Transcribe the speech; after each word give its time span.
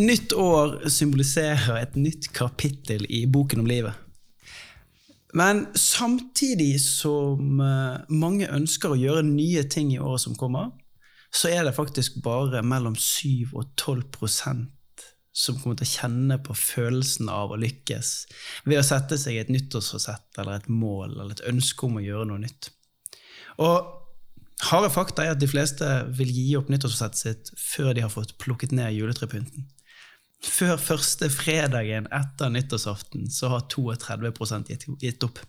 Nytt 0.00 0.32
år 0.32 0.78
symboliserer 0.88 1.76
et 1.82 1.96
nytt 1.98 2.30
kapittel 2.32 3.02
i 3.12 3.26
boken 3.28 3.60
om 3.60 3.66
livet. 3.68 3.92
Men 5.36 5.66
samtidig 5.76 6.78
som 6.80 7.60
eh, 7.60 8.06
mange 8.08 8.48
ønsker 8.48 8.94
å 8.94 8.98
gjøre 8.98 9.26
nye 9.26 9.62
ting 9.68 9.90
i 9.92 9.98
året 10.00 10.24
som 10.24 10.36
kommer, 10.38 10.70
så 11.30 11.50
er 11.52 11.66
det 11.66 11.76
faktisk 11.76 12.16
bare 12.24 12.62
mellom 12.66 12.96
7 12.96 13.52
og 13.52 13.74
12% 13.76 14.70
som 15.36 15.58
kommer 15.60 15.78
til 15.78 15.86
å 15.86 15.92
kjenne 15.92 16.38
på 16.42 16.56
følelsen 16.58 17.28
av 17.30 17.52
å 17.52 17.58
lykkes 17.60 18.14
ved 18.66 18.80
å 18.80 18.86
sette 18.86 19.18
seg 19.20 19.38
et 19.38 19.52
nyttårsforsett 19.52 20.40
eller 20.40 20.58
et 20.58 20.70
mål 20.72 21.12
eller 21.12 21.34
et 21.36 21.44
ønske 21.52 21.86
om 21.86 22.00
å 22.00 22.04
gjøre 22.04 22.30
noe 22.32 22.42
nytt. 22.42 22.70
Og 23.62 23.92
harde 24.70 24.90
fakta 24.92 25.26
er 25.26 25.36
at 25.36 25.42
de 25.42 25.50
fleste 25.50 25.86
vil 26.16 26.32
gi 26.34 26.48
opp 26.58 26.72
nyttårsforsettet 26.72 27.20
sitt 27.20 27.52
før 27.60 27.92
de 27.94 28.06
har 28.06 28.12
fått 28.12 28.34
plukket 28.42 28.74
ned 28.74 28.96
juletrepynten. 28.96 29.68
Før 30.40 30.78
første 30.80 31.28
fredagen 31.32 32.06
etter 32.16 32.52
nyttårsaften 32.52 33.28
så 33.32 33.50
har 33.52 33.66
32 33.68 34.32
gitt, 34.70 34.86
gitt 35.02 35.24
opp. 35.26 35.40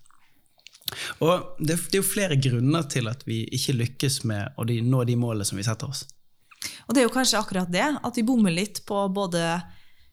Og 1.23 1.59
det, 1.63 1.77
er 1.77 2.01
jo 2.01 2.03
flere 2.03 2.35
grunner 2.41 2.83
til 2.91 3.07
at 3.07 3.23
vi 3.27 3.45
ikke 3.55 3.77
lykkes 3.77 4.23
med 4.27 4.57
å 4.59 4.65
nå 4.67 5.03
de 5.07 5.15
målene 5.19 5.47
som 5.47 5.59
vi 5.59 5.67
setter 5.67 5.87
oss. 5.87 6.03
Og 6.87 6.93
det 6.93 7.01
er 7.01 7.07
jo 7.07 7.13
kanskje 7.13 7.39
akkurat 7.39 7.71
det, 7.71 7.87
at 7.87 8.17
vi 8.17 8.25
bommer 8.27 8.53
litt 8.53 8.83
på 8.87 9.05
både 9.13 9.61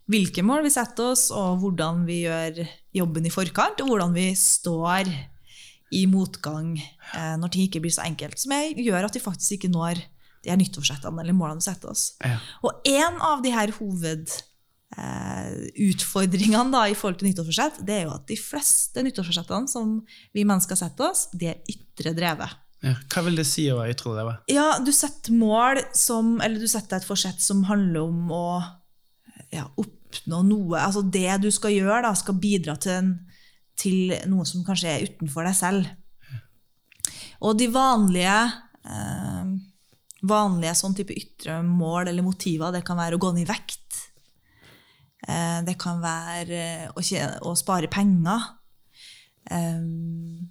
hvilke 0.09 0.45
mål 0.47 0.63
vi 0.65 0.73
setter 0.73 1.11
oss, 1.13 1.27
og 1.35 1.59
hvordan 1.61 2.05
vi 2.09 2.23
gjør 2.23 2.63
jobben 2.97 3.27
i 3.29 3.33
forkant, 3.33 3.83
og 3.83 3.91
hvordan 3.91 4.15
vi 4.15 4.31
står 4.39 5.11
i 5.99 6.05
motgang 6.09 6.77
eh, 6.79 7.35
når 7.41 7.53
ting 7.53 7.67
ikke 7.67 7.83
blir 7.85 7.93
så 7.93 8.07
enkelt. 8.07 8.39
Som 8.41 8.55
gjør 8.55 9.09
at 9.09 9.17
vi 9.17 9.25
faktisk 9.25 9.59
ikke 9.59 9.73
når 9.73 10.01
de 10.45 10.53
her 10.53 10.61
nyttårsrettene 10.61 11.25
eller 11.25 11.37
målene 11.37 11.61
vi 11.61 11.67
setter 11.67 11.93
oss. 11.93 12.13
Ja. 12.23 12.39
Og 12.63 12.89
en 12.89 13.19
av 13.25 13.43
de 13.45 13.53
her 13.53 13.73
hoved 13.81 14.33
eh, 14.97 15.51
utfordringene 15.89 16.73
da, 16.73 16.87
i 16.89 16.97
forhold 16.99 17.21
til 17.21 17.31
nyttårsforsett, 17.31 17.83
det 17.87 17.99
er 17.99 18.07
jo 18.07 18.15
at 18.15 18.25
de 18.31 18.39
fleste 18.41 19.05
nyttårsforsettene 19.05 19.71
som 19.71 19.99
vi 20.37 20.47
mennesker 20.47 20.79
setter 20.79 21.11
oss, 21.11 21.27
de 21.35 21.53
er 21.53 21.63
ytre 21.71 22.15
drevet. 22.17 22.57
Ja, 22.85 22.95
hva 23.11 23.25
vil 23.27 23.39
det 23.41 23.47
si 23.51 23.67
å 23.73 23.79
være 23.81 23.97
ytre 23.97 24.15
drevet? 24.15 24.51
Ja, 24.55 24.69
du 24.79 24.93
setter 24.95 25.35
mål 25.35 25.83
som, 25.99 26.37
eller 26.45 26.63
du 26.63 26.69
setter 26.71 27.01
et 27.01 27.09
forsett 27.09 27.43
som 27.43 27.65
handler 27.67 28.05
om 28.07 28.29
å 28.31 28.49
ja, 29.51 29.67
oppnå 29.67 30.45
noe. 30.47 30.79
Altså 30.79 31.03
det 31.03 31.41
du 31.43 31.51
skal 31.55 31.75
gjøre, 31.75 32.05
da, 32.07 32.13
skal 32.19 32.39
bidra 32.39 32.77
til, 32.79 33.01
en, 33.01 33.15
til 33.79 34.15
noe 34.31 34.47
som 34.47 34.63
kanskje 34.67 34.93
er 34.93 35.09
utenfor 35.11 35.49
deg 35.49 35.59
selv. 35.59 35.91
Og 37.43 37.59
de 37.59 37.69
vanlige 37.71 38.39
eh, 38.87 39.51
vanlige 40.27 40.75
sånn 40.79 40.97
type 40.99 41.15
ytre 41.15 41.61
mål 41.63 42.11
eller 42.11 42.27
motiver, 42.27 42.73
det 42.75 42.85
kan 42.87 42.99
være 42.99 43.19
å 43.19 43.23
gå 43.23 43.33
ned 43.35 43.47
i 43.47 43.51
vekt. 43.51 44.08
Eh, 45.29 45.61
det 45.67 45.77
kan 45.81 46.01
være 46.01 46.59
eh, 46.59 46.85
å, 46.89 47.05
tjene, 47.05 47.37
å 47.45 47.55
spare 47.59 47.91
penger. 47.93 48.47
Um, 49.53 50.49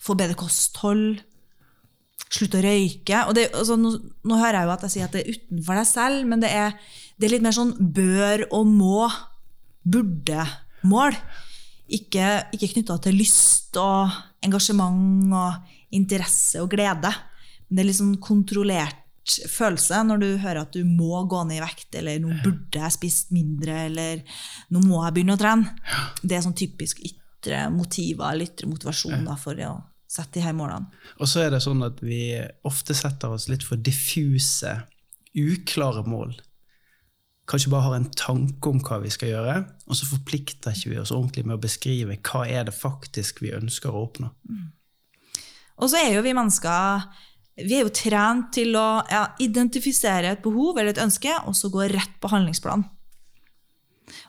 få 0.00 0.16
bedre 0.18 0.38
kosthold. 0.38 1.20
Slutte 2.30 2.60
å 2.60 2.64
røyke. 2.64 3.22
Det, 3.36 3.46
altså, 3.54 3.76
nå, 3.78 3.92
nå, 4.26 4.38
hører 4.38 4.60
jeg 4.60 4.68
jo 4.68 4.74
at 4.74 4.86
jeg 4.86 4.94
sier 4.94 5.06
at 5.06 5.14
det 5.14 5.22
er 5.22 5.36
utenfor 5.36 5.80
deg 5.80 5.88
selv, 5.90 6.26
men 6.30 6.42
det 6.42 6.50
er, 6.54 6.74
det 7.18 7.28
er 7.28 7.34
litt 7.34 7.46
mer 7.46 7.56
sånn 7.56 7.72
bør 7.78 8.46
og 8.48 8.70
må, 8.70 9.06
burde-mål. 9.86 11.18
Ikke, 11.90 12.26
ikke 12.54 12.72
knytta 12.76 13.00
til 13.02 13.18
lyst 13.18 13.78
og 13.80 14.14
engasjement 14.46 15.34
og 15.34 15.94
interesse 15.94 16.62
og 16.62 16.70
glede. 16.74 17.10
Men 17.66 17.78
det 17.78 17.82
er 17.82 17.90
litt 17.90 17.98
sånn 17.98 18.18
kontrollert 18.22 18.98
følelse 19.28 20.00
når 20.06 20.20
du 20.22 20.28
hører 20.42 20.62
at 20.64 20.74
du 20.74 20.84
må 20.86 21.22
gå 21.30 21.42
ned 21.46 21.60
i 21.60 21.62
vekt, 21.62 21.94
eller 22.00 22.20
nå 22.22 22.40
burde 22.44 22.80
jeg 22.80 22.96
spist 22.96 23.32
mindre, 23.34 23.86
eller 23.90 24.24
nå 24.72 24.82
må 24.86 25.02
jeg 25.04 25.16
begynne 25.16 25.36
å 25.36 25.40
trene. 25.40 25.74
Det 26.22 26.36
er 26.36 26.44
sånn 26.46 26.58
typisk 26.58 27.02
ytre 27.04 27.66
motiver 27.74 28.32
eller 28.32 28.48
ytre 28.48 28.68
motivasjoner 28.70 29.40
for 29.40 29.60
å 29.66 29.74
sette 30.10 30.40
de 30.40 30.44
her 30.44 30.56
målene. 30.56 30.90
Og 31.20 31.30
så 31.30 31.44
er 31.44 31.54
det 31.54 31.62
sånn 31.62 31.84
at 31.86 32.00
vi 32.02 32.40
ofte 32.66 32.96
setter 32.98 33.32
oss 33.36 33.48
litt 33.50 33.66
for 33.66 33.80
diffuse, 33.80 34.74
uklare 35.38 36.02
mål. 36.08 36.34
Kanskje 37.50 37.70
bare 37.72 37.86
har 37.88 37.96
en 37.98 38.10
tanke 38.14 38.70
om 38.70 38.82
hva 38.82 39.00
vi 39.02 39.10
skal 39.10 39.32
gjøre, 39.32 39.54
og 39.86 39.98
så 39.98 40.06
forplikter 40.06 40.74
ikke 40.74 40.92
vi 40.92 41.00
oss 41.02 41.14
ordentlig 41.14 41.46
med 41.46 41.58
å 41.58 41.62
beskrive 41.62 42.18
hva 42.26 42.44
er 42.46 42.68
det 42.68 42.76
faktisk 42.76 43.42
vi 43.42 43.54
ønsker 43.56 43.90
å 43.90 44.04
oppnå. 44.06 44.30
Mm. 44.50 44.68
Og 45.80 45.90
så 45.90 46.02
er 46.02 46.12
jo 46.14 46.22
vi 46.22 46.36
mennesker 46.36 47.06
vi 47.66 47.76
er 47.78 47.84
jo 47.84 47.92
trent 47.94 48.50
til 48.56 48.76
å 48.78 49.02
ja, 49.10 49.24
identifisere 49.42 50.34
et 50.34 50.42
behov 50.44 50.78
eller 50.78 50.94
et 50.94 51.02
ønske, 51.02 51.32
og 51.46 51.56
så 51.56 51.70
gå 51.72 51.88
rett 51.92 52.16
på 52.20 52.30
handlingsplan. 52.32 52.86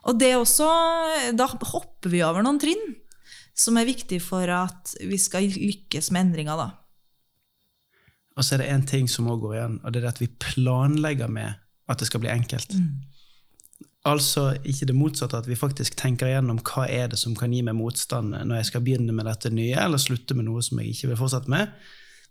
Og 0.10 0.18
det 0.20 0.36
også, 0.38 0.68
Da 1.38 1.48
hopper 1.48 2.12
vi 2.14 2.22
over 2.26 2.46
noen 2.46 2.60
trinn 2.62 2.84
som 3.58 3.78
er 3.78 3.90
viktig 3.90 4.22
for 4.24 4.48
at 4.50 4.94
vi 5.04 5.18
skal 5.22 5.46
lykkes 5.50 6.12
med 6.12 6.30
endringer. 6.30 6.58
da. 6.58 6.70
Og 8.38 8.46
så 8.46 8.56
er 8.56 8.64
det 8.64 8.72
én 8.72 8.86
ting 8.88 9.10
som 9.10 9.28
òg 9.28 9.42
går 9.44 9.56
igjen, 9.56 9.80
og 9.84 9.94
det 9.94 10.04
er 10.04 10.10
at 10.10 10.22
vi 10.22 10.30
planlegger 10.40 11.30
med 11.30 11.60
at 11.90 12.00
det 12.00 12.08
skal 12.08 12.24
bli 12.24 12.32
enkelt. 12.32 12.74
Mm. 12.74 13.12
Altså 14.08 14.56
ikke 14.66 14.88
det 14.90 14.96
motsatte, 14.98 15.38
at 15.38 15.48
vi 15.50 15.56
faktisk 15.60 15.98
tenker 16.00 16.26
igjennom 16.26 16.62
hva 16.66 16.88
er 16.90 17.12
det 17.12 17.20
som 17.22 17.36
kan 17.38 17.52
gi 17.54 17.62
meg 17.62 17.76
motstand 17.78 18.34
når 18.34 18.56
jeg 18.62 18.70
skal 18.72 18.86
begynne 18.86 19.14
med 19.14 19.28
dette 19.30 19.52
nye, 19.54 19.76
eller 19.78 20.02
slutte 20.02 20.38
med 20.38 20.48
noe 20.48 20.64
som 20.66 20.80
jeg 20.82 20.96
ikke 20.96 21.12
vil 21.12 21.20
fortsette 21.20 21.52
med. 21.52 21.70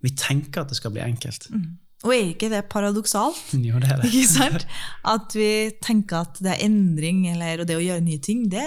Vi 0.05 0.13
tenker 0.17 0.63
at 0.63 0.73
det 0.73 0.79
skal 0.79 0.95
bli 0.95 1.03
enkelt. 1.05 1.49
Mm. 1.53 1.79
Og 2.07 2.15
er 2.15 2.31
ikke 2.31 2.49
det 2.53 2.63
paradoksalt? 2.73 3.41
Jo, 3.69 3.81
det 3.83 3.91
er 3.93 4.01
det. 4.01 4.09
Ikke 4.09 4.31
sant? 4.31 4.67
At 5.05 5.37
vi 5.37 5.53
tenker 5.85 6.25
at 6.25 6.41
det 6.41 6.55
er 6.55 6.65
endring 6.69 7.27
eller 7.33 7.67
det 7.69 7.77
å 7.77 7.85
gjøre 7.85 8.05
nye 8.07 8.23
ting, 8.25 8.47
det, 8.53 8.67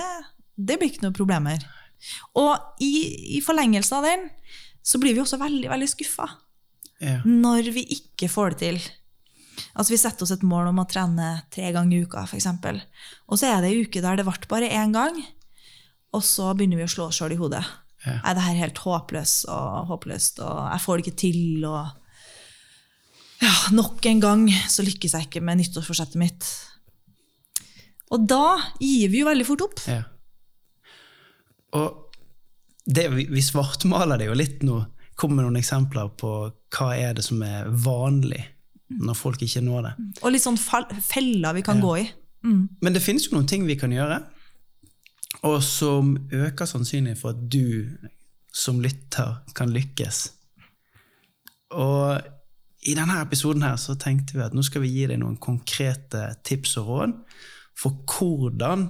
det 0.55 0.77
blir 0.77 0.93
ikke 0.93 1.07
noe 1.07 1.17
problemer. 1.17 1.63
Og 2.37 2.83
i, 2.83 3.37
i, 3.37 3.41
forlengelse 3.43 3.95
av 3.97 4.05
den 4.05 4.27
så 4.83 4.99
blir 4.99 5.15
vi 5.15 5.23
også 5.23 5.39
veldig 5.39 5.69
veldig 5.71 5.87
skuffa 5.87 6.25
ja. 6.99 7.21
når 7.23 7.69
vi 7.71 7.85
ikke 7.95 8.27
får 8.31 8.53
det 8.53 8.59
til. 8.65 8.81
Altså 9.73 9.93
Vi 9.93 10.01
setter 10.01 10.25
oss 10.25 10.33
et 10.35 10.43
mål 10.45 10.73
om 10.73 10.81
å 10.83 10.89
trene 10.89 11.29
tre 11.53 11.71
ganger 11.73 11.95
i 11.95 12.03
uka, 12.03 12.25
f.eks. 12.27 12.49
Og 13.29 13.39
så 13.39 13.49
er 13.49 13.63
det 13.63 13.71
ei 13.71 13.85
uke 13.85 14.03
der 14.03 14.19
det 14.19 14.27
ble 14.27 14.51
bare 14.51 14.71
én 14.73 14.93
gang, 14.93 15.15
og 16.13 16.25
så 16.27 16.51
begynner 16.53 16.81
vi 16.81 16.85
å 16.85 16.91
slå 16.91 17.07
oss 17.07 17.21
sjøl 17.21 17.33
i 17.33 17.39
hodet. 17.39 17.63
Ja. 18.03 18.19
Er 18.19 18.35
det 18.35 18.45
her 18.45 18.59
helt 18.59 18.79
håpløst 18.83 19.47
og 19.51 19.89
håpløst, 19.91 20.41
og 20.43 20.57
jeg 20.73 20.83
får 20.83 20.97
det 20.97 21.05
ikke 21.05 21.21
til, 21.23 21.65
og 21.69 23.43
ja, 23.43 23.53
nok 23.75 24.05
en 24.07 24.23
gang 24.23 24.47
så 24.71 24.85
lykkes 24.85 25.15
jeg 25.15 25.27
ikke 25.27 25.43
med 25.43 25.61
nyttårsforsettet 25.61 26.19
mitt. 26.19 26.47
Og 28.13 28.25
da 28.29 28.57
gir 28.79 29.11
vi 29.11 29.23
jo 29.23 29.29
veldig 29.29 29.47
fort 29.47 29.65
opp. 29.65 29.83
Ja. 29.89 30.03
Og 31.73 32.17
det, 32.85 33.07
vi 33.15 33.41
svartmaler 33.41 34.19
det 34.21 34.27
jo 34.29 34.37
litt 34.37 34.65
nå. 34.67 34.83
Kom 35.19 35.35
med 35.35 35.45
noen 35.45 35.59
eksempler 35.59 36.11
på 36.19 36.33
hva 36.73 36.89
er 36.97 37.15
det 37.17 37.25
som 37.25 37.41
er 37.45 37.69
vanlig 37.69 38.41
når 38.93 39.17
folk 39.17 39.41
ikke 39.45 39.63
når 39.65 39.87
det. 39.87 39.93
Og 40.21 40.33
litt 40.33 40.43
sånn 40.43 40.59
feller 40.59 41.55
vi 41.57 41.63
kan 41.65 41.79
ja. 41.79 41.85
gå 41.85 41.93
i. 42.03 42.05
Mm. 42.43 42.63
Men 42.83 42.95
det 42.95 43.01
finnes 43.03 43.25
jo 43.27 43.37
noen 43.37 43.49
ting 43.49 43.65
vi 43.65 43.77
kan 43.79 43.93
gjøre 43.93 44.19
og 45.43 45.63
som 45.63 46.15
øker 46.31 46.65
sannsynligheten 46.69 47.19
for 47.19 47.35
at 47.35 47.41
du 47.51 47.89
som 48.53 48.79
lytter 48.83 49.41
kan 49.57 49.71
lykkes. 49.73 50.25
Og 51.73 52.21
i 52.83 52.95
denne 52.95 53.21
episoden 53.23 53.65
her 53.65 53.79
så 53.81 53.95
tenkte 53.99 54.37
vi 54.37 54.43
at 54.45 54.55
nå 54.55 54.63
skal 54.65 54.83
vi 54.83 54.91
gi 54.93 55.07
deg 55.09 55.19
noen 55.21 55.39
konkrete 55.41 56.27
tips 56.45 56.77
og 56.81 56.91
råd 56.91 57.15
for 57.79 58.03
hvordan 58.07 58.89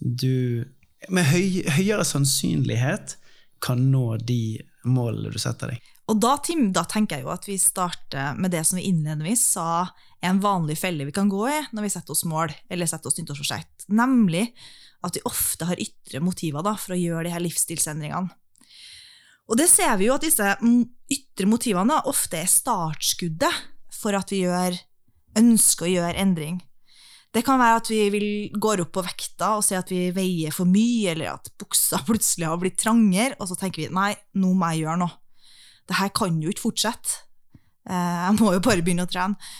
du 0.00 0.64
med 1.10 1.26
høy, 1.26 1.62
høyere 1.74 2.04
sannsynlighet 2.06 3.16
kan 3.62 3.80
nå 3.90 4.18
de 4.22 4.60
målene 4.86 5.32
du 5.32 5.40
setter 5.40 5.72
deg. 5.72 5.88
Og 6.10 6.18
da, 6.20 6.34
Tim, 6.44 6.70
da 6.74 6.82
tenker 6.88 7.18
jeg 7.18 7.26
jo 7.26 7.32
at 7.34 7.46
vi 7.46 7.56
starter 7.60 8.38
med 8.38 8.52
det 8.54 8.64
som 8.66 8.78
vi 8.78 8.88
innledningsvis 8.90 9.44
sa 9.54 9.66
er 10.22 10.30
en 10.32 10.42
vanlig 10.42 10.76
felle 10.78 11.06
vi 11.06 11.14
kan 11.14 11.30
gå 11.30 11.42
i 11.48 11.60
når 11.72 11.86
vi 11.86 11.92
setter 11.94 12.14
oss 12.14 12.24
mål 12.28 12.54
eller 12.70 12.90
setter 12.90 13.10
oss 13.10 13.18
nyttårsforsett, 13.18 13.86
nemlig 13.94 14.48
at 15.02 15.18
vi 15.18 15.24
ofte 15.28 15.66
har 15.68 15.80
ytre 15.82 16.22
motiver 16.22 16.64
da, 16.64 16.76
for 16.78 16.94
å 16.94 17.00
gjøre 17.00 17.26
de 17.26 17.34
her 17.34 17.44
livsstilsendringene. 17.44 18.32
Og 19.50 19.58
det 19.58 19.66
ser 19.68 19.96
vi 19.98 20.06
jo 20.06 20.16
at 20.16 20.24
disse 20.24 20.54
ytre 21.12 21.48
motivene 21.50 21.98
ofte 22.08 22.38
er 22.40 22.50
startskuddet 22.50 23.64
for 23.92 24.16
at 24.16 24.30
vi 24.32 24.44
gjør, 24.44 24.76
ønsker 25.38 25.88
å 25.88 25.94
gjøre 25.96 26.20
endring. 26.22 26.60
Det 27.32 27.40
kan 27.46 27.60
være 27.60 27.80
at 27.80 27.88
vi 27.90 28.52
går 28.60 28.84
opp 28.84 28.92
på 28.92 29.04
vekta 29.06 29.54
og 29.56 29.64
ser 29.64 29.80
at 29.80 29.90
vi 29.92 30.10
veier 30.14 30.52
for 30.54 30.68
mye, 30.68 31.14
eller 31.14 31.32
at 31.34 31.50
buksa 31.60 32.02
plutselig 32.08 32.48
har 32.48 32.60
blitt 32.60 32.78
trangere, 32.80 33.36
og 33.40 33.50
så 33.50 33.58
tenker 33.58 33.86
vi 33.86 33.92
nei, 33.92 34.12
nå 34.38 34.52
må 34.52 34.72
jeg 34.72 34.84
gjøre 34.84 35.02
noe. 35.04 35.18
Det 35.88 35.98
her 35.98 36.12
kan 36.14 36.38
jo 36.40 36.52
ikke 36.52 36.68
fortsette. 36.68 37.22
Eh, 37.90 38.18
jeg 38.28 38.38
må 38.38 38.52
jo 38.54 38.62
bare 38.62 38.84
begynne 38.84 39.06
å 39.08 39.10
trene. 39.10 39.50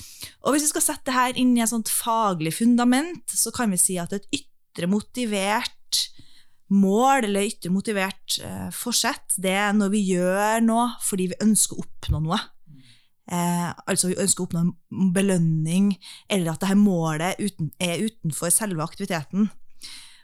Og 0.47 0.55
hvis 0.55 0.69
vi 0.69 0.73
skal 0.75 0.85
sette 0.85 1.09
det 1.09 1.17
her 1.17 1.41
inn 1.41 1.57
i 1.57 1.65
et 1.65 1.91
faglig 1.91 2.55
fundament, 2.55 3.25
så 3.27 3.51
kan 3.55 3.73
vi 3.73 3.81
si 3.81 3.99
at 3.99 4.15
et 4.15 4.29
ytre 4.31 4.52
ytre 4.73 4.89
motivert 4.89 5.73
mål 6.73 7.27
eller 7.29 7.49
ytre 7.51 7.71
motivert 7.73 8.39
eh, 8.41 8.71
forsett, 8.73 9.37
det 9.37 9.53
er 9.53 9.75
når 9.77 9.93
vi 9.93 10.03
gjør 10.15 10.63
noe 10.65 10.89
fordi 11.05 11.29
vi 11.33 11.41
ønsker 11.45 11.77
å 11.77 11.85
oppnå 11.85 12.23
noe. 12.25 12.39
Eh, 13.33 13.69
altså 13.87 14.11
vi 14.11 14.19
ønsker 14.21 14.43
å 14.43 14.49
oppnå 14.49 14.63
en 14.65 15.13
belønning, 15.15 15.93
eller 16.33 16.55
at 16.55 16.65
dette 16.65 16.79
målet 16.81 17.41
uten, 17.43 17.71
er 17.83 18.07
utenfor 18.09 18.53
selve 18.55 18.85
aktiviteten. 18.85 19.51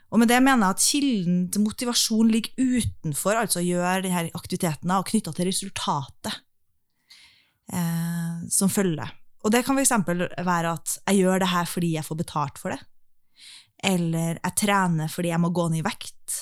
Og 0.09 0.21
med 0.21 0.31
det 0.31 0.41
mener 0.41 0.65
jeg 0.65 0.73
at 0.73 0.87
kilden 0.89 1.41
til 1.53 1.63
motivasjon 1.67 2.31
ligger 2.33 2.79
utenfor 2.81 3.37
altså 3.37 3.61
å 3.61 3.67
gjøre 3.67 4.07
disse 4.07 4.25
aktivitetene 4.39 4.97
og 4.97 5.09
knytta 5.11 5.35
til 5.37 5.49
resultatet 5.51 6.39
eh, 7.69 8.39
som 8.49 8.73
følger. 8.73 9.13
Og 9.45 9.53
det 9.53 9.61
kan 9.63 9.77
f.eks. 9.77 9.93
være 10.03 10.73
at 10.73 10.97
jeg 10.97 11.21
gjør 11.21 11.43
det 11.45 11.51
her 11.53 11.69
fordi 11.69 11.93
jeg 11.93 12.07
får 12.07 12.23
betalt 12.25 12.57
for 12.59 12.73
det. 12.73 12.81
Eller 13.83 14.39
jeg 14.41 14.57
trener 14.59 15.11
fordi 15.11 15.31
jeg 15.31 15.41
må 15.41 15.51
gå 15.55 15.69
ned 15.71 15.81
i 15.81 15.85
vekt. 15.85 16.39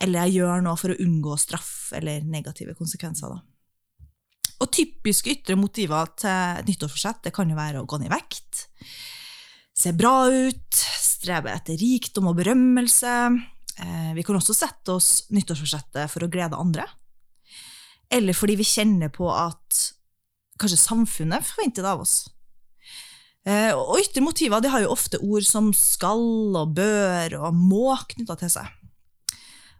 Eller 0.00 0.26
jeg 0.26 0.40
gjør 0.40 0.64
noe 0.64 0.78
for 0.80 0.92
å 0.92 0.98
unngå 1.02 1.36
straff 1.40 1.92
eller 1.96 2.24
negative 2.24 2.76
konsekvenser. 2.76 3.32
Da. 3.32 4.16
Og 4.64 4.72
typiske 4.72 5.32
ytre 5.32 5.56
motiver 5.58 6.12
til 6.16 6.32
et 6.32 6.68
nyttårsforsett 6.68 7.26
det 7.26 7.34
kan 7.36 7.48
jo 7.50 7.58
være 7.58 7.82
å 7.82 7.88
gå 7.88 8.00
ned 8.00 8.08
i 8.08 8.14
vekt, 8.14 8.66
se 9.76 9.92
bra 9.96 10.28
ut, 10.32 10.78
strebe 11.00 11.52
etter 11.52 11.76
rikdom 11.80 12.30
og 12.30 12.38
berømmelse. 12.38 13.16
Eh, 13.76 14.12
vi 14.16 14.24
kan 14.24 14.38
også 14.38 14.56
sette 14.56 14.94
oss 14.94 15.26
nyttårsforsettet 15.36 16.08
for 16.12 16.24
å 16.24 16.30
glede 16.32 16.56
andre. 16.56 16.86
Eller 18.08 18.36
fordi 18.36 18.56
vi 18.56 18.68
kjenner 18.68 19.12
på 19.12 19.28
at 19.32 19.82
kanskje 20.60 20.80
samfunnet 20.80 21.44
forventer 21.44 21.84
det 21.84 21.92
av 21.92 22.04
oss. 22.06 22.16
Eh, 23.46 23.70
og 23.70 24.00
ytre 24.02 24.24
motiver 24.24 24.62
de 24.62 24.72
har 24.72 24.82
jo 24.82 24.90
ofte 24.90 25.20
ord 25.22 25.44
som 25.46 25.70
skal 25.76 26.24
og 26.58 26.74
bør 26.74 27.38
og 27.44 27.54
må 27.54 27.94
knytta 28.10 28.34
til 28.40 28.50
seg. 28.58 28.72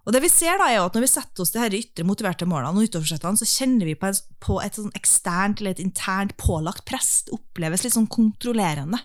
Og 0.06 0.14
det 0.14 0.20
vi 0.22 0.30
ser 0.30 0.60
da 0.60 0.68
er 0.70 0.84
at 0.84 0.94
Når 0.94 1.02
vi 1.02 1.10
setter 1.10 1.42
oss 1.42 1.50
de 1.50 1.58
her 1.58 1.74
ytre 1.74 2.04
motiverte 2.06 2.46
målene, 2.46 2.78
og 2.78 2.84
nyttårsforsettene, 2.84 3.40
så 3.40 3.48
kjenner 3.50 3.88
vi 3.88 3.96
på, 3.98 4.06
en, 4.06 4.20
på 4.38 4.60
et 4.62 4.78
sånn 4.78 4.94
eksternt 4.94 5.60
eller 5.60 5.74
et 5.74 5.82
internt 5.82 6.36
pålagt 6.38 6.86
press. 6.86 7.24
Det 7.26 7.34
oppleves 7.34 7.82
litt 7.82 7.96
sånn 7.96 8.06
kontrollerende. 8.06 9.02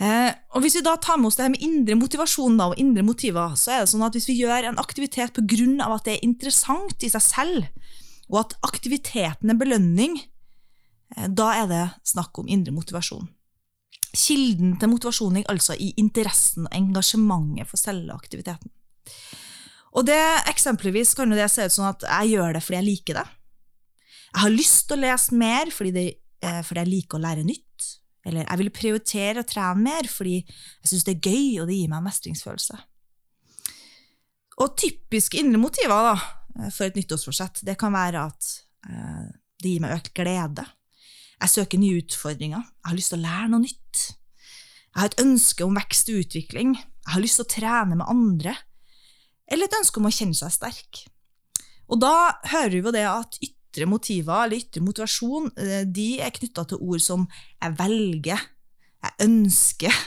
Eh, 0.00 0.32
og 0.56 0.64
Hvis 0.64 0.78
vi 0.78 0.84
da 0.86 0.96
tar 0.96 1.20
med 1.20 1.28
oss 1.28 1.36
det 1.36 1.44
her 1.44 1.52
med 1.52 1.64
indre 1.66 1.98
motivasjon 2.00 2.56
da, 2.56 2.70
og 2.72 2.80
indre 2.80 3.04
motiver, 3.04 3.52
så 3.60 3.74
er 3.74 3.82
det 3.82 3.92
sånn 3.92 4.06
at 4.06 4.16
hvis 4.16 4.30
vi 4.30 4.38
gjør 4.40 4.70
en 4.70 4.80
aktivitet 4.80 5.36
pga. 5.36 5.92
at 5.92 6.08
det 6.08 6.16
er 6.16 6.24
interessant 6.24 7.04
i 7.04 7.12
seg 7.12 7.20
selv, 7.20 7.68
og 8.32 8.46
at 8.46 8.56
aktiviteten 8.64 9.52
er 9.52 9.60
belønning, 9.60 10.16
da 11.10 11.50
er 11.58 11.68
det 11.70 11.84
snakk 12.06 12.38
om 12.38 12.48
indre 12.50 12.74
motivasjon. 12.74 13.28
Kilden 14.10 14.74
til 14.80 14.90
motivasjon 14.90 15.36
ligger 15.36 15.54
altså 15.54 15.76
i 15.78 15.92
interessen 16.00 16.66
og 16.66 16.74
engasjementet 16.74 17.68
for 17.70 17.78
selve 17.80 18.14
aktiviteten. 18.14 18.72
Og 19.98 20.06
det 20.06 20.20
Eksempelvis 20.50 21.14
kan 21.18 21.30
det 21.34 21.48
se 21.50 21.66
ut 21.66 21.74
sånn 21.74 21.90
at 21.90 22.06
jeg 22.06 22.36
gjør 22.36 22.56
det 22.56 22.62
fordi 22.64 22.78
jeg 22.78 22.88
liker 22.88 23.20
det. 23.20 23.26
Jeg 24.30 24.42
har 24.44 24.54
lyst 24.54 24.84
til 24.86 24.98
å 24.98 25.02
lese 25.02 25.38
mer 25.38 25.72
fordi, 25.74 25.92
det, 25.94 26.06
eh, 26.46 26.60
fordi 26.66 26.84
jeg 26.84 26.90
liker 26.90 27.18
å 27.18 27.24
lære 27.24 27.46
nytt. 27.46 27.88
Eller 28.26 28.44
jeg 28.44 28.60
vil 28.60 28.70
prioritere 28.70 29.42
å 29.42 29.48
trene 29.48 29.82
mer 29.82 30.06
fordi 30.10 30.36
jeg 30.44 30.90
syns 30.90 31.06
det 31.06 31.16
er 31.16 31.30
gøy, 31.32 31.62
og 31.62 31.70
det 31.70 31.78
gir 31.78 31.90
meg 31.90 32.04
mestringsfølelse. 32.04 32.78
Og 34.60 34.76
typiske 34.76 35.40
indre 35.40 35.58
motiver 35.62 36.10
da, 36.10 36.16
for 36.68 36.86
et 36.86 36.98
nyttårsforsett 36.98 37.62
det 37.66 37.78
kan 37.80 37.94
være 37.94 38.26
at 38.28 38.50
eh, 38.90 39.30
det 39.62 39.74
gir 39.74 39.82
meg 39.82 39.96
økt 39.96 40.12
glede. 40.14 40.66
Jeg 41.40 41.54
søker 41.54 41.80
nye 41.80 42.00
utfordringer. 42.02 42.64
Jeg 42.64 42.88
har 42.90 42.96
lyst 42.96 43.12
til 43.14 43.20
å 43.20 43.24
lære 43.24 43.48
noe 43.52 43.64
nytt. 43.64 44.00
Jeg 44.90 44.98
har 44.98 45.10
et 45.10 45.22
ønske 45.22 45.64
om 45.64 45.78
vekst 45.78 46.10
og 46.12 46.20
utvikling. 46.24 46.74
Jeg 46.76 47.14
har 47.14 47.22
lyst 47.22 47.40
til 47.40 47.46
å 47.46 47.54
trene 47.54 47.96
med 47.96 48.10
andre 48.10 48.56
eller 49.50 49.66
et 49.66 49.78
ønske 49.80 49.98
om 50.00 50.06
å 50.08 50.14
kjenne 50.14 50.38
seg 50.38 50.52
sterk. 50.54 51.02
Og 51.90 51.98
da 52.02 52.14
hører 52.52 52.76
vi 52.76 52.84
jo 52.84 52.94
det 52.94 53.06
at 53.10 53.38
ytre 53.42 53.86
motiver, 53.90 54.44
eller 54.44 54.62
ytre 54.62 54.82
motivasjon, 54.84 55.50
eh, 55.58 55.82
de 55.86 56.20
er 56.22 56.34
knytta 56.34 56.64
til 56.70 56.78
ord 56.78 57.02
som 57.02 57.26
'jeg 57.60 57.76
velger', 57.78 58.46
'jeg 59.02 59.12
ønsker', 59.26 60.00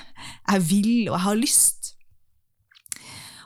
'jeg 0.48 0.62
vil' 0.70 1.10
og 1.10 1.16
'jeg 1.16 1.26
har 1.28 1.36
lyst'. 1.36 1.83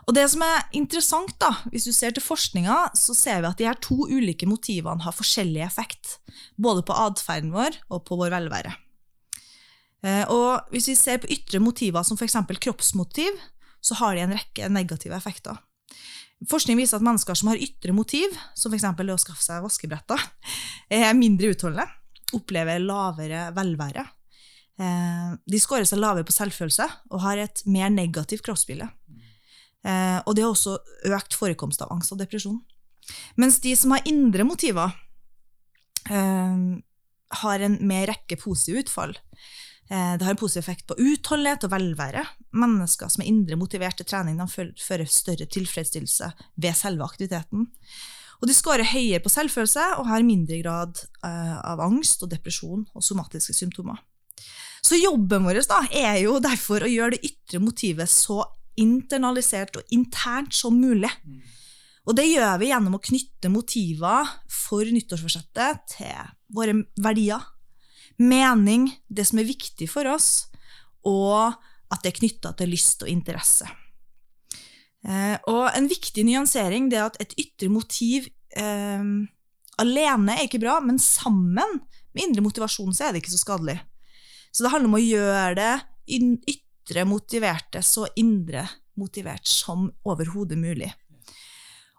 Og 0.07 0.15
det 0.15 0.23
som 0.31 0.43
er 0.45 0.67
interessant, 0.77 1.33
da, 1.41 1.49
hvis 1.73 1.89
du 1.89 1.91
ser 1.91 2.13
til 2.15 2.23
forskninga, 2.23 2.77
så 2.95 3.15
ser 3.17 3.41
vi 3.43 3.49
at 3.49 3.59
de 3.59 3.67
her 3.67 3.79
to 3.83 4.05
ulike 4.07 4.47
motivene 4.47 5.03
har 5.03 5.15
forskjellig 5.15 5.65
effekt. 5.65 6.17
Både 6.55 6.85
på 6.87 6.95
atferden 6.95 7.51
vår 7.51 7.75
og 7.91 8.05
på 8.07 8.15
vår 8.19 8.31
velvære. 8.31 8.71
Eh, 10.07 10.23
og 10.31 10.71
hvis 10.71 10.87
vi 10.93 10.95
ser 10.95 11.19
på 11.19 11.31
ytre 11.33 11.59
motiver 11.59 12.07
som 12.07 12.15
f.eks. 12.19 12.37
kroppsmotiv, 12.63 13.35
så 13.83 13.97
har 13.99 14.15
de 14.15 14.23
en 14.23 14.35
rekke 14.37 14.69
negative 14.71 15.17
effekter. 15.17 15.59
Forskning 16.47 16.77
viser 16.79 16.99
at 16.99 17.05
mennesker 17.05 17.35
som 17.35 17.49
har 17.51 17.59
ytre 17.59 17.95
motiv, 17.97 18.31
som 18.55 18.71
f.eks. 18.71 18.87
å 18.87 19.19
skaffe 19.19 19.43
seg 19.43 19.65
vaskebretter, 19.65 20.23
er 21.01 21.17
mindre 21.19 21.51
utholdende, 21.51 21.87
opplever 22.37 22.79
lavere 22.79 23.49
velvære. 23.57 24.05
Eh, 24.77 25.35
de 25.35 25.59
skårer 25.59 25.89
seg 25.89 25.99
lavere 25.99 26.27
på 26.27 26.35
selvfølelse 26.35 26.87
og 27.11 27.23
har 27.25 27.43
et 27.43 27.65
mer 27.67 27.91
negativt 27.91 28.45
kroppsbilde. 28.45 28.87
Eh, 29.85 30.19
og 30.25 30.35
det 30.35 30.45
har 30.45 30.53
også 30.53 30.77
økt 31.13 31.37
forekomst 31.37 31.83
av 31.83 31.91
angst 31.93 32.13
og 32.15 32.21
depresjon. 32.21 32.59
Mens 33.39 33.59
de 33.63 33.75
som 33.79 33.93
har 33.95 34.07
indre 34.09 34.45
motiver, 34.47 34.95
eh, 36.09 36.57
har 37.43 37.59
en 37.59 37.77
mer 37.87 38.07
rekke 38.07 38.39
positive 38.39 38.85
utfall. 38.85 39.15
Eh, 39.89 40.17
det 40.17 40.25
har 40.25 40.31
en 40.31 40.39
positiv 40.39 40.63
effekt 40.63 40.87
på 40.87 40.97
utholdenhet 40.97 41.63
og 41.63 41.71
velvære. 41.71 42.25
Mennesker 42.53 43.09
som 43.09 43.23
er 43.23 43.31
indre 43.31 43.55
motivert 43.55 43.97
til 43.97 44.05
trening, 44.05 44.39
fører 44.39 45.05
større 45.05 45.47
tilfredsstillelse 45.47 46.33
ved 46.57 46.75
selve 46.75 47.03
aktiviteten. 47.03 47.67
Og 48.41 48.47
de 48.47 48.53
scorer 48.53 48.85
høyere 48.85 49.23
på 49.23 49.29
selvfølelse 49.33 49.97
og 49.97 50.07
har 50.07 50.21
mindre 50.21 50.61
grad 50.61 50.99
av 51.23 51.79
angst 51.81 52.21
og 52.21 52.29
depresjon 52.29 52.85
og 52.93 53.01
somatiske 53.01 53.53
symptomer. 53.53 53.97
Så 54.85 54.99
jobben 54.99 55.43
vår 55.47 55.63
da, 55.67 55.81
er 55.89 56.19
jo 56.21 56.37
derfor 56.43 56.85
å 56.85 56.91
gjøre 56.91 57.15
det 57.15 57.31
ytre 57.31 57.59
motivet 57.63 58.11
så 58.11 58.43
internalisert 58.79 59.79
og 59.79 59.93
internt 59.95 60.55
som 60.55 60.77
mulig. 60.77 61.11
Og 62.07 62.15
det 62.15 62.27
gjør 62.29 62.59
vi 62.61 62.69
gjennom 62.71 62.95
å 62.95 63.03
knytte 63.03 63.51
motiver 63.51 64.29
for 64.51 64.87
nyttårsforsettet 64.87 65.87
til 65.97 66.29
våre 66.55 66.77
verdier 67.03 67.43
mening, 68.17 68.87
det 69.07 69.27
som 69.29 69.41
er 69.41 69.49
viktig 69.49 69.89
for 69.91 70.07
oss, 70.09 70.47
og 71.05 71.53
at 71.91 72.03
det 72.03 72.13
er 72.13 72.19
knytta 72.21 72.53
til 72.57 72.71
lyst 72.73 73.03
og 73.05 73.11
interesse. 73.11 73.67
Eh, 75.07 75.35
og 75.47 75.67
en 75.77 75.87
viktig 75.87 76.25
nyansering 76.25 76.89
er 76.91 77.05
at 77.05 77.19
et 77.23 77.35
ytre 77.39 77.69
motiv 77.71 78.25
eh, 78.57 79.03
alene 79.77 80.35
er 80.35 80.47
ikke 80.47 80.63
bra, 80.63 80.79
men 80.83 80.99
sammen 81.01 81.79
med 82.15 82.23
indre 82.23 82.43
motivasjon 82.45 82.95
så 82.95 83.07
er 83.07 83.13
det 83.13 83.23
ikke 83.23 83.35
så 83.35 83.43
skadelig. 83.43 83.77
Så 84.51 84.65
det 84.65 84.73
handler 84.73 84.89
om 84.89 84.97
å 84.97 85.03
gjøre 85.03 85.53
det 85.59 85.73
ytre 86.87 87.03
motiverte 87.05 87.81
så 87.83 88.07
indre 88.15 88.63
motivert 88.97 89.47
som 89.47 89.91
overhodet 90.07 90.57
mulig. 90.57 90.89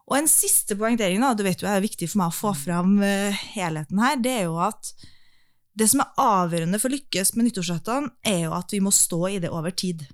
Og 0.08 0.16
en 0.16 0.28
siste 0.30 0.76
poengtering, 0.76 1.20
da, 1.20 1.34
du 1.36 1.44
vet 1.44 1.60
jo 1.60 1.68
er 1.68 1.84
viktig 1.84 2.08
for 2.08 2.22
meg 2.22 2.32
å 2.32 2.36
få 2.38 2.54
fram 2.56 2.96
uh, 3.02 3.42
helheten 3.52 4.00
her, 4.00 4.16
det 4.16 4.32
er 4.32 4.46
jo 4.48 4.56
at 4.64 4.92
det 5.78 5.86
som 5.92 6.00
er 6.02 6.14
avgjørende 6.18 6.80
for 6.80 6.88
å 6.88 6.96
lykkes 6.96 7.34
med 7.36 7.46
nyttårsrettene, 7.46 8.14
er 8.26 8.46
jo 8.46 8.54
at 8.56 8.72
vi 8.72 8.80
må 8.82 8.90
stå 8.90 9.20
i 9.28 9.38
det 9.44 9.52
over 9.52 9.70
tid. 9.70 10.06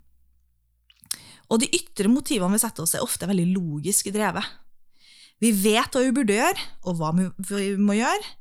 Og 1.48 1.62
de 1.62 1.70
ytre 1.76 2.10
motivene 2.10 2.56
vi 2.56 2.60
setter 2.60 2.84
oss, 2.84 2.96
er 2.98 3.06
ofte 3.06 3.28
veldig 3.30 3.46
logisk 3.54 4.10
drevet. 4.12 4.44
Vi 5.40 5.54
vet 5.54 5.94
hva 5.94 6.02
vi 6.02 6.12
burde 6.16 6.36
gjøre, 6.36 6.66
og 6.84 6.98
hva 6.98 7.14
vi 7.14 7.70
må 7.78 7.96
gjøre, 7.96 8.34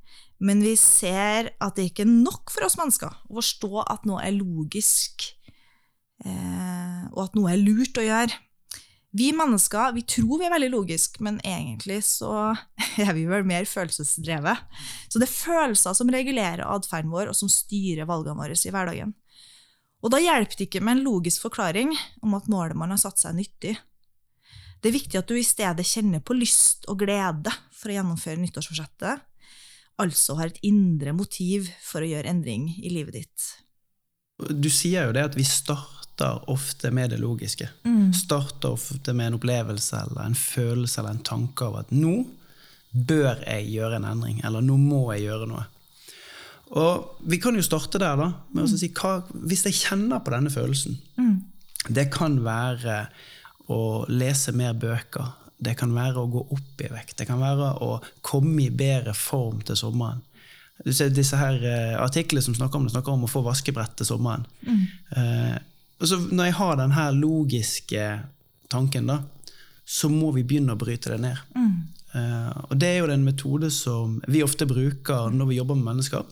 men 0.44 0.66
vi 0.66 0.74
ser 0.80 1.54
at 1.64 1.78
det 1.78 1.92
ikke 1.92 2.04
er 2.04 2.12
nok 2.12 2.52
for 2.52 2.66
oss 2.66 2.76
mennesker 2.80 3.14
å 3.30 3.38
forstå 3.38 3.86
at 3.86 4.10
noe 4.10 4.24
er 4.26 4.36
logisk, 4.36 5.30
eh, 5.30 5.43
og 6.32 7.22
at 7.26 7.38
noe 7.38 7.54
er 7.54 7.62
lurt 7.62 7.98
å 8.00 8.06
gjøre. 8.06 8.40
Vi 9.14 9.28
mennesker 9.38 9.92
vi 9.94 10.02
tror 10.10 10.40
vi 10.42 10.48
er 10.48 10.54
veldig 10.56 10.72
logiske, 10.74 11.22
men 11.26 11.38
egentlig 11.46 12.00
så 12.08 12.32
er 13.04 13.14
vi 13.14 13.28
vel 13.30 13.46
mer 13.46 13.68
følelsesdrevet. 13.70 14.64
Så 15.08 15.22
det 15.22 15.28
er 15.28 15.36
følelser 15.36 15.98
som 15.98 16.10
regulerer 16.14 16.66
atferden 16.66 17.14
vår, 17.14 17.30
og 17.30 17.38
som 17.38 17.52
styrer 17.52 18.10
valgene 18.10 18.40
våre 18.40 18.58
i 18.58 18.74
hverdagen. 18.74 19.14
Og 20.04 20.12
da 20.12 20.20
hjelper 20.20 20.58
det 20.58 20.68
ikke 20.68 20.82
med 20.84 20.98
en 20.98 21.06
logisk 21.06 21.46
forklaring 21.46 21.94
om 22.26 22.34
at 22.36 22.50
målet 22.52 22.76
man 22.80 22.92
har 22.92 23.00
satt 23.00 23.22
seg, 23.22 23.32
er 23.32 23.40
nyttig. 23.40 23.76
Det 24.84 24.90
er 24.90 24.98
viktig 24.98 25.20
at 25.20 25.30
du 25.30 25.38
i 25.40 25.46
stedet 25.48 25.86
kjenner 25.88 26.20
på 26.20 26.36
lyst 26.36 26.90
og 26.92 27.00
glede 27.06 27.54
for 27.72 27.92
å 27.92 27.96
gjennomføre 27.96 28.42
nyttårsforsettet, 28.42 29.22
altså 30.02 30.36
har 30.42 30.50
et 30.50 30.60
indre 30.66 31.14
motiv 31.16 31.70
for 31.86 32.04
å 32.04 32.10
gjøre 32.10 32.34
endring 32.34 32.66
i 32.82 32.92
livet 32.92 33.22
ditt. 33.22 33.46
Du 34.50 34.68
sier 34.74 35.08
jo 35.08 35.16
det 35.16 35.24
at 35.30 35.38
vi 35.38 35.46
starter 35.48 36.03
starter 36.14 36.50
ofte 36.50 36.92
med 36.92 37.10
det 37.10 37.18
logiske. 37.18 37.70
Mm. 37.84 38.14
Starter 38.14 38.72
ofte 38.72 39.14
med 39.14 39.28
en 39.28 39.34
opplevelse 39.34 39.98
eller 39.98 40.26
en 40.26 40.36
følelse 40.36 41.02
eller 41.02 41.12
en 41.12 41.24
tanke 41.24 41.66
av 41.66 41.80
at 41.82 41.92
nå 41.92 42.24
bør 42.92 43.42
jeg 43.48 43.72
gjøre 43.74 43.98
en 43.98 44.06
endring, 44.06 44.42
eller 44.46 44.62
nå 44.62 44.78
må 44.78 45.14
jeg 45.14 45.26
gjøre 45.26 45.48
noe. 45.50 45.66
Og 46.74 47.20
Vi 47.26 47.40
kan 47.42 47.56
jo 47.56 47.64
starte 47.66 48.00
der 48.00 48.18
da, 48.18 48.32
med 48.54 48.66
å 48.66 48.70
si 48.70 48.92
hva, 48.94 49.24
hvis 49.34 49.66
jeg 49.66 49.80
kjenner 49.80 50.22
på 50.22 50.34
denne 50.34 50.52
følelsen. 50.54 51.00
Mm. 51.18 51.42
Det 51.90 52.12
kan 52.14 52.38
være 52.44 53.08
å 53.74 54.06
lese 54.10 54.54
mer 54.54 54.74
bøker. 54.74 55.34
Det 55.58 55.76
kan 55.80 55.94
være 55.96 56.22
å 56.22 56.30
gå 56.30 56.46
opp 56.54 56.82
i 56.84 56.92
vekt. 56.92 57.18
Det 57.18 57.28
kan 57.30 57.42
være 57.42 57.74
å 57.82 57.98
komme 58.22 58.68
i 58.68 58.70
bedre 58.70 59.14
form 59.18 59.62
til 59.66 59.78
sommeren. 59.80 60.22
Du 60.84 60.92
ser 60.94 61.14
disse 61.14 61.38
her 61.38 61.62
uh, 61.62 62.02
artiklene 62.04 62.44
som 62.44 62.56
snakker 62.58 62.78
om 62.78 62.88
det, 62.88 62.94
snakker 62.94 63.14
om 63.14 63.26
å 63.26 63.32
få 63.32 63.44
vaskebrett 63.46 63.96
til 63.98 64.10
sommeren. 64.10 64.46
Eh, 65.16 65.56
og 66.04 66.10
så 66.12 66.20
når 66.20 66.50
jeg 66.50 66.56
har 66.60 66.76
den 66.76 66.94
her 66.98 67.16
logiske 67.16 68.08
tanken, 68.74 69.08
da, 69.08 69.22
så 69.88 70.10
må 70.12 70.34
vi 70.36 70.44
begynne 70.44 70.76
å 70.76 70.80
bryte 70.80 71.14
det 71.14 71.22
ned. 71.24 71.40
Eh, 72.14 72.50
og 72.68 72.76
det 72.78 72.90
er 72.90 72.98
jo 73.00 73.10
den 73.10 73.24
metode 73.24 73.70
som 73.74 74.20
vi 74.28 74.44
ofte 74.44 74.68
bruker 74.70 75.32
når 75.34 75.50
vi 75.50 75.58
jobber 75.62 75.80
med 75.80 75.94
mennesker. 75.94 76.28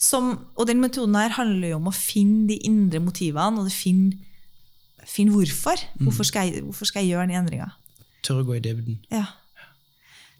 Som, 0.00 0.32
og 0.56 0.66
den 0.68 0.80
metoden 0.82 1.16
her 1.16 1.36
handler 1.36 1.74
jo 1.74 1.78
om 1.78 1.90
å 1.92 1.94
finne 1.94 2.48
de 2.50 2.58
indre 2.66 3.00
motivene, 3.04 3.62
og 3.62 3.72
finne, 3.72 4.16
finne 5.08 5.32
hvorfor. 5.36 5.80
Hvorfor 6.00 6.28
skal, 6.28 6.50
jeg, 6.50 6.64
hvorfor 6.66 6.88
skal 6.88 7.04
jeg 7.04 7.14
gjøre 7.14 7.28
den 7.28 7.38
endringa? 7.40 7.70
Tørre 8.24 8.44
å 8.44 8.48
gå 8.48 8.58
i 8.58 8.62
dybden. 8.64 8.98
Ja. 9.12 9.26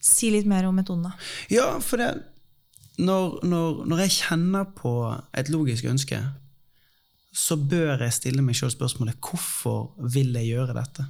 Si 0.04 0.32
litt 0.32 0.48
mer 0.48 0.66
om 0.68 0.76
metoden, 0.76 1.06
da. 1.06 1.14
Ja, 1.52 1.68
for 1.84 2.00
det, 2.00 2.10
når, 2.96 3.38
når, 3.46 3.84
når 3.88 4.04
jeg 4.04 4.16
kjenner 4.18 4.66
på 4.76 4.94
et 5.36 5.52
logisk 5.52 5.86
ønske, 5.92 6.20
så 7.34 7.56
bør 7.58 7.98
jeg 8.04 8.14
stille 8.14 8.42
meg 8.46 8.54
sjøl 8.54 8.70
spørsmålet 8.70 9.18
hvorfor 9.18 9.90
vil 10.14 10.32
jeg 10.38 10.52
gjøre 10.54 10.76
dette? 10.76 11.04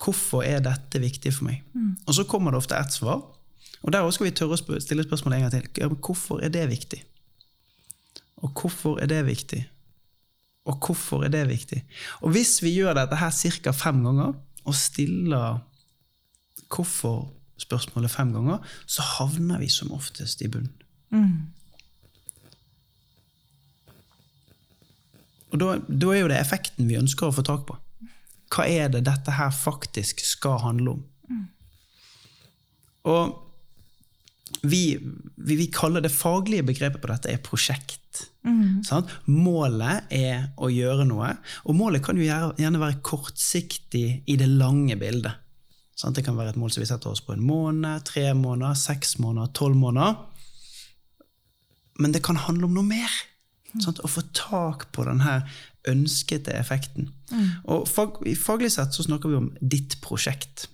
Hvorfor 0.00 0.44
er 0.46 0.62
dette 0.64 1.00
viktig 1.02 1.32
for 1.34 1.48
meg? 1.50 1.64
Og 2.06 2.14
så 2.14 2.24
kommer 2.24 2.54
det 2.54 2.62
ofte 2.62 2.78
ett 2.78 2.94
svar. 2.94 3.20
Og 3.82 3.92
der 3.92 4.04
også 4.04 4.20
skal 4.20 4.28
vi 4.28 4.36
tørre 4.38 4.56
å 4.56 4.80
stille 4.80 5.04
spørsmålet 5.04 5.36
en 5.36 5.44
gang 5.48 5.72
til. 5.74 5.96
Hvorfor 5.98 6.40
er 6.44 6.52
det 6.54 6.68
viktig? 6.70 7.02
Og 8.40 8.52
hvorfor 8.56 9.00
er 9.02 9.06
det 9.10 9.26
viktig? 9.26 9.60
Og 10.70 10.76
hvorfor 10.86 11.24
er 11.24 11.32
det 11.32 11.48
viktig? 11.48 11.82
Og 12.20 12.30
hvis 12.30 12.62
vi 12.62 12.74
gjør 12.76 12.94
dette 12.94 13.16
her 13.16 13.30
ca. 13.64 13.72
fem 13.72 14.04
ganger, 14.04 14.34
og 14.64 14.74
stiller 14.76 15.60
hvorfor-spørsmålet 16.70 18.10
fem 18.10 18.32
ganger, 18.32 18.58
så 18.86 19.02
havner 19.02 19.58
vi 19.58 19.68
som 19.68 19.92
oftest 19.92 20.42
i 20.42 20.48
bunnen. 20.48 20.72
Og 25.50 25.60
da, 25.60 25.76
da 25.86 26.10
er 26.14 26.22
jo 26.22 26.30
det 26.30 26.40
effekten 26.40 26.88
vi 26.88 26.98
ønsker 27.00 27.28
å 27.28 27.34
få 27.34 27.44
tak 27.46 27.66
på. 27.68 27.76
Hva 28.50 28.66
er 28.66 28.90
det 28.90 29.04
dette 29.06 29.34
her 29.36 29.52
faktisk 29.54 30.22
skal 30.26 30.60
handle 30.64 30.96
om? 30.96 31.06
Og 33.10 33.38
vi, 34.66 34.98
vi, 35.36 35.56
vi 35.56 35.66
kaller 35.72 36.02
det 36.04 36.12
faglige 36.12 36.66
begrepet 36.68 37.00
på 37.02 37.10
dette 37.10 37.30
er 37.32 37.42
prosjekt. 37.44 38.26
Sant? 38.86 39.12
Målet 39.30 40.10
er 40.12 40.50
å 40.60 40.70
gjøre 40.72 41.06
noe, 41.08 41.34
og 41.64 41.76
målet 41.78 42.02
kan 42.04 42.18
jo 42.18 42.26
gjerne 42.26 42.82
være 42.82 43.00
kortsiktig 43.06 44.22
i 44.26 44.36
det 44.40 44.48
lange 44.50 44.98
bildet. 45.00 45.38
Sant? 45.94 46.16
Det 46.16 46.24
kan 46.26 46.38
være 46.38 46.54
et 46.54 46.60
mål 46.60 46.72
som 46.74 46.82
vi 46.82 46.88
setter 46.90 47.12
oss 47.12 47.22
på 47.24 47.36
en 47.36 47.44
måned, 47.44 48.04
tre 48.08 48.30
måneder, 48.36 48.76
seks 48.78 49.18
måneder, 49.22 49.52
tolv 49.56 49.78
måneder. 49.78 50.18
Men 52.00 52.14
det 52.16 52.24
kan 52.24 52.40
handle 52.40 52.68
om 52.68 52.76
noe 52.78 52.88
mer. 52.88 53.12
Sant? 53.78 54.00
Å 54.02 54.10
få 54.10 54.24
tak 54.34 54.88
på 54.92 55.04
den 55.06 55.22
her 55.22 55.44
ønskete 55.88 56.52
effekten. 56.58 57.12
Og 57.64 57.86
fag, 57.88 58.18
faglig 58.38 58.72
sett 58.74 58.96
så 58.96 59.06
snakker 59.06 59.30
vi 59.30 59.38
om 59.38 59.50
ditt 59.60 60.00
prosjekt. 60.02 60.66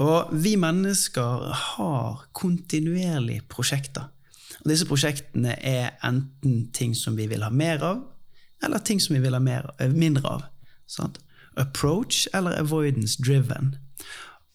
Og 0.00 0.32
vi 0.32 0.54
mennesker 0.56 1.52
har 1.52 2.24
kontinuerlig 2.32 3.42
prosjekter. 3.52 4.08
Og 4.62 4.70
disse 4.70 4.86
prosjektene 4.88 5.58
er 5.58 5.92
enten 6.06 6.70
ting 6.72 6.94
som 6.96 7.18
vi 7.18 7.26
vil 7.28 7.44
ha 7.44 7.50
mer 7.52 7.84
av, 7.84 8.00
eller 8.64 8.78
ting 8.78 9.00
som 9.02 9.16
vi 9.16 9.22
vil 9.24 9.34
ha 9.36 9.42
mer, 9.42 9.70
eh, 9.78 9.90
mindre 9.90 10.28
av. 10.28 10.42
Sant? 10.86 11.18
Approach 11.56 12.26
eller 12.32 12.56
avoidance 12.56 13.20
driven. 13.20 13.76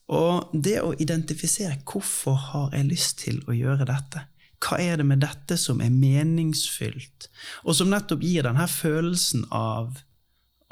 Og 0.08 0.50
det 0.54 0.80
å 0.82 0.96
identifisere 0.96 1.82
hvorfor 1.84 2.34
har 2.34 2.72
jeg 2.72 2.88
lyst 2.88 3.20
til 3.20 3.42
å 3.48 3.56
gjøre 3.56 3.86
dette? 3.86 4.24
Hva 4.64 4.80
er 4.82 4.98
det 5.00 5.06
med 5.06 5.22
dette 5.22 5.58
som 5.62 5.82
er 5.86 5.94
meningsfylt, 5.94 7.28
og 7.64 7.78
som 7.78 7.92
nettopp 7.94 8.24
gir 8.26 8.48
denne 8.48 8.66
følelsen 8.72 9.46
av 9.54 10.00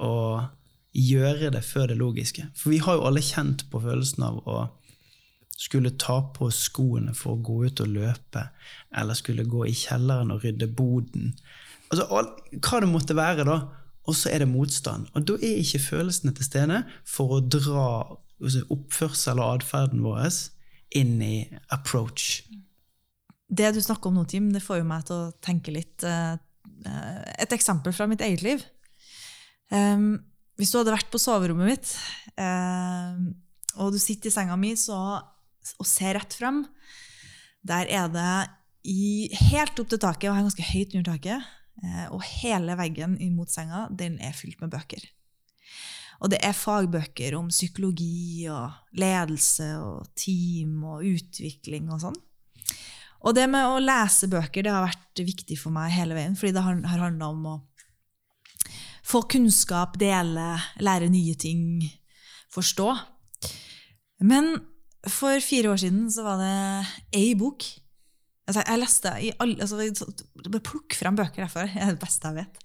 å 0.01 0.15
gjøre 0.96 1.51
det 1.54 1.62
før 1.68 1.92
det 1.92 2.00
logiske? 2.00 2.48
For 2.58 2.74
vi 2.74 2.82
har 2.82 2.98
jo 2.98 3.06
alle 3.10 3.24
kjent 3.24 3.68
på 3.70 3.84
følelsen 3.84 4.25
av 4.25 4.42
å 4.50 4.58
skulle 5.56 5.94
ta 6.01 6.18
på 6.36 6.50
skoene 6.51 7.13
for 7.15 7.36
å 7.36 7.44
gå 7.46 7.62
ut 7.70 7.84
og 7.86 7.94
løpe, 7.94 8.50
eller 8.98 9.18
skulle 9.18 9.48
gå 9.48 9.68
i 9.70 9.75
kjelleren 9.77 10.34
og 10.34 10.44
rydde 10.44 10.68
boden. 10.68 11.32
Altså, 11.94 12.08
hva 12.10 12.82
det 12.82 12.92
måtte 12.92 13.15
være, 13.15 13.46
da. 13.48 13.62
Og 14.06 14.18
så 14.18 14.30
er 14.30 14.44
det 14.44 14.51
motstand. 14.51 15.08
Og 15.18 15.25
da 15.25 15.38
er 15.39 15.62
ikke 15.62 15.82
følelsene 15.82 16.34
til 16.36 16.46
stede 16.46 16.84
for 17.10 17.38
å 17.38 17.42
dra 17.42 17.88
altså, 18.42 18.65
oppførsel 18.74 19.42
og 19.42 19.62
atferden 19.62 20.04
vår 20.06 20.27
inn 20.96 21.18
i 21.24 21.38
approach. 21.74 22.44
Det 23.46 23.72
du 23.75 23.82
snakker 23.82 24.10
om 24.10 24.18
nå, 24.18 24.25
Tim, 24.30 24.50
det 24.54 24.64
får 24.64 24.82
jo 24.82 24.88
meg 24.90 25.06
til 25.06 25.18
å 25.18 25.34
tenke 25.44 25.74
litt 25.74 26.06
eh, 26.08 26.34
eh, 26.34 27.20
Et 27.46 27.54
eksempel 27.54 27.94
fra 27.94 28.08
mitt 28.10 28.24
eget 28.25 28.44
liv. 28.46 28.64
Hvis 30.56 30.72
du 30.72 30.78
hadde 30.80 30.94
vært 30.94 31.10
på 31.12 31.20
soverommet 31.20 31.68
mitt, 31.68 31.92
eh, 32.40 33.18
og 33.82 33.92
du 33.94 34.00
sitter 34.00 34.32
i 34.32 34.34
senga 34.34 34.56
mi 34.60 34.75
så, 34.80 35.00
og 35.75 35.90
ser 35.90 36.16
rett 36.20 36.38
frem, 36.38 36.64
der 37.66 37.90
er 37.90 38.08
det 38.14 38.36
i, 38.88 39.28
helt 39.50 39.82
opp 39.82 39.90
til 39.92 40.02
taket, 40.02 40.30
og 40.30 40.36
jeg 40.36 40.38
er 40.38 40.48
ganske 40.48 40.70
høyt 40.70 40.96
under 40.96 41.10
taket, 41.12 41.52
og 42.14 42.22
hele 42.24 42.78
veggen 42.80 43.18
imot 43.20 43.52
senga, 43.52 43.88
den 43.92 44.16
er 44.24 44.38
fylt 44.38 44.62
med 44.62 44.72
bøker. 44.72 45.02
Og 46.24 46.32
det 46.32 46.40
er 46.46 46.56
fagbøker 46.56 47.36
om 47.36 47.50
psykologi 47.52 48.46
og 48.48 48.96
ledelse 48.96 49.68
og 49.82 50.08
team 50.16 50.86
og 50.88 51.04
utvikling 51.10 51.90
og 51.92 52.06
sånn. 52.06 52.22
Og 53.25 53.34
det 53.34 53.48
med 53.50 53.65
å 53.65 53.82
lese 53.82 54.29
bøker 54.29 54.65
det 54.65 54.74
har 54.74 54.86
vært 54.86 55.24
viktig 55.25 55.58
for 55.58 55.74
meg 55.74 55.94
hele 55.96 56.17
veien, 56.17 56.36
fordi 56.38 56.53
det 56.55 56.65
har, 56.65 56.77
har 56.86 57.05
handla 57.08 57.32
om 57.34 57.48
å 57.50 57.55
få 59.05 59.24
kunnskap, 59.29 59.98
dele, 60.01 60.55
lære 60.82 61.10
nye 61.13 61.34
ting, 61.38 61.82
forstå. 62.53 62.89
Men 64.25 64.53
for 65.10 65.41
fire 65.44 65.74
år 65.74 65.82
siden 65.82 66.05
så 66.13 66.25
var 66.25 66.41
det 66.41 67.17
ei 67.17 67.34
bok. 67.38 67.65
Altså, 68.46 68.62
jeg 68.62 68.82
leste 68.82 69.15
i 69.25 69.32
alle, 69.41 69.65
altså, 69.65 70.62
plukk 70.62 70.98
frem 70.98 71.17
bøker 71.17 71.46
derfor. 71.46 71.70
Det 71.70 71.82
er 71.82 71.94
det 71.94 72.01
beste 72.01 72.29
jeg 72.29 72.44
vet. 72.44 72.62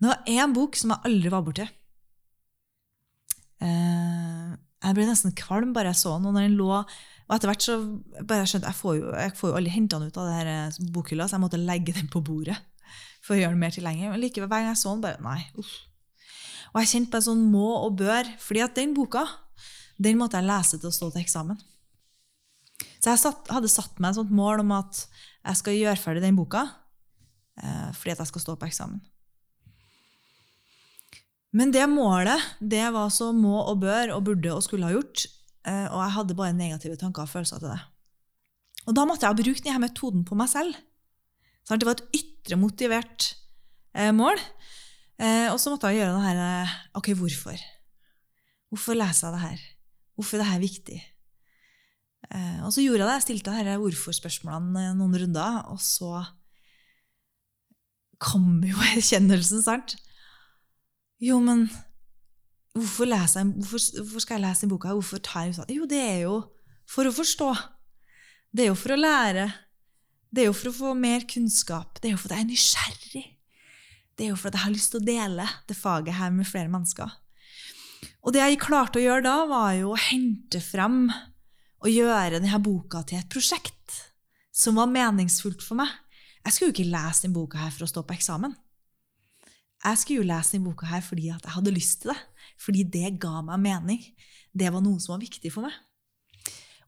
Det 0.00 0.08
var 0.08 0.32
én 0.32 0.56
bok 0.56 0.80
som 0.80 0.94
jeg 0.94 1.10
aldri 1.10 1.32
var 1.32 1.44
borti. 1.44 1.66
Eh, 3.60 4.52
jeg 4.80 4.96
ble 4.96 5.08
nesten 5.08 5.36
kvalm 5.36 5.74
bare 5.76 5.92
jeg 5.92 6.00
så 6.00 6.16
den. 6.16 6.28
Og 6.30 6.36
når 6.36 6.48
den 6.48 6.56
lå 6.60 6.72
og 7.30 7.36
etter 7.36 7.46
hvert 7.46 7.62
så 7.62 7.76
bare 8.26 8.46
skjønte 8.50 8.66
jeg 8.66 8.78
får 8.80 8.96
jo, 8.96 9.10
jeg 9.14 9.34
får 9.38 9.52
jo 9.52 9.58
aldri 9.60 9.70
henta 9.70 10.00
den 10.00 10.10
ut 10.10 10.16
av 10.18 10.26
det 10.26 10.38
her 10.40 10.78
bokhylla, 10.90 11.28
så 11.30 11.36
jeg 11.36 11.44
måtte 11.44 11.60
legge 11.62 11.94
den 11.94 12.10
på 12.10 12.24
bordet 12.26 12.56
for 13.22 13.36
å 13.36 13.38
gjøre 13.38 13.54
den 13.54 13.62
mer 13.62 13.74
tilgjengelig. 13.74 14.10
Men 14.10 14.22
likevel, 14.24 14.48
hver 14.50 14.64
gang 14.64 14.72
jeg 14.72 14.80
så 14.80 14.94
den, 14.96 15.04
bare 15.04 15.22
Nei, 15.22 15.44
uff. 15.60 15.70
Og 16.72 16.80
jeg 16.82 16.90
kjente 16.90 17.12
på 17.12 17.20
en 17.20 17.26
sånn 17.28 17.44
må 17.52 17.68
og 17.84 18.00
bør, 18.00 18.26
fordi 18.42 18.64
at 18.64 18.74
den 18.78 18.96
boka 18.96 19.22
den 20.00 20.18
måtte 20.18 20.40
jeg 20.40 20.48
lese 20.48 20.80
til 20.80 20.88
å 20.88 20.96
stå 20.96 21.10
til 21.12 21.22
eksamen. 21.22 21.58
Så 23.00 23.12
jeg 23.12 23.20
satt, 23.20 23.48
hadde 23.52 23.70
satt 23.70 24.00
meg 24.00 24.12
et 24.12 24.20
sånt 24.20 24.32
mål 24.34 24.62
om 24.64 24.74
at 24.78 25.04
jeg 25.04 25.60
skal 25.60 25.76
gjøre 25.76 26.00
ferdig 26.00 26.24
den 26.24 26.38
boka 26.38 26.64
eh, 27.60 27.90
fordi 27.96 28.14
at 28.14 28.22
jeg 28.24 28.30
skal 28.32 28.44
stå 28.44 28.56
på 28.58 28.68
eksamen. 28.68 29.00
Men 31.56 31.72
det 31.74 31.84
målet 31.90 32.42
det 32.60 32.86
var 32.94 33.10
så 33.12 33.30
må 33.34 33.58
og 33.60 33.80
bør 33.82 34.14
og 34.16 34.24
burde 34.28 34.54
og 34.54 34.64
skulle 34.64 34.88
ha 34.88 34.94
gjort, 34.94 35.26
eh, 35.26 35.39
og 35.66 35.98
jeg 36.00 36.12
hadde 36.14 36.34
bare 36.38 36.56
negative 36.56 36.96
tanker 36.96 37.26
og 37.26 37.28
følelser 37.28 37.60
til 37.60 37.68
det. 37.68 37.80
Og 38.88 38.96
da 38.96 39.04
måtte 39.04 39.28
jeg 39.28 39.36
bruke 39.36 39.64
denne 39.64 39.82
metoden 39.82 40.24
på 40.24 40.38
meg 40.38 40.48
selv. 40.52 40.78
Så 41.66 41.76
det 41.76 41.86
var 41.88 41.98
et 41.98 42.16
ytre 42.16 42.56
motivert 42.58 43.34
eh, 43.94 44.12
mål. 44.16 44.40
Eh, 45.20 45.48
og 45.52 45.58
så 45.60 45.72
måtte 45.72 45.90
jeg 45.90 46.00
gjøre 46.00 46.16
det 46.16 46.24
her 46.24 46.40
eh, 46.42 46.76
Ok, 46.96 47.12
hvorfor? 47.18 47.60
Hvorfor 48.72 48.96
leser 48.96 49.28
jeg 49.28 49.36
det 49.36 49.44
her? 49.44 49.64
Hvorfor 50.16 50.38
er 50.38 50.42
det 50.42 50.50
her 50.50 50.62
viktig? 50.62 51.00
Eh, 52.30 52.58
og 52.64 52.72
så 52.72 52.84
gjorde 52.84 53.04
jeg 53.04 53.08
det. 53.08 53.16
Jeg 53.18 53.26
stilte 53.26 53.56
disse 53.58 53.78
hvorfor-spørsmålene 53.84 54.86
noen 54.96 55.18
runder, 55.24 55.60
og 55.72 55.80
så 55.84 56.24
kom 58.20 58.62
jo 58.64 58.80
erkjennelsen, 58.94 59.64
sant? 59.64 59.96
Jo, 61.20 61.36
men 61.44 61.66
hvorfor, 62.76 63.08
lese, 63.10 63.42
hvorfor, 63.44 64.02
hvorfor 64.02 64.24
skal 64.24 64.38
jeg 64.38 64.46
lese 64.46 64.66
den 64.66 64.72
boka? 64.72 64.94
Hvorfor 64.94 65.22
tar 65.24 65.48
jeg 65.48 65.58
sånn? 65.58 65.72
Jo, 65.74 65.88
det 65.90 66.00
er 66.00 66.20
jo 66.26 66.36
for 66.90 67.08
å 67.08 67.14
forstå. 67.14 67.50
Det 68.50 68.64
er 68.64 68.72
jo 68.72 68.78
for 68.78 68.94
å 68.94 69.00
lære. 69.00 69.48
Det 70.30 70.44
er 70.44 70.50
jo 70.50 70.56
for 70.56 70.70
å 70.70 70.76
få 70.76 70.94
mer 70.98 71.26
kunnskap. 71.30 71.98
Det 71.98 72.10
er 72.10 72.14
jo 72.16 72.22
fordi 72.22 72.38
jeg 72.38 72.46
er 72.46 72.50
nysgjerrig. 72.50 73.24
Det 74.14 74.26
er 74.26 74.32
jo 74.32 74.38
fordi 74.38 74.58
jeg 74.58 74.66
har 74.66 74.74
lyst 74.74 74.92
til 74.92 75.00
å 75.00 75.06
dele 75.06 75.48
det 75.70 75.78
faget 75.78 76.18
her 76.18 76.32
med 76.34 76.48
flere 76.48 76.70
mennesker. 76.70 77.18
Og 78.20 78.34
det 78.34 78.42
jeg 78.42 78.60
klarte 78.60 79.00
å 79.00 79.02
gjøre 79.02 79.24
da, 79.24 79.36
var 79.48 79.74
jo 79.78 79.94
å 79.94 80.00
hente 80.00 80.60
frem 80.62 81.06
og 81.80 81.88
gjøre 81.88 82.38
denne 82.38 82.60
boka 82.62 83.02
til 83.08 83.20
et 83.20 83.30
prosjekt 83.32 83.96
som 84.52 84.76
var 84.76 84.90
meningsfullt 84.92 85.64
for 85.64 85.80
meg. 85.80 85.88
Jeg 86.44 86.52
skulle 86.52 86.70
jo 86.70 86.76
ikke 86.76 86.92
lese 86.92 87.24
denne 87.24 87.36
boka 87.38 87.60
her 87.60 87.72
for 87.74 87.86
å 87.86 87.90
stå 87.90 88.04
på 88.04 88.16
eksamen. 88.16 88.52
Jeg 89.80 90.00
skulle 90.02 90.20
jo 90.20 90.28
lese 90.28 90.56
denne 90.56 90.68
boka 90.68 90.90
her 90.90 91.04
fordi 91.04 91.30
at 91.32 91.46
jeg 91.46 91.56
hadde 91.56 91.74
lyst 91.74 92.02
til 92.02 92.12
det. 92.12 92.20
Fordi 92.60 92.84
det 92.84 93.16
ga 93.22 93.40
meg 93.46 93.62
mening. 93.62 94.02
Det 94.52 94.70
var 94.72 94.82
noe 94.84 95.00
som 95.00 95.14
var 95.14 95.24
viktig 95.24 95.52
for 95.54 95.66
meg. 95.66 95.76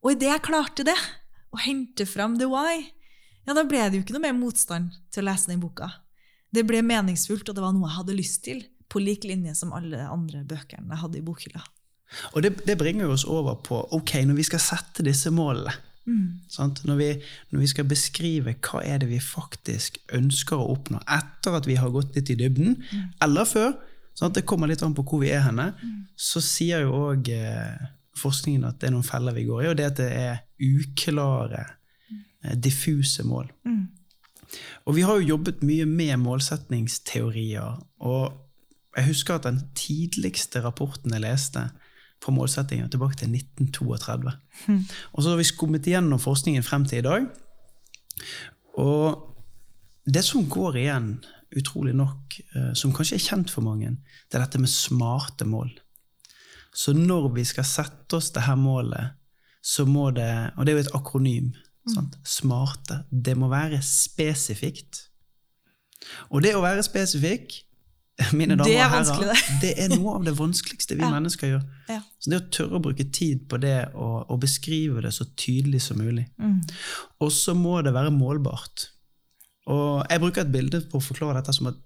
Og 0.03 0.15
idet 0.15 0.33
jeg 0.33 0.45
klarte 0.45 0.87
det, 0.87 0.99
å 1.53 1.61
hente 1.63 2.07
fram 2.09 2.39
the 2.41 2.49
why, 2.51 2.83
ja, 3.47 3.55
da 3.55 3.65
ble 3.67 3.83
det 3.91 3.99
jo 3.99 4.05
ikke 4.05 4.17
noe 4.17 4.25
mer 4.25 4.37
motstand 4.39 4.95
til 5.13 5.25
å 5.25 5.31
lese 5.31 5.51
den 5.51 5.63
boka. 5.63 5.89
Det 6.53 6.65
ble 6.69 6.83
meningsfullt, 6.85 7.49
og 7.49 7.57
det 7.57 7.65
var 7.65 7.75
noe 7.75 7.89
jeg 7.89 7.99
hadde 7.99 8.19
lyst 8.19 8.43
til, 8.47 8.65
på 8.93 9.01
lik 9.01 9.25
linje 9.25 9.55
som 9.57 9.73
alle 9.75 10.05
andre 10.05 10.43
bøkene 10.49 10.93
jeg 10.93 11.01
hadde 11.01 11.19
i 11.19 11.25
bokhylla. 11.25 11.63
Og 12.37 12.43
det, 12.45 12.53
det 12.69 12.77
bringer 12.81 13.09
oss 13.09 13.25
over 13.25 13.57
på 13.65 13.79
ok, 13.97 14.19
når 14.29 14.37
vi 14.37 14.47
skal 14.51 14.63
sette 14.63 15.07
disse 15.07 15.33
målene. 15.33 15.73
sant? 16.51 16.83
Når, 16.85 16.97
vi, 16.99 17.09
når 17.55 17.63
vi 17.63 17.71
skal 17.71 17.87
beskrive 17.89 18.57
hva 18.59 18.83
er 18.85 19.01
det 19.01 19.09
vi 19.13 19.21
faktisk 19.23 20.01
ønsker 20.13 20.59
å 20.59 20.73
oppnå 20.75 20.99
etter 21.07 21.57
at 21.57 21.69
vi 21.71 21.79
har 21.79 21.95
gått 21.95 22.17
litt 22.19 22.33
i 22.35 22.39
dybden, 22.41 22.77
eller 23.23 23.49
før, 23.49 23.77
sant? 24.23 24.37
det 24.39 24.47
kommer 24.49 24.71
litt 24.71 24.83
an 24.87 24.95
på 24.97 25.05
hvor 25.07 25.23
vi 25.23 25.33
er 25.35 25.45
henne, 25.47 25.73
så 26.17 26.43
sier 26.45 26.87
jo 26.87 27.09
òg 27.11 27.29
eh, 27.35 27.91
forskningen 28.19 28.69
at 28.69 28.81
det 28.81 28.91
er 28.91 28.95
noen 28.97 29.07
feller 29.07 29.37
vi 29.37 29.47
går 29.49 29.65
i, 29.65 29.71
og 29.71 29.79
det 29.79 29.89
at 29.91 30.01
det 30.01 30.11
er 30.17 30.41
uklare, 30.63 31.67
eh, 32.45 32.57
diffuse 32.57 33.27
mål. 33.27 33.51
Og 34.85 34.97
vi 34.97 35.05
har 35.07 35.19
jo 35.19 35.35
jobbet 35.35 35.63
mye 35.65 35.87
med 35.89 36.19
målsetningsteorier, 36.21 37.79
og 38.05 38.97
jeg 38.97 39.09
husker 39.09 39.39
at 39.39 39.47
den 39.47 39.63
tidligste 39.79 40.61
rapporten 40.65 41.15
jeg 41.15 41.25
leste 41.25 41.71
på 42.23 42.31
målsettinger, 42.35 42.91
tilbake 42.93 43.17
til 43.19 43.33
1932. 43.33 44.33
Og 45.13 45.23
så 45.23 45.31
har 45.31 45.41
vi 45.41 45.49
skummet 45.49 45.87
igjennom 45.89 46.21
forskningen 46.23 46.63
frem 46.63 46.85
til 46.87 47.01
i 47.01 47.07
dag. 47.07 47.27
Og 48.79 49.33
det 50.07 50.25
som 50.25 50.49
går 50.49 50.77
igjen, 50.77 51.09
utrolig 51.59 51.95
nok, 51.97 52.37
eh, 52.55 52.73
som 52.79 52.93
kanskje 52.95 53.19
er 53.19 53.25
kjent 53.27 53.51
for 53.53 53.65
mange, 53.67 53.97
det 54.31 54.39
er 54.39 54.45
dette 54.47 54.61
med 54.63 54.71
smarte 54.73 55.47
mål. 55.49 55.71
Så 56.75 56.95
når 56.97 57.29
vi 57.35 57.45
skal 57.45 57.67
sette 57.69 58.17
oss 58.17 58.31
det 58.33 58.47
her 58.47 58.57
målet, 58.57 59.19
så 59.63 59.85
må 59.87 60.09
det 60.11 60.53
Og 60.57 60.65
det 60.67 60.73
er 60.73 60.79
jo 60.79 60.85
et 60.89 60.95
akronym. 60.97 61.53
Sant? 61.93 62.17
Smarte. 62.27 63.05
Det 63.11 63.37
må 63.39 63.49
være 63.51 63.79
spesifikt. 63.83 65.09
Og 66.31 66.43
det 66.43 66.55
å 66.57 66.63
være 66.63 66.83
spesifikk, 66.83 67.61
mine 68.39 68.57
damer 68.59 68.69
Det 68.69 68.79
er 68.79 68.89
og 68.91 69.13
herrer, 69.17 69.45
det 69.63 69.73
er 69.85 69.93
noe 69.95 70.17
av 70.19 70.25
det 70.27 70.35
vanskeligste 70.39 70.97
vi 70.99 71.03
Ja. 71.07 71.11
mennesker 71.15 71.53
gjør. 71.53 71.63
Ja. 71.91 72.01
Så 72.19 72.31
det 72.33 72.41
å 72.41 72.49
tørre 72.55 72.79
å 72.79 72.83
bruke 72.89 73.07
tid 73.15 73.47
på 73.51 73.61
det 73.63 73.77
og, 73.95 74.31
og 74.31 74.41
beskrive 74.43 75.03
det 75.05 75.13
så 75.15 75.27
tydelig 75.37 75.83
som 75.87 76.01
mulig. 76.03 76.27
Og 77.21 77.31
så 77.35 77.55
må 77.59 77.81
det 77.83 77.95
være 77.95 78.11
målbart. 78.15 78.89
Og 79.71 80.03
jeg 80.11 80.21
bruker 80.21 80.43
et 80.43 80.53
bilde 80.53 80.81
på 80.91 80.99
å 80.99 81.05
forklare 81.05 81.39
dette 81.41 81.55
som 81.55 81.69
at 81.71 81.77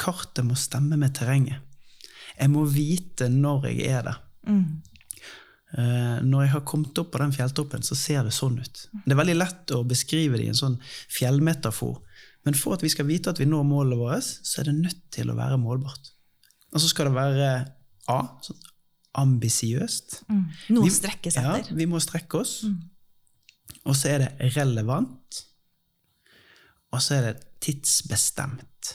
kartet 0.00 0.44
må 0.44 0.56
stemme 0.56 0.96
med 1.00 1.14
terrenget. 1.16 1.60
Jeg 2.38 2.50
må 2.52 2.64
vite 2.68 3.28
når 3.32 3.66
jeg 3.70 3.86
er 3.96 4.02
der. 4.10 4.18
Eh, 5.76 6.18
når 6.22 6.44
jeg 6.46 6.52
har 6.52 6.64
kommet 6.68 6.98
opp 7.00 7.10
på 7.12 7.18
den 7.20 7.32
fjelltoppen, 7.34 7.82
så 7.84 7.96
ser 7.98 8.22
det 8.24 8.32
sånn 8.36 8.58
ut. 8.62 8.82
Det 9.04 9.12
er 9.12 9.18
veldig 9.20 9.36
lett 9.36 9.72
å 9.76 9.82
beskrive 9.88 10.38
det 10.38 10.46
i 10.46 10.52
en 10.52 10.58
sånn 10.58 10.76
fjellmetafor. 11.12 11.98
Men 12.46 12.54
for 12.54 12.76
at 12.76 12.84
vi 12.84 12.90
skal 12.92 13.08
vite 13.08 13.32
at 13.32 13.40
vi 13.42 13.48
når 13.50 13.64
målet 13.66 13.98
vårt, 13.98 14.22
så 14.46 14.60
er 14.62 14.68
det 14.70 14.76
nødt 14.78 15.00
til 15.12 15.32
å 15.32 15.36
være 15.36 15.58
målbart. 15.58 16.12
Og 16.72 16.80
så 16.80 16.88
skal 16.92 17.10
det 17.10 17.16
være 17.16 17.50
A. 18.12 18.20
Sånn 18.46 18.60
ambisiøst. 19.16 20.20
Noe 20.28 20.84
Vi- 20.84 20.90
å 20.90 20.92
strekke 20.92 21.32
seg 21.32 21.42
Ja, 21.42 21.62
vi 21.74 21.86
må 21.86 21.96
strekke 22.04 22.34
oss. 22.40 22.64
Og 23.86 23.94
så 23.96 24.10
er 24.12 24.18
det 24.18 24.54
relevant. 24.56 25.45
Og 26.96 27.02
så 27.04 27.18
er 27.18 27.26
det 27.28 27.34
tidsbestemt. 27.64 28.94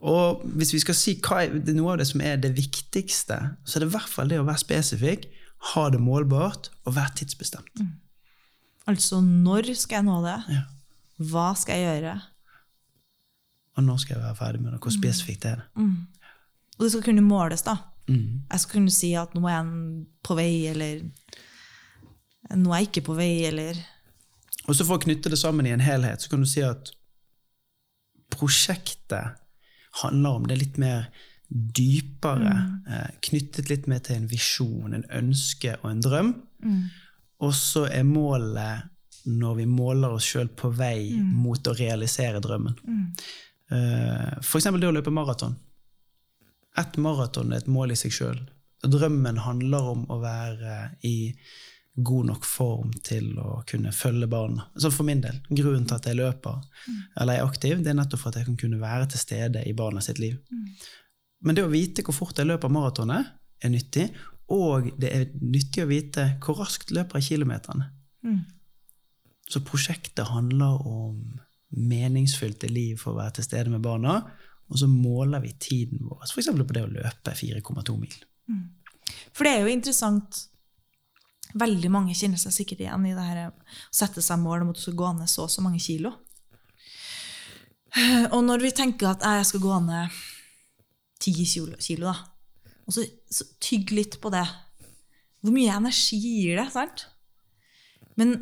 Og 0.00 0.40
hvis 0.56 0.72
vi 0.72 0.80
skal 0.80 0.96
si 0.96 1.14
hva 1.20 1.42
er 1.44 1.58
det 1.60 1.74
noe 1.76 1.92
av 1.92 2.00
det 2.00 2.08
som 2.08 2.22
er 2.24 2.40
det 2.40 2.54
viktigste, 2.56 3.36
så 3.64 3.76
er 3.76 3.84
det 3.84 3.90
i 3.90 3.94
hvert 3.94 4.10
fall 4.10 4.30
det 4.32 4.40
å 4.40 4.46
være 4.48 4.62
spesifikk, 4.62 5.26
ha 5.74 5.82
det 5.92 6.00
målbart 6.00 6.70
og 6.88 6.96
være 6.96 7.20
tidsbestemt. 7.20 7.82
Altså, 8.88 9.20
når 9.20 9.74
skal 9.76 10.00
jeg 10.00 10.08
nå 10.08 10.16
det? 10.24 10.38
Ja. 10.56 10.62
Hva 11.30 11.50
skal 11.58 11.76
jeg 11.76 12.00
gjøre? 12.00 12.14
Og 13.76 13.84
når 13.84 14.00
skal 14.00 14.16
jeg 14.16 14.24
være 14.24 14.38
ferdig 14.38 14.62
med 14.64 14.72
det? 14.72 14.80
Hvor 14.80 14.94
spesifikt 14.94 15.44
er 15.50 15.60
det? 15.60 15.84
Og 16.78 16.86
det 16.86 16.90
skal 16.94 17.04
kunne 17.10 17.26
måles, 17.26 17.62
da. 17.68 17.76
Mm. 18.08 18.40
Jeg 18.48 18.62
skal 18.62 18.78
kunne 18.78 18.94
si 18.94 19.12
at 19.20 19.36
nå 19.36 19.44
er 19.44 19.58
jeg 19.58 20.06
på 20.24 20.36
vei, 20.38 20.54
eller 20.72 21.04
nå 22.56 22.72
er 22.72 22.80
jeg 22.80 22.88
ikke 22.88 23.06
på 23.10 23.18
vei, 23.20 23.34
eller 23.50 23.76
Og 24.68 24.76
så 24.76 24.84
for 24.84 24.98
å 24.98 25.02
knytte 25.02 25.32
det 25.32 25.38
sammen 25.40 25.66
i 25.66 25.74
en 25.74 25.84
helhet, 25.84 26.22
så 26.22 26.30
kan 26.30 26.44
du 26.44 26.48
si 26.48 26.62
at 26.64 26.92
prosjektet 28.30 29.40
handler 30.02 30.38
om 30.38 30.46
det 30.46 30.58
litt 30.60 30.78
mer 30.78 31.08
dypere, 31.50 32.52
eh, 32.86 33.10
knyttet 33.26 33.70
litt 33.70 33.88
mer 33.90 33.98
til 33.98 34.20
en 34.20 34.28
visjon, 34.30 34.94
en 34.94 35.06
ønske 35.10 35.74
og 35.82 35.90
en 35.90 36.02
drøm. 36.04 36.34
Og 37.40 37.54
så 37.54 37.86
er 37.90 38.04
målet 38.06 38.86
når 39.26 39.56
vi 39.56 39.66
måler 39.66 40.14
oss 40.14 40.28
sjøl 40.30 40.48
på 40.48 40.70
vei 40.76 41.10
mot 41.20 41.66
å 41.66 41.74
realisere 41.76 42.40
drømmen. 42.40 42.76
Eh, 43.70 44.40
for 44.42 44.58
eksempel 44.58 44.80
det 44.80 44.88
å 44.88 44.94
løpe 44.94 45.10
maraton. 45.10 45.56
Ett 46.78 46.96
maraton 46.96 47.52
er 47.52 47.58
et 47.58 47.66
mål 47.66 47.92
i 47.92 47.98
seg 47.98 48.14
sjøl. 48.14 48.40
Drømmen 48.82 49.42
handler 49.44 49.90
om 49.92 50.06
å 50.08 50.20
være 50.22 50.96
i 51.04 51.34
god 51.94 52.26
nok 52.30 52.44
form 52.46 52.92
til 53.04 53.32
å 53.40 53.60
kunne 53.68 53.92
følge 53.92 54.28
barna. 54.30 54.68
Så 54.78 54.92
for 54.94 55.06
min 55.08 55.20
del, 55.24 55.40
Grunnen 55.48 55.86
til 55.88 55.96
at 55.96 56.06
jeg 56.06 56.18
løper 56.20 56.60
eller 57.20 57.34
er 57.34 57.44
aktiv, 57.44 57.82
det 57.82 57.92
er 57.92 57.98
nettopp 57.98 58.22
for 58.22 58.30
at 58.30 58.40
jeg 58.40 58.48
kan 58.48 58.58
kunne 58.60 58.80
være 58.80 59.10
til 59.10 59.22
stede 59.22 59.64
i 59.66 59.74
barna 59.76 60.02
sitt 60.04 60.20
liv. 60.22 60.38
Men 61.40 61.56
det 61.56 61.64
å 61.64 61.72
vite 61.72 62.04
hvor 62.06 62.16
fort 62.16 62.38
jeg 62.38 62.48
løper 62.48 62.72
maratonet, 62.72 63.34
er 63.60 63.72
nyttig. 63.72 64.06
Og 64.50 64.90
det 65.00 65.10
er 65.14 65.28
nyttig 65.40 65.84
å 65.84 65.90
vite 65.90 66.26
hvor 66.44 66.62
raskt 66.62 66.90
løper 66.94 67.20
jeg 67.20 67.34
kilometerne. 67.34 67.90
Så 69.50 69.62
prosjektet 69.66 70.30
handler 70.30 70.80
om 70.86 71.40
meningsfylte 71.70 72.68
liv 72.70 72.98
for 72.98 73.12
å 73.12 73.20
være 73.20 73.38
til 73.38 73.46
stede 73.46 73.72
med 73.72 73.82
barna. 73.82 74.20
Og 74.70 74.78
så 74.78 74.86
måler 74.86 75.42
vi 75.42 75.52
tiden 75.58 76.04
vår, 76.06 76.28
f.eks. 76.30 76.50
på 76.54 76.76
det 76.76 76.84
å 76.86 76.92
løpe 76.92 77.34
4,2 77.34 77.96
mil. 77.98 78.14
For 79.34 79.46
det 79.46 79.52
er 79.52 79.64
jo 79.64 79.74
interessant 79.74 80.44
Veldig 81.58 81.90
mange 81.90 82.14
kjenner 82.14 82.38
seg 82.38 82.54
sikkert 82.54 82.84
igjen 82.84 83.06
i 83.08 83.14
det 83.16 83.26
her 83.26 83.40
å 83.48 83.52
sette 83.94 84.22
seg 84.22 84.38
mål 84.42 84.64
om 84.64 84.72
at 84.72 84.78
du 84.78 84.82
skal 84.84 84.98
gå 84.98 85.12
ned 85.18 85.30
så 85.30 85.46
og 85.46 85.52
så 85.52 85.64
mange 85.64 85.82
kilo. 85.82 86.12
Og 88.34 88.42
når 88.46 88.62
vi 88.62 88.74
tenker 88.76 89.10
at 89.10 89.24
jeg 89.26 89.48
skal 89.48 89.64
gå 89.64 89.78
ned 89.82 90.20
ti 91.20 91.34
kilo, 91.42 91.74
kilo 91.82 92.10
da, 92.10 92.14
og 92.86 92.94
så, 92.94 93.04
så 93.30 93.46
tygg 93.62 93.92
litt 93.94 94.16
på 94.22 94.30
det 94.32 94.44
Hvor 95.44 95.52
mye 95.54 95.74
energi 95.76 96.16
gir 96.18 96.58
det? 96.58 96.68
sant? 96.74 97.04
Men 98.18 98.32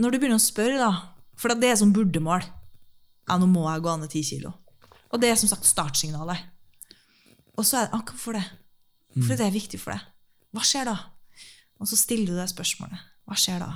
når 0.00 0.14
du 0.14 0.18
begynner 0.18 0.38
å 0.38 0.42
spørre, 0.42 0.78
da 0.80 1.36
For 1.38 1.52
det 1.54 1.72
er 1.72 1.76
som 1.80 1.92
burdemål. 1.94 2.46
Ja, 3.28 3.36
nå 3.36 3.48
må 3.50 3.66
jeg 3.68 3.84
gå 3.84 3.96
ned 4.00 4.12
ti 4.12 4.22
kilo. 4.24 4.54
Og 5.12 5.20
det 5.20 5.30
er 5.30 5.36
som 5.40 5.50
sagt 5.50 5.68
startsignalet. 5.68 6.40
Og 7.58 7.66
så 7.66 7.82
er 7.82 7.88
det 7.88 7.98
ah, 7.98 8.04
Hvorfor 8.08 8.38
det? 8.38 8.44
Hvorfor 9.14 9.34
er 9.34 9.42
det 9.44 9.56
viktig 9.56 9.80
for 9.82 9.94
deg? 9.94 10.08
Hva 10.54 10.64
skjer 10.64 10.88
da? 10.88 10.96
Og 11.78 11.90
så 11.90 11.98
stiller 11.98 12.32
du 12.32 12.38
deg 12.38 12.50
spørsmålet. 12.50 13.02
Hva 13.28 13.36
skjer 13.38 13.62
da? 13.62 13.72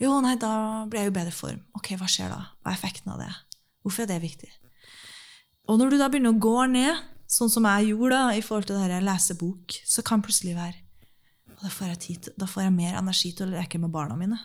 Jo, 0.00 0.16
nei, 0.24 0.34
da 0.40 0.84
blir 0.90 1.04
jeg 1.04 1.10
jo 1.10 1.16
bedre 1.16 1.34
form. 1.34 1.60
Ok, 1.76 1.92
hva 2.00 2.08
skjer 2.10 2.32
da? 2.32 2.40
Hva 2.62 2.72
er 2.72 2.78
effekten 2.78 3.12
av 3.14 3.20
det? 3.22 3.30
Hvorfor 3.84 4.04
er 4.04 4.10
det 4.10 4.22
viktig? 4.24 4.50
Og 5.70 5.78
når 5.80 5.92
du 5.92 5.98
da 6.00 6.08
begynner 6.12 6.34
å 6.34 6.40
gå 6.42 6.56
ned, 6.72 7.02
sånn 7.30 7.52
som 7.52 7.66
jeg 7.68 7.92
gjorde 7.92 8.16
da, 8.16 8.32
i 8.36 8.42
forhold 8.44 8.68
til 8.68 8.78
det 8.78 8.88
her 8.88 9.04
lesebok, 9.04 9.76
så 9.88 10.04
kan 10.06 10.24
plutselig 10.24 10.56
være 10.56 10.80
«Å, 11.54 11.58
da 11.62 11.70
får, 11.70 11.92
jeg 11.92 12.00
tid, 12.02 12.32
da 12.40 12.48
får 12.50 12.66
jeg 12.66 12.74
mer 12.74 12.98
energi 12.98 13.30
til 13.36 13.46
å 13.46 13.54
leke 13.54 13.78
med 13.80 13.92
barna 13.94 14.16
mine. 14.18 14.40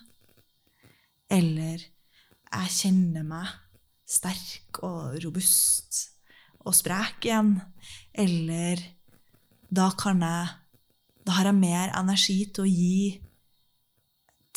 Eller 1.29 1.81
jeg 1.81 2.75
kjenner 2.75 3.25
meg 3.27 3.49
sterk 4.09 4.79
og 4.85 5.19
robust 5.23 6.05
og 6.65 6.75
sprek 6.77 7.27
igjen. 7.27 7.55
Eller 8.13 8.81
da 9.69 9.89
kan 9.97 10.21
jeg 10.25 10.55
Da 11.29 11.35
har 11.37 11.45
jeg 11.45 11.59
mer 11.59 11.91
energi 11.93 12.39
til 12.49 12.65
å 12.65 12.69
gi 12.69 13.19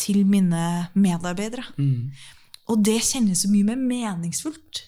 til 0.01 0.23
mine 0.25 0.89
medarbeidere. 0.97 1.67
Og 2.73 2.81
det 2.87 3.03
kjennes 3.05 3.43
så 3.45 3.51
mye 3.53 3.67
mer 3.75 3.77
meningsfullt. 3.77 4.87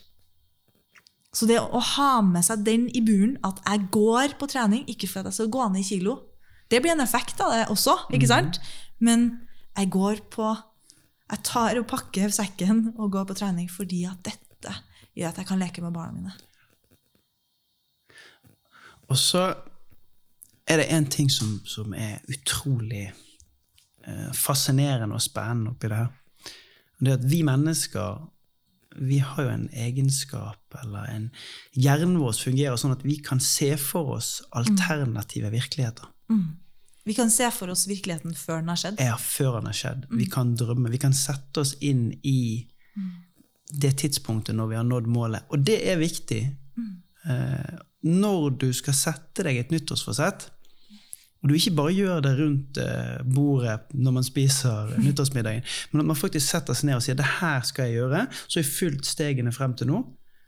Så 1.35 1.49
det 1.51 1.59
å 1.61 1.83
ha 1.83 2.23
med 2.25 2.47
seg 2.47 2.63
den 2.65 2.87
i 2.95 3.03
buren, 3.05 3.35
at 3.45 3.61
jeg 3.67 3.91
går 3.93 4.39
på 4.41 4.49
trening, 4.49 4.87
ikke 4.89 5.11
for 5.11 5.21
at 5.21 5.29
jeg 5.29 5.43
skal 5.43 5.51
gå 5.53 5.67
ned 5.69 5.83
i 5.83 5.89
kilo, 5.91 6.15
det 6.73 6.81
blir 6.81 6.95
en 6.95 7.05
effekt 7.05 7.43
av 7.45 7.53
det 7.53 7.67
også, 7.75 7.99
ikke 8.17 8.31
sant? 8.31 8.61
Men 8.99 9.45
jeg 9.77 9.91
går 9.93 10.25
på 10.33 10.55
Jeg 11.25 11.41
tar 11.41 11.79
og 11.81 11.87
pakker 11.89 12.29
sekken 12.29 12.95
og 13.01 13.13
går 13.15 13.25
på 13.25 13.35
trening 13.35 13.69
fordi 13.73 14.03
at 14.05 14.19
dette 14.27 14.75
gjør 15.17 15.31
at 15.31 15.39
jeg 15.41 15.47
kan 15.49 15.59
leke 15.59 15.81
med 15.81 15.95
barna 15.97 16.13
mine. 16.13 16.35
Og 19.09 19.17
så 19.19 19.47
er 20.67 20.81
det 20.81 20.91
én 20.93 21.09
ting 21.11 21.31
som, 21.31 21.59
som 21.69 21.95
er 21.95 22.23
utrolig 22.29 23.07
eh, 24.07 24.31
fascinerende 24.33 25.17
og 25.17 25.23
spennende 25.23 25.75
oppi 25.75 25.91
det 25.93 25.99
her. 26.03 26.13
Det 27.01 27.13
er 27.13 27.19
at 27.19 27.31
vi 27.31 27.43
mennesker 27.45 28.31
vi 28.95 29.19
har 29.19 29.43
jo 29.43 29.51
en 29.51 29.69
egenskap, 29.75 30.77
eller 30.83 31.09
en 31.11 31.25
Hjernen 31.75 32.19
vår 32.23 32.37
fungerer 32.39 32.79
sånn 32.79 32.95
at 32.95 33.03
vi 33.03 33.17
kan 33.27 33.41
se 33.43 33.73
for 33.81 34.15
oss 34.19 34.37
alternative 34.55 35.51
virkeligheter. 35.51 36.07
Vi 37.05 37.17
kan 37.17 37.31
se 37.31 37.51
for 37.53 37.73
oss 37.73 37.85
virkeligheten 37.91 38.37
før 38.39 38.63
den 38.63 38.71
har 38.73 38.79
skjedd. 38.81 39.01
Ja, 39.03 39.17
før 39.21 39.59
den 39.59 39.67
har 39.69 39.77
skjedd. 39.77 40.07
Vi 40.15 40.29
kan 40.31 40.55
drømme. 40.57 40.93
Vi 40.95 41.01
kan 41.03 41.13
sette 41.17 41.61
oss 41.61 41.75
inn 41.85 42.07
i 42.23 42.65
det 43.75 43.97
tidspunktet 44.01 44.57
når 44.57 44.71
vi 44.71 44.79
har 44.79 44.87
nådd 44.89 45.11
målet. 45.11 45.45
Og 45.53 45.67
det 45.67 45.83
er 45.91 46.01
viktig. 46.01 46.41
Eh, 47.29 47.75
når 48.05 48.51
du 48.61 48.69
skal 48.77 48.97
sette 48.97 49.47
deg 49.47 49.59
et 49.61 49.73
nyttårsforsett, 49.73 50.51
og 51.45 51.51
du 51.51 51.59
ikke 51.59 51.75
bare 51.77 51.93
gjør 51.93 52.21
det 52.25 52.31
rundt 52.39 52.79
eh, 52.81 53.21
bordet 53.29 53.91
når 53.93 54.13
man 54.17 54.25
spiser 54.25 54.95
nyttårsmiddagen, 54.97 55.65
men 55.93 56.01
at 56.01 56.09
man 56.09 56.17
faktisk 56.17 56.47
setter 56.49 56.77
seg 56.77 56.89
ned 56.89 56.97
og 56.97 57.05
sier 57.05 57.19
det 57.19 57.33
her 57.39 57.65
skal 57.69 57.91
jeg 57.91 57.99
gjøre, 57.99 58.23
så 58.33 58.59
har 58.59 58.65
jeg 58.65 58.77
fulgt 58.79 59.11
stegene 59.11 59.53
frem 59.53 59.75
til 59.77 59.91
nå. 59.93 60.01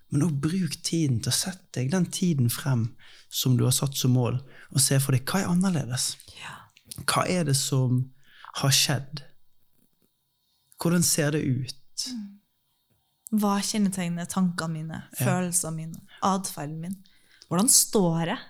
Men 0.09 0.23
også 0.25 0.41
bruk 0.47 0.77
tiden 0.87 1.19
til 1.21 1.33
å 1.33 1.37
sette 1.37 1.81
deg 1.81 1.91
den 1.93 2.07
tiden 2.15 2.49
frem 2.53 2.87
som 3.29 3.59
du 3.59 3.67
har 3.67 3.75
satt 3.77 3.97
som 3.99 4.15
mål, 4.17 4.39
og 4.73 4.81
se 4.81 4.97
for 5.03 5.13
deg 5.13 5.27
hva 5.29 5.43
er 5.43 5.51
annerledes. 5.53 6.15
Hva 7.03 7.27
er 7.29 7.45
det 7.45 7.57
som 7.59 8.07
har 8.63 8.73
skjedd? 8.73 9.21
Hvordan 10.81 11.05
ser 11.05 11.37
det 11.37 11.43
ut? 11.45 12.07
Hva 13.37 13.59
kjennetegner 13.61 14.29
tankene 14.31 14.79
mine, 14.79 15.03
følelsene 15.19 15.77
mine, 15.77 16.01
atferden 16.25 16.81
min? 16.87 16.97
Hvordan 17.47 17.71
står 17.71 18.33
jeg? 18.33 18.43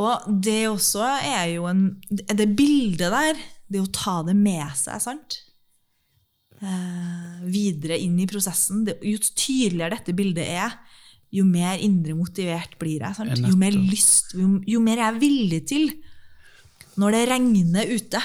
Og 0.00 0.26
det 0.42 0.60
også 0.70 1.02
er 1.02 1.46
jo 1.56 1.66
en 1.66 1.84
Det 2.08 2.46
bildet 2.56 3.10
der, 3.10 3.38
det 3.70 3.82
å 3.82 3.90
ta 3.94 4.20
det 4.26 4.36
med 4.38 4.70
seg, 4.78 5.02
sant? 5.02 5.40
Eh, 6.60 7.42
videre 7.48 7.98
inn 7.98 8.18
i 8.20 8.28
prosessen. 8.28 8.84
Det, 8.86 8.98
jo 9.06 9.18
tydeligere 9.18 9.96
dette 9.96 10.14
bildet 10.16 10.46
er, 10.46 10.74
jo 11.30 11.46
mer 11.46 11.78
indre 11.78 12.16
motivert 12.18 12.74
blir 12.80 13.00
jeg. 13.00 13.16
Sant? 13.16 13.38
Jo 13.46 13.56
mer 13.58 13.76
lyst, 13.76 14.34
jo, 14.34 14.58
jo 14.66 14.82
mer 14.82 15.00
jeg 15.00 15.06
er 15.06 15.20
villig 15.22 15.60
til, 15.70 15.92
når 16.98 17.14
det 17.14 17.24
regner 17.30 17.94
ute, 17.94 18.22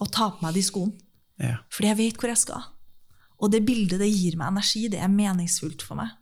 å 0.00 0.08
ta 0.08 0.30
på 0.32 0.46
meg 0.46 0.56
de 0.56 0.64
skoene. 0.64 0.96
Ja. 1.40 1.58
Fordi 1.72 1.90
jeg 1.90 1.98
vet 1.98 2.20
hvor 2.20 2.32
jeg 2.32 2.40
skal. 2.40 2.64
Og 3.40 3.52
det 3.52 3.62
bildet 3.68 4.00
det 4.00 4.08
gir 4.08 4.36
meg 4.40 4.50
energi. 4.52 4.86
Det 4.92 5.00
er 5.00 5.12
meningsfullt 5.12 5.84
for 5.84 6.00
meg. 6.00 6.12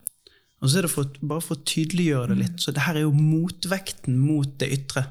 Og 0.58 0.70
så 0.70 0.80
er 0.80 0.86
det 0.88 0.90
for, 0.90 1.10
bare 1.22 1.44
for 1.44 1.58
å 1.58 1.64
tydeliggjøre 1.68 2.32
det 2.32 2.38
litt, 2.40 2.62
så 2.62 2.74
det 2.74 2.82
her 2.82 2.98
er 2.98 3.06
jo 3.06 3.14
motvekten 3.14 4.16
mot 4.18 4.56
det 4.58 4.72
ytre. 4.74 5.04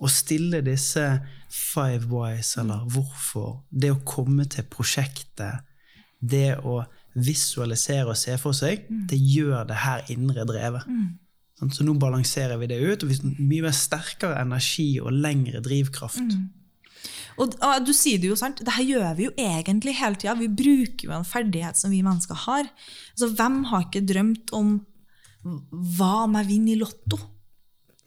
Å 0.00 0.08
stille 0.10 0.62
disse 0.66 1.04
five 1.52 2.08
whys, 2.10 2.56
eller 2.58 2.86
hvorfor, 2.90 3.60
det 3.70 3.92
å 3.94 4.00
komme 4.06 4.48
til 4.50 4.66
prosjektet, 4.70 5.66
det 6.20 6.58
å 6.66 6.80
visualisere 7.14 8.12
og 8.12 8.18
se 8.18 8.36
for 8.38 8.56
seg, 8.56 8.86
det 9.10 9.18
gjør 9.18 9.68
det 9.70 9.78
her 9.84 10.04
indre 10.14 10.46
drevet. 10.48 10.86
Mm. 10.86 11.70
Så 11.70 11.84
nå 11.84 11.94
balanserer 12.00 12.56
vi 12.60 12.70
det 12.70 12.78
ut, 12.80 13.02
og 13.04 13.10
vi 13.10 13.18
har 13.18 13.34
mye 13.38 13.66
mer 13.66 13.76
sterkere 13.76 14.38
energi 14.40 14.94
og 15.02 15.12
lengre 15.12 15.60
drivkraft. 15.64 16.22
Og, 17.40 17.56
og 17.64 17.86
du 17.86 17.92
sier 17.96 18.20
det 18.20 18.28
jo, 18.28 18.36
sant? 18.38 18.60
Dette 18.64 18.84
gjør 18.84 19.14
vi 19.16 19.26
jo 19.28 19.34
egentlig 19.40 19.96
hele 19.98 20.18
tida. 20.20 20.36
Vi 20.36 20.50
bruker 20.52 21.08
jo 21.08 21.16
en 21.16 21.26
ferdighet 21.26 21.78
som 21.78 21.92
vi 21.92 22.02
mennesker 22.04 22.36
har. 22.46 22.68
Altså, 23.14 23.30
Hvem 23.38 23.62
har 23.70 23.86
ikke 23.86 24.04
drømt 24.06 24.52
om 24.56 24.78
hva 25.40 26.26
om 26.26 26.36
jeg 26.36 26.50
vinner 26.50 26.74
i 26.74 26.80
Lotto? 26.80 27.16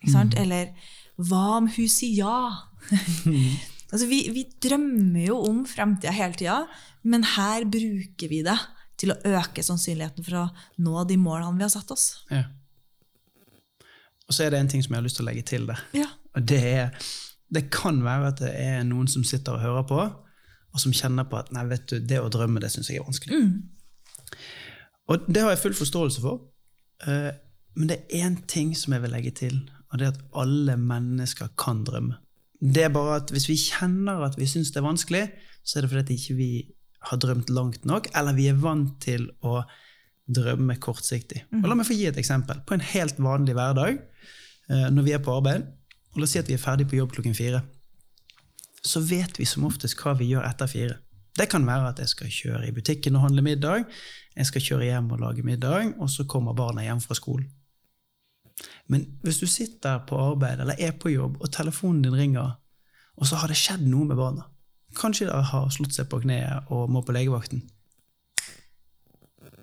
Ikke 0.01 0.13
sant? 0.13 0.37
Eller 0.37 0.73
hva 1.17 1.57
om 1.57 1.69
hun 1.71 1.89
sier 1.89 2.27
ja? 2.27 2.37
altså, 3.91 4.05
vi, 4.09 4.21
vi 4.35 4.45
drømmer 4.61 5.27
jo 5.31 5.39
om 5.49 5.63
fremtida 5.69 6.13
hele 6.13 6.37
tida, 6.37 6.59
men 7.03 7.25
her 7.33 7.65
bruker 7.65 8.29
vi 8.31 8.43
det 8.45 8.57
til 9.01 9.13
å 9.13 9.19
øke 9.39 9.63
sannsynligheten 9.65 10.25
for 10.25 10.43
å 10.43 10.47
nå 10.85 11.05
de 11.09 11.17
målene 11.19 11.57
vi 11.57 11.65
har 11.65 11.73
satt 11.73 11.89
oss. 11.95 12.07
Ja. 12.29 12.45
Og 14.29 14.35
så 14.35 14.45
er 14.45 14.53
det 14.53 14.61
en 14.61 14.69
ting 14.71 14.83
som 14.85 14.93
jeg 14.93 15.01
har 15.01 15.07
lyst 15.07 15.17
til 15.19 15.25
å 15.25 15.31
legge 15.31 15.45
til 15.47 15.65
der. 15.67 15.81
Ja. 15.97 16.07
Og 16.37 16.45
det 16.49 16.61
er 16.69 17.09
Det 17.53 17.67
kan 17.73 18.01
være 18.05 18.31
at 18.33 18.41
det 18.41 18.51
er 18.57 18.83
noen 18.87 19.07
som 19.11 19.23
sitter 19.27 19.57
og 19.57 19.61
hører 19.63 19.85
på, 19.89 19.99
og 20.73 20.81
som 20.81 20.95
kjenner 20.95 21.27
på 21.29 21.37
at 21.37 21.51
nei, 21.53 21.67
vet 21.69 21.85
du, 21.91 21.99
det 22.01 22.17
å 22.21 22.31
drømme, 22.33 22.61
det 22.63 22.71
syns 22.73 22.89
jeg 22.89 23.01
er 23.01 23.05
vanskelig. 23.05 23.39
Og 25.11 25.27
det 25.27 25.43
har 25.43 25.53
jeg 25.53 25.61
full 25.61 25.75
forståelse 25.77 26.23
for. 26.23 26.41
Eh, 27.05 27.31
Men 27.75 27.89
det 27.89 27.95
er 28.05 28.27
én 28.27 28.35
ting 28.47 28.75
som 28.77 28.93
jeg 28.93 29.01
vil 29.01 29.11
legge 29.15 29.31
til, 29.33 29.55
og 29.91 29.97
det 29.97 30.05
er 30.05 30.11
at 30.13 30.25
alle 30.37 30.75
mennesker 30.77 31.49
kan 31.57 31.83
drømme. 31.85 32.19
Det 32.61 32.83
er 32.85 32.89
bare 32.93 33.15
at 33.21 33.31
Hvis 33.33 33.49
vi 33.49 33.55
kjenner 33.57 34.23
at 34.23 34.37
vi 34.37 34.45
syns 34.47 34.71
det 34.71 34.77
er 34.79 34.85
vanskelig, 34.87 35.23
så 35.63 35.77
er 35.77 35.81
det 35.81 35.89
fordi 35.91 36.13
ikke 36.13 36.35
vi 36.37 36.51
har 37.09 37.17
drømt 37.17 37.49
langt 37.49 37.85
nok, 37.85 38.07
eller 38.15 38.33
vi 38.33 38.47
er 38.47 38.53
vant 38.61 38.93
til 39.01 39.25
å 39.43 39.63
drømme 40.33 40.77
kortsiktig. 40.79 41.43
Og 41.51 41.67
La 41.67 41.75
meg 41.75 41.85
få 41.87 41.97
gi 41.97 42.05
et 42.07 42.17
eksempel. 42.17 42.61
På 42.65 42.77
en 42.77 42.85
helt 42.93 43.17
vanlig 43.19 43.55
hverdag, 43.57 43.99
eh, 44.69 44.89
når 44.89 45.03
vi 45.03 45.11
er 45.11 45.19
på 45.19 45.35
arbeid, 45.35 45.65
og 46.13 46.19
la 46.19 46.27
oss 46.27 46.35
si 46.35 46.41
at 46.41 46.49
vi 46.49 46.57
er 46.57 46.61
ferdig 46.61 46.87
på 46.89 46.99
jobb 46.99 47.15
klokken 47.15 47.35
fire, 47.37 47.63
så 48.83 49.01
vet 49.01 49.39
vi 49.39 49.47
som 49.47 49.65
oftest 49.65 49.97
hva 50.01 50.13
vi 50.19 50.29
gjør 50.33 50.45
etter 50.47 50.69
fire. 50.69 50.99
Det 51.37 51.47
kan 51.49 51.65
være 51.65 51.89
at 51.93 51.99
jeg 52.03 52.11
skal 52.11 52.29
kjøre 52.29 52.67
i 52.67 52.73
butikken 52.75 53.15
og 53.17 53.25
handle 53.25 53.41
middag, 53.45 53.87
jeg 54.35 54.49
skal 54.49 54.65
kjøre 54.65 54.89
hjem 54.89 55.11
og 55.13 55.21
lage 55.21 55.45
middag, 55.45 55.93
og 56.01 56.09
så 56.09 56.25
kommer 56.29 56.57
barna 56.57 56.85
hjem 56.85 57.01
fra 57.01 57.17
skolen. 57.17 57.49
Men 58.87 59.05
hvis 59.23 59.39
du 59.41 59.47
sitter 59.47 60.03
på 60.07 60.17
arbeid 60.19 60.61
eller 60.61 60.77
er 60.77 60.91
på 60.91 61.09
jobb, 61.09 61.39
og 61.41 61.51
telefonen 61.51 62.03
din 62.03 62.17
ringer, 62.17 62.59
og 63.17 63.27
så 63.27 63.39
har 63.41 63.49
det 63.49 63.57
skjedd 63.57 63.85
noe 63.87 64.09
med 64.09 64.17
barna 64.17 64.49
Kanskje 64.93 65.25
de 65.25 65.37
har 65.49 65.69
slått 65.73 65.95
seg 65.95 66.05
på 66.05 66.19
kneet 66.21 66.69
og 66.69 66.91
må 66.93 67.01
på 67.01 67.15
legevakten. 67.15 67.63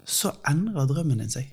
Så 0.02 0.32
endrer 0.48 0.88
drømmen 0.90 1.22
din 1.22 1.30
seg. 1.30 1.52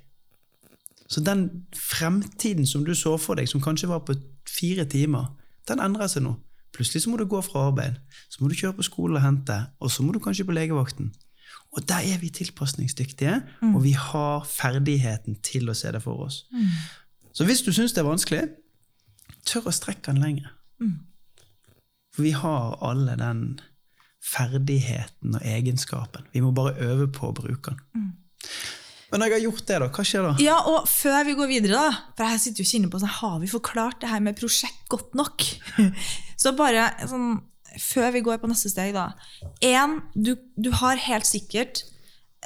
Så 1.05 1.21
den 1.21 1.67
fremtiden 1.77 2.65
som 2.65 2.85
du 2.87 2.95
så 2.97 3.13
for 3.21 3.37
deg, 3.37 3.45
som 3.45 3.61
kanskje 3.61 3.91
var 3.91 4.01
på 4.07 4.15
fire 4.49 4.85
timer, 4.85 5.31
den 5.67 5.79
endrer 5.83 6.07
seg 6.11 6.23
nå. 6.23 6.35
Plutselig 6.75 7.03
så 7.03 7.09
må 7.09 7.17
du 7.17 7.25
gå 7.25 7.39
fra 7.41 7.67
arbeid, 7.71 7.95
så 8.29 8.41
må 8.41 8.49
du 8.49 8.55
kjøre 8.55 8.77
på 8.77 8.85
skole 8.85 9.17
og 9.17 9.23
hente, 9.23 9.55
og 9.79 9.91
så 9.91 10.03
må 10.03 10.13
du 10.13 10.19
kanskje 10.19 10.45
på 10.45 10.53
legevakten. 10.55 11.13
Og 11.75 11.83
der 11.89 12.03
er 12.13 12.19
vi 12.21 12.29
tilpasningsdyktige, 12.29 13.41
og 13.75 13.83
vi 13.83 13.91
har 13.91 14.45
ferdigheten 14.47 15.39
til 15.43 15.69
å 15.69 15.73
se 15.75 15.91
det 15.91 16.01
for 16.03 16.27
oss. 16.27 16.45
Så 17.33 17.45
hvis 17.45 17.61
du 17.61 17.71
syns 17.73 17.93
det 17.93 18.01
er 18.03 18.07
vanskelig, 18.09 18.43
tør 19.45 19.67
å 19.67 19.73
strekke 19.75 20.11
den 20.11 20.21
lenger. 20.23 20.51
For 22.13 22.23
vi 22.23 22.31
har 22.31 22.77
alle 22.81 23.15
den 23.19 23.59
ferdigheten 24.23 25.35
og 25.35 25.41
egenskapen. 25.45 26.25
Vi 26.33 26.41
må 26.41 26.51
bare 26.51 26.73
øve 26.81 27.07
på 27.07 27.29
å 27.29 27.33
bruke 27.37 27.71
den. 27.75 28.13
Men 29.11 29.21
når 29.21 29.29
jeg 29.31 29.37
har 29.37 29.43
gjort 29.45 29.67
det, 29.69 29.75
da, 29.81 29.89
hva 29.95 30.03
skjer 30.07 30.25
da? 30.25 30.31
Ja, 30.43 30.55
og 30.67 30.87
før 30.91 31.19
vi 31.27 31.35
går 31.39 31.49
videre, 31.51 31.79
da, 31.79 32.07
for 32.17 32.33
jeg 32.33 32.43
sitter 32.43 32.63
jo 32.63 32.67
og 32.67 32.71
kjenner 32.73 32.91
på 32.91 32.99
sånn, 33.01 33.13
har 33.21 33.37
vi 33.43 33.51
forklart 33.51 34.01
det 34.01 34.09
her 34.11 34.23
med 34.25 34.39
prosjekt 34.39 34.81
godt 34.91 35.15
nok? 35.17 35.45
Så 36.41 36.51
bare 36.57 36.89
sånn, 37.07 37.37
før 37.81 38.11
vi 38.17 38.23
går 38.25 38.41
på 38.41 38.49
neste 38.51 38.71
steg, 38.73 38.91
da. 38.97 39.11
En, 39.63 40.01
du, 40.13 40.33
du 40.59 40.73
har 40.81 40.99
helt 41.07 41.27
sikkert 41.29 41.85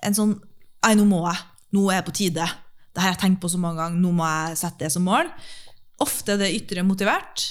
en 0.05 0.17
sånn 0.17 0.37
Nei, 0.81 0.95
nå 0.97 1.03
må 1.05 1.19
jeg. 1.27 1.37
Nå 1.77 1.81
er 1.91 1.99
jeg 1.99 2.05
på 2.07 2.13
tide. 2.17 2.45
Det 2.89 3.03
har 3.03 3.11
jeg 3.11 3.19
tenkt 3.21 3.39
på 3.43 3.49
så 3.53 3.59
mange 3.61 3.77
ganger. 3.77 3.99
Nå 4.01 4.15
må 4.17 4.25
jeg 4.25 4.55
sette 4.63 4.81
det 4.81 4.89
som 4.95 5.03
mål. 5.05 5.27
Ofte 6.01 6.33
er 6.33 6.39
det 6.41 6.47
ytre 6.57 6.81
motivert. 6.81 7.43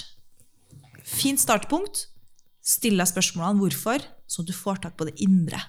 Fint 1.07 1.39
startpunkt. 1.39 2.09
Still 2.59 2.99
deg 2.99 3.07
spørsmålene 3.07 3.63
hvorfor, 3.63 4.03
så 4.27 4.43
du 4.43 4.51
får 4.51 4.83
tak 4.83 4.97
på 4.99 5.07
det 5.07 5.15
indre. 5.23 5.61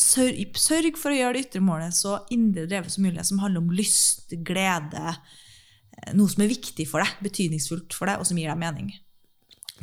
Sørg, 0.00 0.96
for 0.96 1.12
å 1.12 1.18
gjøre 1.18 1.36
det 1.36 1.44
ytre 1.48 1.60
målet 1.64 1.92
så 1.96 2.22
indre 2.32 2.64
drevet 2.70 2.92
som 2.94 3.04
mulig, 3.04 3.24
som 3.28 3.42
handler 3.42 3.60
om 3.60 3.74
lyst, 3.74 4.32
glede, 4.46 5.12
eh, 5.12 6.14
noe 6.16 6.30
som 6.32 6.44
er 6.44 6.52
viktig 6.54 6.86
for 6.88 7.04
deg, 7.04 7.20
betydningsfullt 7.26 7.96
for 7.96 8.08
deg, 8.08 8.20
og 8.20 8.28
som 8.28 8.40
gir 8.40 8.48
deg 8.48 8.62
mening. 8.62 8.94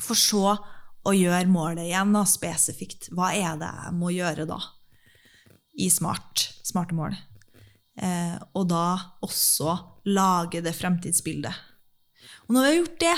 For 0.01 0.17
så 0.17 0.57
å 1.07 1.13
gjøre 1.13 1.47
målet 1.51 1.85
igjen 1.87 2.15
da, 2.15 2.25
spesifikt. 2.27 3.11
Hva 3.15 3.31
er 3.35 3.61
det 3.61 3.69
jeg 3.69 3.95
må 3.97 4.11
gjøre 4.15 4.47
da? 4.49 4.59
I 5.77 5.89
smart, 5.93 6.49
smarte 6.65 6.97
mål. 6.97 7.15
Eh, 7.97 8.35
og 8.57 8.67
da 8.69 8.97
også 9.25 9.77
lage 10.09 10.63
det 10.65 10.75
fremtidsbildet. 10.77 11.53
Og 12.47 12.55
når 12.55 12.63
vi 12.63 12.69
har 12.69 12.79
gjort 12.79 12.99
det, 13.03 13.17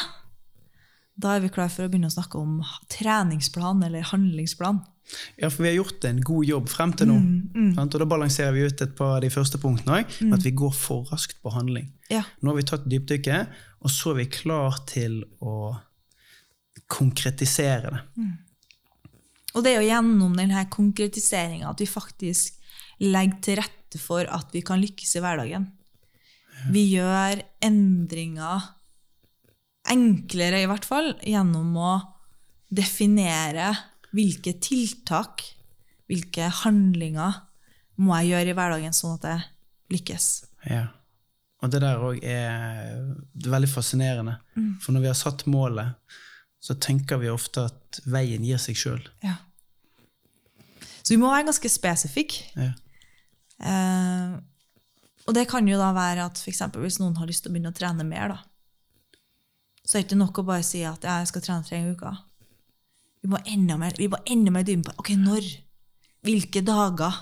da 1.19 1.33
er 1.35 1.43
vi 1.43 1.51
klar 1.51 1.71
for 1.71 1.85
å 1.85 1.91
begynne 1.91 2.09
å 2.11 2.15
snakke 2.15 2.39
om 2.39 2.59
treningsplan 2.91 3.83
eller 3.85 4.07
handlingsplan. 4.11 4.83
Ja, 5.39 5.49
for 5.49 5.63
vi 5.63 5.71
har 5.71 5.79
gjort 5.79 6.05
en 6.05 6.19
god 6.25 6.45
jobb 6.45 6.69
frem 6.69 6.93
til 6.97 7.09
nå. 7.09 7.17
sant? 7.77 7.95
Og 7.95 8.03
da 8.03 8.07
balanserer 8.09 8.53
vi 8.55 8.67
ut 8.67 8.83
et 8.85 8.93
par 8.97 9.15
av 9.17 9.23
de 9.23 9.31
første 9.33 9.61
punktene 9.61 10.01
òg, 10.01 10.17
mm. 10.19 10.35
at 10.37 10.45
vi 10.45 10.53
går 10.61 10.75
for 10.75 11.09
raskt 11.09 11.39
på 11.41 11.53
handling. 11.53 11.89
Ja. 12.13 12.23
Nå 12.41 12.51
har 12.51 12.59
vi 12.59 12.67
tatt 12.69 12.85
dypdykket, 12.89 13.57
og 13.81 13.93
så 13.93 14.13
er 14.13 14.21
vi 14.21 14.29
klar 14.33 14.77
til 14.89 15.23
å 15.41 15.73
konkretisere 16.89 17.95
det. 17.95 18.03
Og 19.57 19.65
det 19.65 19.73
er 19.73 19.81
jo 19.81 19.89
gjennom 19.89 20.35
denne 20.37 20.61
konkretiseringa 20.71 21.71
at 21.71 21.81
vi 21.81 21.89
faktisk 21.89 22.57
legger 23.01 23.41
til 23.45 23.61
rette 23.63 24.01
for 24.01 24.27
at 24.29 24.51
vi 24.53 24.61
kan 24.65 24.81
lykkes 24.81 25.15
i 25.17 25.23
hverdagen. 25.23 25.65
Vi 26.69 26.83
gjør 26.91 27.41
endringer 27.65 28.67
enklere, 29.89 30.61
i 30.61 30.67
hvert 30.69 30.85
fall, 30.85 31.13
gjennom 31.25 31.71
å 31.79 31.93
definere 32.69 33.71
hvilke 34.15 34.55
tiltak, 34.63 35.43
hvilke 36.09 36.49
handlinger 36.63 37.43
må 37.99 38.15
jeg 38.19 38.33
gjøre 38.33 38.53
i 38.53 38.57
hverdagen 38.57 38.95
sånn 38.95 39.17
at 39.19 39.27
jeg 39.29 39.45
lykkes. 39.95 40.29
Ja. 40.69 40.87
Og 41.59 41.71
det 41.73 41.81
der 41.83 41.99
òg 41.99 42.21
er 42.23 42.79
er 43.43 43.51
veldig 43.51 43.69
fascinerende. 43.69 44.37
For 44.83 44.95
når 44.95 45.03
vi 45.03 45.11
har 45.11 45.17
satt 45.19 45.45
målet, 45.47 45.95
så 46.59 46.75
tenker 46.75 47.19
vi 47.19 47.31
ofte 47.31 47.67
at 47.69 48.01
veien 48.05 48.43
gir 48.43 48.59
seg 48.61 48.77
sjøl. 48.79 49.01
Ja. 49.23 49.37
Så 51.03 51.15
vi 51.15 51.19
må 51.21 51.31
være 51.31 51.47
ganske 51.47 51.71
spesifikke. 51.71 52.49
Ja. 52.59 52.73
Eh, 53.59 54.37
og 55.27 55.35
det 55.35 55.47
kan 55.51 55.67
jo 55.67 55.77
da 55.79 55.91
være 55.95 56.25
at 56.25 56.39
for 56.39 56.51
eksempel, 56.51 56.83
hvis 56.83 56.99
noen 56.99 57.17
har 57.19 57.27
lyst 57.29 57.43
til 57.45 57.51
å 57.51 57.55
begynne 57.55 57.71
å 57.73 57.77
trene 57.77 58.05
mer, 58.07 58.33
da, 58.33 58.39
så 59.83 59.97
er 59.97 60.03
det 60.03 60.09
ikke 60.09 60.19
nok 60.19 60.41
å 60.41 60.47
bare 60.47 60.65
si 60.65 60.83
at 60.85 61.05
jeg 61.05 61.29
skal 61.31 61.43
trene 61.45 61.65
tre 61.65 61.79
ganger 61.79 61.91
i 61.91 61.97
uka. 61.97 62.13
Vi 63.19 63.31
må 63.31 63.39
enda 63.51 63.75
mer, 63.79 63.95
vi 63.99 64.07
må 64.11 64.19
enda 64.31 64.53
mer 64.55 64.67
dype 64.67 64.89
på 64.89 65.03
ok, 65.03 65.13
når. 65.19 65.47
Hvilke 66.25 66.63
dager. 66.65 67.15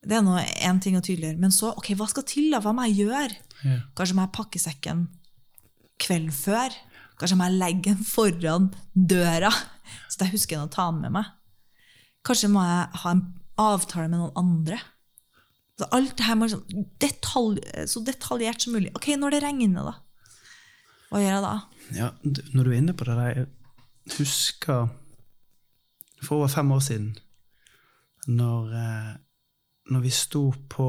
Det 0.00 0.16
er 0.16 0.24
nå 0.24 0.36
én 0.40 0.78
ting 0.80 0.96
å 0.96 1.02
tydeliggjøre. 1.04 1.40
Men 1.40 1.52
så, 1.52 1.74
ok, 1.76 1.92
hva 1.98 2.08
skal 2.08 2.24
til? 2.28 2.48
da? 2.52 2.62
Hva 2.64 2.72
må 2.76 2.86
jeg 2.88 3.04
gjøre? 3.04 3.36
Ja. 3.64 3.80
Kanskje 3.96 4.16
må 4.16 4.24
jeg 4.24 4.36
pakke 4.36 4.60
sekken 4.62 5.08
kvelden 6.00 6.32
før? 6.32 6.76
Kanskje 7.20 7.36
må 7.36 7.50
jeg 7.50 7.60
legge 7.60 7.92
den 7.92 8.06
foran 8.08 8.70
døra, 8.94 9.50
så 10.08 10.24
jeg 10.24 10.32
husker 10.38 10.62
å 10.62 10.70
ta 10.72 10.86
den 10.88 11.02
med 11.04 11.12
meg? 11.18 11.28
Kanskje 12.24 12.48
må 12.52 12.64
jeg 12.64 13.02
ha 13.02 13.12
en 13.12 13.26
avtale 13.60 14.08
med 14.08 14.22
noen 14.22 14.40
andre? 14.40 14.80
Så 15.80 15.88
alt 15.96 16.16
det 16.16 16.26
her 16.26 16.36
må 16.36 16.48
sånn 16.48 16.88
detalj, 17.00 17.60
så 17.88 18.00
detaljert 18.04 18.64
som 18.64 18.76
mulig. 18.76 18.92
Ok, 18.96 19.12
når 19.20 19.36
det 19.36 19.42
regner, 19.44 19.92
da? 19.92 19.94
Hva 21.10 21.20
gjør 21.20 21.34
jeg 21.34 21.44
da? 21.44 21.54
Ja, 21.96 22.08
når 22.54 22.64
du 22.64 22.70
er 22.70 22.78
inne 22.78 22.96
på 22.96 23.08
det 23.08 23.16
der, 23.20 23.38
jeg 23.42 23.48
husker 24.18 24.88
for 26.22 26.36
over 26.36 26.48
fem 26.52 26.72
år 26.72 26.80
siden, 26.84 27.10
når, 28.26 28.72
eh, 28.76 29.14
når 29.90 30.00
vi 30.00 30.10
sto 30.10 30.50
på 30.68 30.86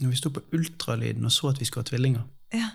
når 0.00 0.10
vi 0.12 0.16
sto 0.16 0.28
på 0.30 0.42
ultralyden 0.52 1.24
og 1.24 1.32
så 1.32 1.48
at 1.48 1.60
vi 1.60 1.64
skulle 1.64 1.84
ha 1.86 1.88
tvillinger, 1.88 2.22
Ja. 2.52 2.70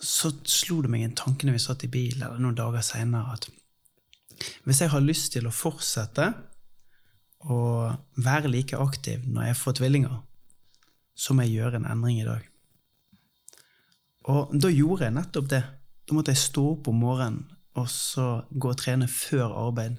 så 0.00 0.32
slo 0.44 0.80
det 0.82 0.90
meg 0.90 1.04
en 1.04 1.14
tanke 1.14 1.46
når 1.46 1.52
vi 1.52 1.58
satt 1.58 1.84
i 1.84 1.90
bil 1.92 2.16
eller 2.22 2.38
noen 2.38 2.56
dager 2.58 2.80
senere, 2.82 3.32
at 3.32 3.48
hvis 4.64 4.80
jeg 4.80 4.90
har 4.90 5.00
lyst 5.00 5.32
til 5.32 5.46
å 5.46 5.54
fortsette 5.54 6.34
å 7.46 7.96
være 8.16 8.50
like 8.50 8.76
aktiv 8.78 9.22
når 9.26 9.46
jeg 9.46 9.56
får 9.56 9.72
tvillinger, 9.78 10.22
så 11.14 11.34
må 11.34 11.42
jeg 11.46 11.60
gjøre 11.60 11.76
en 11.76 11.86
endring 11.86 12.20
i 12.20 12.26
dag. 12.26 12.48
Og 14.24 14.52
da 14.60 14.68
gjorde 14.70 15.04
jeg 15.04 15.14
nettopp 15.14 15.48
det. 15.50 15.62
Da 16.08 16.16
måtte 16.16 16.34
jeg 16.34 16.42
stå 16.42 16.64
opp 16.74 16.88
om 16.90 17.02
morgenen 17.02 17.44
og 17.78 17.88
så 17.88 18.42
gå 18.50 18.72
og 18.72 18.80
trene 18.80 19.08
før 19.08 19.54
arbeid. 19.64 19.96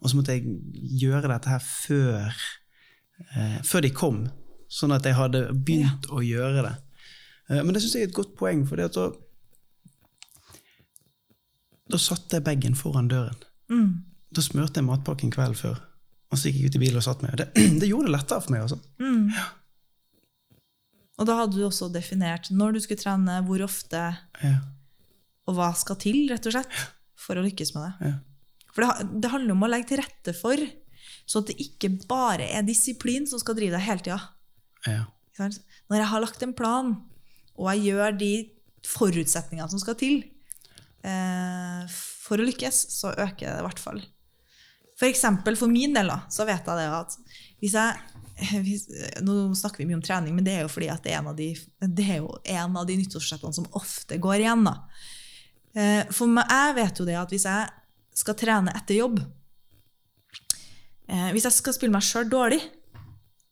Og 0.00 0.10
så 0.10 0.18
måtte 0.18 0.36
jeg 0.36 0.60
gjøre 1.00 1.30
dette 1.32 1.50
her 1.50 1.64
før, 1.64 2.36
eh, 3.34 3.58
før 3.66 3.84
de 3.84 3.90
kom, 3.90 4.20
sånn 4.70 4.94
at 4.94 5.04
jeg 5.04 5.18
hadde 5.18 5.48
begynt 5.52 6.06
å 6.14 6.22
gjøre 6.24 6.64
det. 6.68 6.76
Eh, 7.50 7.62
men 7.64 7.74
det 7.74 7.82
syns 7.82 7.98
jeg 7.98 8.06
er 8.06 8.12
et 8.12 8.16
godt 8.16 8.36
poeng, 8.38 8.62
for 8.68 8.80
da, 8.80 9.10
da 11.90 12.00
satte 12.00 12.38
jeg 12.38 12.46
bagen 12.46 12.78
foran 12.78 13.10
døren. 13.10 13.42
Mm. 13.70 14.04
Da 14.30 14.46
smurte 14.46 14.78
jeg 14.78 14.86
matpakken 14.86 15.34
kvelden 15.34 15.58
før, 15.58 15.80
og 16.30 16.38
så 16.38 16.48
gikk 16.48 16.62
jeg 16.62 16.70
ut 16.70 16.78
i 16.78 16.84
bilen 16.86 17.02
og 17.02 17.08
satt 17.08 17.26
meg. 17.26 17.34
Det, 17.40 17.50
det 17.82 17.90
gjorde 17.90 18.08
det 18.08 18.16
lettere 18.16 18.44
for 18.46 18.54
meg. 18.54 18.68
altså. 18.68 18.78
Mm. 19.02 19.34
Og 21.20 21.26
da 21.28 21.42
hadde 21.42 21.58
du 21.58 21.66
også 21.66 21.90
definert 21.92 22.48
når 22.54 22.78
du 22.78 22.84
skulle 22.86 23.02
trene, 23.02 23.42
hvor 23.44 23.66
ofte, 23.66 24.06
Ja, 24.40 24.60
og 25.50 25.58
hva 25.58 25.70
skal 25.78 25.98
til, 26.00 26.22
rett 26.30 26.46
og 26.48 26.54
slett, 26.54 26.82
for 27.18 27.38
å 27.38 27.44
lykkes 27.44 27.74
med 27.76 27.86
det. 27.86 28.10
ja. 28.10 28.18
For 28.70 28.86
det, 28.86 29.08
det 29.24 29.32
handler 29.32 29.56
om 29.56 29.64
å 29.66 29.70
legge 29.70 29.90
til 29.90 29.98
rette 29.98 30.34
for, 30.36 30.60
så 31.26 31.42
at 31.42 31.50
det 31.50 31.56
ikke 31.62 31.90
bare 32.10 32.46
er 32.54 32.66
disiplin 32.66 33.26
som 33.26 33.40
skal 33.42 33.56
drive 33.58 33.74
deg 33.74 33.86
hele 33.86 34.04
tida. 34.06 34.20
ja. 34.86 35.02
Når 35.40 35.96
jeg 35.96 36.10
har 36.10 36.22
lagt 36.22 36.42
en 36.44 36.54
plan, 36.56 36.94
og 37.56 37.66
jeg 37.72 37.90
gjør 37.90 38.16
de 38.20 38.32
forutsetningene 38.86 39.72
som 39.72 39.80
skal 39.82 39.96
til 40.00 40.22
eh, 41.04 41.84
for 41.90 42.40
å 42.40 42.46
lykkes, 42.46 42.80
så 42.94 43.12
øker 43.12 43.46
det 43.46 43.58
i 43.58 43.66
hvert 43.66 43.82
fall. 43.82 44.00
For 45.00 45.08
eksempel 45.08 45.56
for 45.56 45.72
min 45.72 45.96
del, 45.96 46.12
da, 46.12 46.22
så 46.32 46.44
vet 46.48 46.66
jeg 46.66 46.80
det 46.80 46.88
at 46.92 47.16
hvis 47.60 47.76
jeg 47.76 48.16
hvis, 48.64 48.86
Nå 49.20 49.50
snakker 49.58 49.82
vi 49.82 49.90
mye 49.90 49.98
om 49.98 50.04
trening, 50.04 50.32
men 50.36 50.46
det 50.46 50.54
er 50.56 50.62
jo 50.64 50.72
fordi 50.72 50.88
at 50.92 51.02
det 51.04 51.12
er 51.12 51.18
en 51.18 51.32
av 51.32 51.36
de, 51.36 51.50
det 51.84 52.06
jo 52.22 52.30
en 52.48 52.78
av 52.80 52.86
de 52.88 52.96
nyttårsforsettene 52.96 53.56
som 53.58 53.66
ofte 53.76 54.16
går 54.16 54.44
igjen. 54.44 54.64
da. 54.64 54.78
Eh, 55.74 56.02
For 56.10 56.26
meg, 56.26 56.48
jeg 56.50 56.74
vet 56.80 56.98
jo 56.98 57.04
det 57.06 57.14
at 57.20 57.30
hvis 57.30 57.44
jeg 57.46 57.68
skal 58.20 58.34
trene 58.34 58.72
etter 58.74 58.96
jobb 58.98 59.20
eh, 61.08 61.28
Hvis 61.30 61.46
jeg 61.46 61.54
skal 61.54 61.76
spille 61.76 61.94
meg 61.94 62.02
sjøl 62.06 62.26
dårlig, 62.30 62.58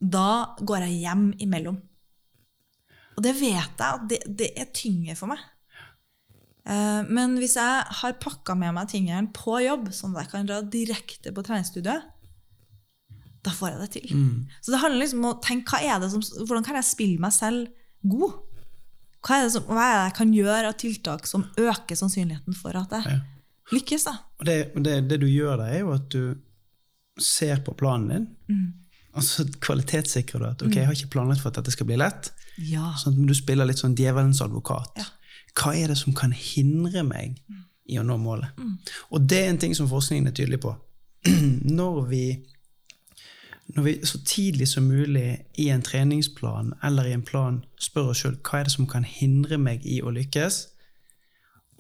da 0.03 0.55
går 0.63 0.85
jeg 0.87 0.99
hjem 1.05 1.29
imellom. 1.43 1.79
Og 3.19 3.23
det 3.25 3.33
vet 3.39 3.55
jeg 3.55 3.87
at 3.87 4.05
det, 4.11 4.19
det 4.39 4.51
er 4.59 4.69
tyngre 4.75 5.15
for 5.19 5.31
meg. 5.31 5.41
Eh, 6.69 7.03
Men 7.11 7.39
hvis 7.41 7.57
jeg 7.59 7.87
har 8.03 8.19
pakka 8.23 8.55
med 8.59 8.75
meg 8.77 8.91
tingene 8.93 9.31
på 9.35 9.59
jobb, 9.65 9.89
sånn 9.95 10.15
at 10.17 10.27
jeg 10.27 10.33
kan 10.35 10.51
dra 10.51 10.61
direkte 10.63 11.33
på 11.35 11.43
treningsstudiet, 11.47 12.15
da 13.47 13.55
får 13.55 13.71
jeg 13.71 13.81
det 13.81 13.91
til. 13.95 14.09
Så 14.61 14.73
det 14.75 14.81
handler 14.83 15.01
liksom 15.05 15.23
om 15.25 15.31
å 15.33 15.41
tenke 15.43 15.71
hva 15.79 15.79
er 15.95 16.01
det 16.03 16.11
som, 16.13 16.23
hvordan 16.45 16.65
kan 16.67 16.75
jeg 16.81 16.85
spille 16.91 17.23
meg 17.23 17.33
selv 17.33 17.71
god? 18.03 18.35
Hva 19.27 19.41
er, 19.43 19.49
som, 19.53 19.65
hva 19.67 19.83
er 19.85 19.95
det 19.97 20.05
jeg 20.09 20.17
kan 20.19 20.33
gjøre 20.37 20.69
av 20.71 20.77
tiltak 20.79 21.27
som 21.27 21.47
øker 21.59 21.99
sannsynligheten 21.99 22.55
for 22.55 22.77
at 22.79 22.93
jeg 22.95 23.05
Ja. 23.11 23.19
lykkes? 23.73 24.05
da? 24.05 24.17
Det, 24.47 24.59
det, 24.85 24.97
det 25.11 25.21
du 25.21 25.27
gjør 25.27 25.57
da, 25.59 25.67
er 25.75 25.81
jo 25.83 25.93
at 25.97 26.09
du 26.15 26.37
ser 27.19 27.61
på 27.67 27.75
planen 27.77 28.09
din, 28.13 28.27
og 29.19 29.23
så 29.27 29.45
kvalitetssikrer 29.61 30.39
du 30.39 30.47
at 30.47 30.63
ok, 30.63 30.75
jeg 30.77 30.87
har 30.87 30.95
ikke 30.95 31.11
planlagt 31.17 31.43
for 31.43 31.51
at 31.51 31.59
dette 31.59 31.73
skal 31.75 31.87
bli 31.89 31.97
lett. 31.99 32.31
Ja. 32.63 32.93
Sånn 33.01 33.17
at 33.19 33.27
du 33.27 33.35
spiller 33.35 33.67
litt 33.67 33.81
sånn 33.83 33.97
djevelens 33.99 34.39
advokat. 34.45 34.93
Ja. 35.01 35.09
Hva 35.59 35.73
er 35.75 35.91
det 35.91 35.97
som 35.99 36.15
kan 36.15 36.31
hindre 36.31 37.03
meg 37.03 37.41
i 37.91 37.99
å 37.99 38.05
nå 38.07 38.17
målet? 38.23 38.55
Og 39.11 39.27
det 39.27 39.41
er 39.43 39.51
en 39.51 39.59
ting 39.59 39.75
som 39.75 39.89
forskningen 39.91 40.31
er 40.31 40.37
tydelig 40.39 40.61
på. 40.63 40.77
Når 41.79 42.07
vi, 42.11 42.23
når 43.77 43.85
vi 43.85 43.93
så 44.07 44.19
tidlig 44.25 44.69
som 44.69 44.87
mulig 44.89 45.45
i 45.61 45.69
en 45.69 45.83
treningsplan 45.85 46.73
eller 46.85 47.09
i 47.09 47.13
en 47.13 47.25
plan 47.27 47.61
spør 47.81 48.13
oss 48.13 48.23
sjøl 48.23 48.39
hva 48.41 48.61
er 48.61 48.69
det 48.69 48.75
som 48.75 48.89
kan 48.89 49.05
hindre 49.05 49.59
meg 49.61 49.85
i 49.87 50.01
å 50.01 50.13
lykkes, 50.15 50.63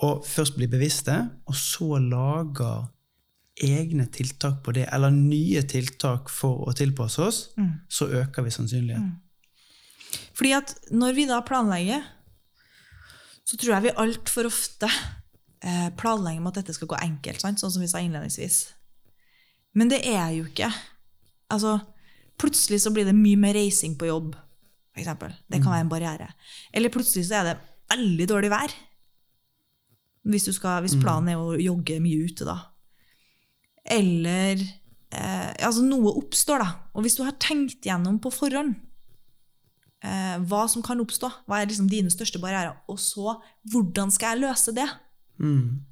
og 0.05 0.27
først 0.29 0.59
bli 0.59 0.68
bevisste, 0.70 1.16
og 1.48 1.57
så 1.59 1.98
lager 1.98 2.87
egne 3.64 4.07
tiltak 4.14 4.61
på 4.62 4.74
det, 4.77 4.85
eller 4.94 5.11
nye 5.11 5.64
tiltak 5.66 6.29
for 6.31 6.68
å 6.68 6.74
tilpasse 6.77 7.24
oss, 7.24 7.40
så 7.90 8.07
øker 8.20 8.46
vi 8.46 8.53
sannsynligheten. 8.55 9.16
Fordi 10.38 10.53
at 10.55 10.77
når 10.94 11.16
vi 11.16 11.27
da 11.27 11.40
planlegger, 11.44 12.05
så 13.48 13.57
tror 13.57 13.74
jeg 13.74 13.88
vi 13.88 13.96
altfor 14.05 14.46
ofte 14.46 14.88
eh, 15.64 15.88
planlegger 15.98 16.44
med 16.44 16.53
at 16.53 16.61
dette 16.62 16.77
skal 16.77 16.90
gå 16.92 17.01
enkelt, 17.01 17.42
sant? 17.42 17.61
sånn 17.61 17.72
som 17.74 17.83
vi 17.83 17.90
sa 17.90 18.03
innledningsvis. 18.05 18.61
Men 19.74 19.90
det 19.90 20.03
er 20.07 20.31
jo 20.37 20.46
ikke. 20.46 20.70
Altså, 21.50 21.78
plutselig 22.38 22.80
så 22.82 22.92
blir 22.94 23.06
det 23.08 23.16
mye 23.16 23.38
mer 23.40 23.56
reising 23.56 23.96
på 23.98 24.08
jobb, 24.11 24.34
eksempel. 24.98 25.32
Det 25.48 25.62
kan 25.62 25.72
være 25.72 25.87
en 25.87 25.92
barriere. 25.92 26.28
Eller 26.72 26.92
plutselig 26.92 27.26
så 27.28 27.40
er 27.40 27.44
det 27.48 27.56
veldig 27.90 28.26
dårlig 28.28 28.50
vær. 28.52 28.74
Hvis, 30.28 30.44
du 30.44 30.52
skal, 30.52 30.82
hvis 30.84 30.98
planen 31.00 31.30
er 31.32 31.40
å 31.40 31.56
jogge 31.56 32.00
mye 32.04 32.26
ute, 32.28 32.44
da. 32.44 32.58
Eller 33.88 34.61
eh, 34.61 35.54
altså 35.64 35.82
noe 35.87 36.12
oppstår, 36.20 36.61
da. 36.61 36.68
Og 36.94 37.06
hvis 37.06 37.16
du 37.16 37.24
har 37.24 37.38
tenkt 37.40 37.87
gjennom 37.87 38.18
på 38.20 38.32
forhånd 38.34 38.74
eh, 40.04 40.37
hva 40.50 40.66
som 40.68 40.84
kan 40.84 41.00
oppstå, 41.00 41.30
hva 41.48 41.62
er 41.62 41.70
liksom 41.70 41.88
dine 41.88 42.12
største 42.12 42.42
barrierer, 42.42 42.76
og 42.90 43.00
så 43.00 43.38
hvordan 43.72 44.12
skal 44.12 44.37
jeg 44.37 44.48
løse 44.48 44.74
det, 44.76 44.88
Mm. 45.38 45.84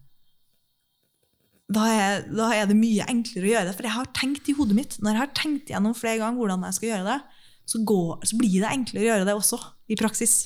Da 1.67 1.87
er, 1.91 2.27
da 2.31 2.51
er 2.55 2.69
det 2.71 2.77
mye 2.79 3.07
enklere 3.11 3.49
å 3.49 3.53
gjøre 3.55 3.69
det. 3.69 3.75
For 3.79 3.89
jeg 3.89 3.97
har 3.97 4.11
tenkt 4.15 4.51
i 4.51 4.55
hodet 4.55 4.77
mitt, 4.79 4.99
når 5.03 5.17
jeg 5.17 5.23
har 5.25 5.33
tenkt 5.35 5.73
gjennom 5.73 5.97
flere 5.99 6.21
ganger 6.21 6.39
hvordan 6.39 6.67
jeg 6.69 6.79
skal 6.79 6.91
gjøre 6.93 7.09
det, 7.09 7.17
så, 7.67 7.81
går, 7.83 8.13
så 8.31 8.39
blir 8.39 8.61
det 8.63 8.71
enklere 8.71 9.03
å 9.03 9.09
gjøre 9.09 9.27
det 9.27 9.35
også, 9.35 9.59
i 9.91 9.99
praksis. 9.99 10.37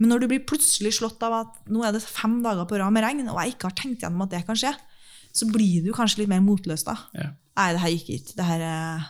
Men 0.00 0.10
når 0.10 0.22
du 0.22 0.26
blir 0.32 0.42
plutselig 0.48 0.96
slått 0.98 1.22
av 1.26 1.36
at 1.36 1.70
nå 1.70 1.84
er 1.86 1.94
det 1.94 2.02
fem 2.02 2.40
dager 2.42 2.66
på 2.66 2.80
rad 2.80 2.94
med 2.94 3.04
regn, 3.04 3.22
og 3.30 3.38
jeg 3.38 3.54
ikke 3.54 3.70
har 3.70 3.78
tenkt 3.78 4.02
gjennom 4.02 4.26
at 4.26 4.34
det 4.34 4.42
kan 4.48 4.58
skje, 4.58 4.74
så 5.30 5.46
blir 5.46 5.84
du 5.84 5.92
kanskje 5.94 6.24
litt 6.24 6.32
mer 6.32 6.42
motløs 6.42 6.82
da. 6.86 6.96
Ja. 7.14 7.30
Nei, 7.60 7.70
det 7.76 7.82
her 7.84 7.94
gikk 7.94 8.12
ikke. 8.16 8.36
Det 8.40 8.50
her 8.50 8.66
er... 8.66 9.08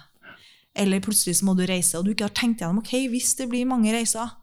Eller 0.80 1.02
plutselig 1.02 1.38
så 1.40 1.46
må 1.48 1.56
du 1.58 1.64
reise, 1.66 1.98
og 1.98 2.04
du 2.04 2.12
ikke 2.12 2.28
har 2.28 2.36
tenkt 2.36 2.60
gjennom 2.62 2.82
ok, 2.82 2.92
hvis 3.10 3.32
det 3.40 3.48
blir 3.50 3.68
mange 3.68 3.90
reiser, 3.94 4.36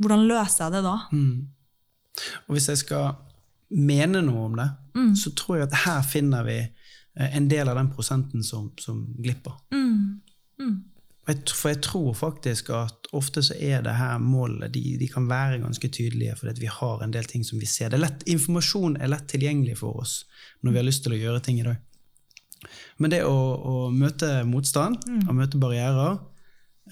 hvordan 0.00 0.24
løser 0.26 0.64
jeg 0.64 0.78
det 0.78 0.80
da? 0.88 0.96
Og 2.48 2.56
hvis 2.56 2.70
jeg 2.72 2.80
skal 2.80 3.20
mene 3.70 4.24
noe 4.24 4.48
om 4.48 4.56
det, 4.58 4.66
så 5.16 5.32
tror 5.36 5.58
jeg 5.58 5.68
at 5.68 5.80
her 5.84 6.02
finner 6.02 6.46
vi 6.46 6.58
eh, 6.60 7.36
en 7.36 7.48
del 7.50 7.68
av 7.68 7.76
den 7.76 7.90
prosenten 7.92 8.44
som, 8.44 8.70
som 8.78 9.02
glipper. 9.18 9.56
For 11.20 11.34
jeg, 11.34 11.42
for 11.54 11.70
jeg 11.70 11.80
tror 11.84 12.14
faktisk 12.16 12.70
at 12.74 13.10
ofte 13.12 13.42
så 13.44 13.54
er 13.54 13.82
det 13.84 13.92
her 13.98 14.18
målet 14.18 14.72
de, 14.74 14.96
de 14.98 15.08
kan 15.08 15.28
være 15.28 15.60
ganske 15.62 15.88
tydelige, 15.88 16.36
fordi 16.36 16.64
vi 16.64 16.72
har 16.72 17.02
en 17.04 17.12
del 17.12 17.28
ting 17.28 17.44
som 17.44 17.60
vi 17.60 17.68
ser. 17.68 17.90
Det 17.90 18.00
er 18.00 18.06
lett, 18.06 18.24
informasjon 18.26 18.96
er 18.96 19.12
lett 19.12 19.28
tilgjengelig 19.30 19.78
for 19.82 20.00
oss 20.00 20.24
når 20.62 20.72
vi 20.72 20.80
har 20.80 20.88
lyst 20.88 21.04
til 21.04 21.14
å 21.14 21.20
gjøre 21.20 21.42
ting 21.44 21.60
i 21.60 21.66
dag. 21.68 21.76
Men 23.00 23.12
det 23.12 23.22
å, 23.24 23.36
å 23.56 23.76
møte 23.92 24.42
motstand 24.48 25.00
og 25.28 25.36
møte 25.36 25.60
barrierer, 25.60 26.18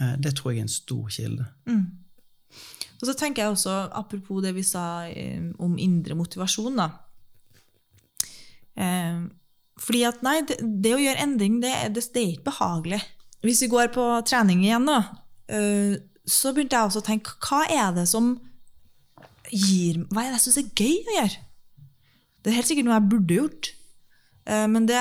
eh, 0.01 0.15
det 0.21 0.37
tror 0.37 0.53
jeg 0.53 0.63
er 0.63 0.69
en 0.69 0.77
stor 0.77 1.11
kilde. 1.13 1.49
Og 2.99 3.07
så 3.07 3.15
tenker 3.15 3.45
jeg 3.45 3.55
også, 3.55 3.75
apropos 3.95 4.43
det 4.43 4.55
vi 4.57 4.65
sa 4.67 5.07
eh, 5.09 5.51
om 5.63 5.77
indre 5.79 6.17
motivasjon, 6.19 6.79
da. 6.81 6.89
Eh, 8.79 9.23
fordi 9.79 10.03
at 10.09 10.21
nei, 10.27 10.41
det, 10.47 10.59
det 10.83 10.95
å 10.97 11.01
gjøre 11.03 11.25
endring, 11.25 11.61
det, 11.63 11.73
det, 11.95 12.05
det 12.15 12.23
er 12.23 12.35
ikke 12.35 12.51
behagelig. 12.51 13.01
Hvis 13.47 13.63
vi 13.63 13.71
går 13.71 13.91
på 13.95 14.05
trening 14.27 14.65
igjen, 14.67 14.89
da, 14.89 15.01
eh, 15.55 15.99
så 16.29 16.53
begynte 16.53 16.77
jeg 16.77 16.91
også 16.91 17.03
å 17.03 17.09
tenke 17.09 17.37
hva 17.47 17.65
er 17.71 17.93
det 17.97 18.09
som 18.11 18.37
gir 19.49 20.03
Hva 20.13 20.27
er 20.27 20.35
det 20.35 20.37
jeg 20.37 20.43
syns 20.45 20.59
er 20.61 20.73
gøy 20.77 20.97
å 21.09 21.13
gjøre? 21.15 21.45
Det 22.43 22.51
er 22.51 22.57
helt 22.59 22.69
sikkert 22.69 22.85
noe 22.85 22.99
jeg 22.99 23.11
burde 23.15 23.37
gjort. 23.39 23.71
Eh, 24.49 24.67
men 24.71 24.89
det, 24.89 24.99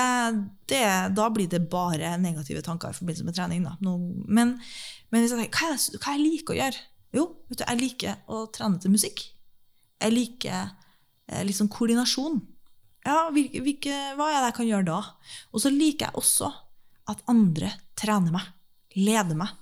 det, 0.70 0.84
da 1.16 1.26
blir 1.32 1.50
det 1.50 1.66
bare 1.72 2.14
negative 2.20 2.62
tanker 2.64 2.92
i 2.92 2.96
forbindelse 2.96 3.26
med 3.26 3.36
trening. 3.36 3.66
Da. 3.66 3.74
Men, 3.80 4.54
men 5.10 5.24
hvis 5.24 5.34
jeg 5.34 5.42
tenker, 5.42 5.60
hva, 5.60 5.74
er, 5.74 6.00
hva 6.02 6.14
jeg 6.16 6.24
liker 6.24 6.54
å 6.54 6.60
gjøre? 6.62 6.84
Jo, 7.16 7.24
du, 7.48 7.62
jeg 7.62 7.80
liker 7.80 8.22
å 8.28 8.44
trene 8.52 8.80
til 8.82 8.92
musikk. 8.92 9.24
Jeg 9.98 10.14
liker 10.14 10.70
eh, 11.28 11.44
liksom 11.48 11.70
koordinasjon. 11.72 12.40
Ja, 13.06 13.28
hvilke, 13.32 13.62
hvilke, 13.64 13.96
hva 14.18 14.30
er 14.30 14.40
det 14.40 14.50
jeg 14.50 14.56
kan 14.58 14.68
gjøre 14.68 14.88
da? 14.88 15.00
Og 15.54 15.62
så 15.62 15.72
liker 15.72 16.08
jeg 16.08 16.20
også 16.20 16.50
at 17.08 17.22
andre 17.30 17.70
trener 17.98 18.34
meg, 18.34 18.48
leder 18.98 19.38
meg. 19.38 19.52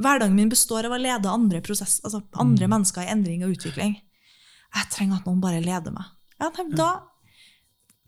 Hverdagen 0.00 0.36
min 0.36 0.52
består 0.52 0.88
av 0.88 0.94
å 0.94 1.00
lede 1.00 1.30
andre, 1.30 1.60
prosess, 1.64 1.98
altså 2.04 2.22
andre 2.40 2.68
mm. 2.68 2.74
mennesker 2.76 3.04
i 3.04 3.12
endring 3.12 3.44
og 3.46 3.56
utvikling. 3.56 3.98
Jeg 4.74 4.90
trenger 4.90 5.20
at 5.20 5.28
noen 5.28 5.42
bare 5.42 5.62
leder 5.62 5.94
meg. 5.94 6.08
Ja, 6.40 6.50
da, 6.74 6.90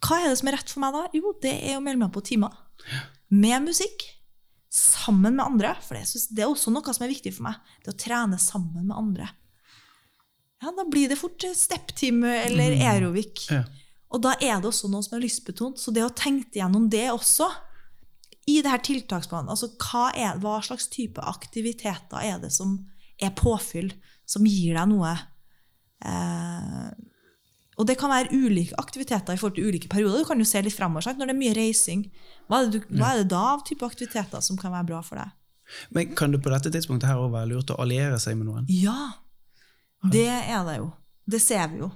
hva 0.05 0.19
er 0.21 0.31
det 0.31 0.41
som 0.41 0.51
er 0.51 0.59
rett 0.59 0.73
for 0.73 0.83
meg 0.83 0.97
da? 0.97 1.07
Jo, 1.17 1.33
det 1.43 1.55
er 1.55 1.79
å 1.79 1.83
melde 1.85 2.03
meg 2.05 2.13
på 2.15 2.25
timer. 2.27 2.55
Med 3.33 3.65
musikk. 3.65 4.05
Sammen 4.73 5.39
med 5.39 5.45
andre. 5.47 5.73
For 5.85 5.97
det, 5.97 6.05
det, 6.35 6.43
er 6.43 6.51
også 6.51 6.73
noe 6.75 6.95
som 6.95 7.07
er 7.07 7.13
viktig 7.13 7.33
for 7.37 7.49
meg. 7.49 7.61
Det 7.85 7.95
å 7.95 7.99
trene 8.01 8.39
sammen 8.43 8.89
med 8.89 8.97
andre. 8.97 9.31
Ja, 10.63 10.73
Da 10.77 10.87
blir 10.89 11.09
det 11.09 11.19
fort 11.21 11.45
stepptime 11.55 12.33
eller 12.47 12.77
mm. 12.77 12.85
Ja. 13.53 13.65
Og 14.15 14.23
da 14.23 14.35
er 14.39 14.61
det 14.61 14.71
også 14.71 14.91
noe 14.91 15.05
som 15.05 15.17
er 15.17 15.25
lystbetont. 15.25 15.81
Så 15.81 15.93
det 15.95 16.05
å 16.07 16.13
tenke 16.15 16.61
gjennom 16.61 16.89
det 16.93 17.09
også 17.13 17.49
i 18.47 18.61
det 18.63 18.71
her 18.71 18.83
tiltaksplanen, 18.87 19.51
altså 19.51 19.73
hva, 19.83 20.11
er, 20.15 20.37
hva, 20.43 20.61
slags 20.63 20.87
type 20.93 21.23
aktiviteter 21.23 22.23
er 22.23 22.39
det 22.43 22.53
som 22.55 22.79
er 23.19 23.33
påfyll, 23.35 23.91
som 24.29 24.47
gir 24.47 24.77
deg 24.77 24.87
noe 24.91 25.11
eh, 26.07 26.91
Og 27.79 27.89
det 27.89 27.97
kan 27.99 28.13
være 28.13 28.35
ulike 28.35 28.79
aktiviteter 28.79 29.35
i 29.35 29.41
forhold 29.41 29.59
til 29.59 29.67
ulike 29.67 29.91
perioder. 29.91 30.23
Du 30.23 30.29
kan 30.29 30.39
jo 30.39 30.47
se 30.47 30.63
litt 30.63 30.77
fremover. 30.77 31.11
Når 31.19 31.27
det 31.27 31.35
er 31.35 31.41
mye 31.41 31.57
reising, 31.59 32.07
hva 32.47 32.63
er, 32.63 32.71
det, 32.71 32.85
du, 32.87 32.97
hva 33.01 33.13
er 33.13 33.25
det 33.25 33.33
da 33.35 33.43
av 33.57 33.67
type 33.67 33.87
aktiviteter 33.87 34.45
som 34.45 34.59
kan 34.61 34.75
være 34.75 34.91
bra 34.93 35.03
for 35.07 35.19
deg? 35.19 35.35
Men 35.91 36.15
Kan 36.15 36.31
det 36.31 36.45
på 36.45 36.53
dette 36.53 36.71
tidspunktet 36.71 37.11
her 37.11 37.19
også 37.19 37.35
være 37.35 37.51
lurt 37.51 37.75
å 37.75 37.81
alliere 37.83 38.23
seg 38.23 38.39
med 38.39 38.47
noen? 38.47 38.71
Ja, 38.71 39.11
det 40.07 40.29
er 40.31 40.63
det 40.69 40.79
jo. 40.79 40.91
Det 41.27 41.43
ser 41.43 41.67
vi 41.73 41.83
jo. 41.83 41.91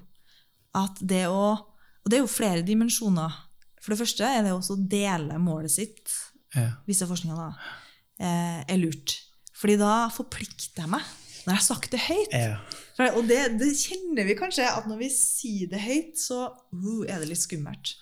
At 0.74 0.98
det 0.98 1.28
å 1.30 1.69
Og 2.04 2.10
det 2.10 2.18
er 2.18 2.24
jo 2.24 2.32
flere 2.32 2.66
dimensjoner. 2.66 3.38
For 3.80 3.92
det 3.92 4.00
første 4.02 4.26
er 4.26 4.44
det 4.44 4.52
også 4.54 4.76
å 4.76 4.84
dele 4.92 5.38
målet 5.40 5.72
sitt 5.72 6.12
ja. 6.56 6.68
viser 6.88 7.08
forskninga, 7.08 7.36
da, 7.36 7.72
eh, 8.20 8.60
er 8.68 8.80
lurt. 8.80 9.16
Fordi 9.56 9.76
da 9.80 9.94
forplikter 10.12 10.86
jeg 10.86 10.92
meg 10.92 11.16
når 11.40 11.54
jeg 11.54 11.56
har 11.56 11.64
sagt 11.64 11.94
det 11.94 12.02
høyt. 12.04 12.34
Ja. 12.36 13.08
Og 13.14 13.24
det, 13.28 13.38
det, 13.60 13.70
kjenner 13.80 14.26
vi 14.28 14.36
kanskje, 14.36 14.66
at 14.68 14.84
når 14.88 15.00
vi 15.00 15.08
sier 15.14 15.70
det 15.70 15.80
høyt, 15.80 16.18
så 16.20 16.50
uh, 16.52 17.02
er 17.08 17.22
det 17.22 17.30
litt 17.30 17.40
skummelt. 17.40 17.94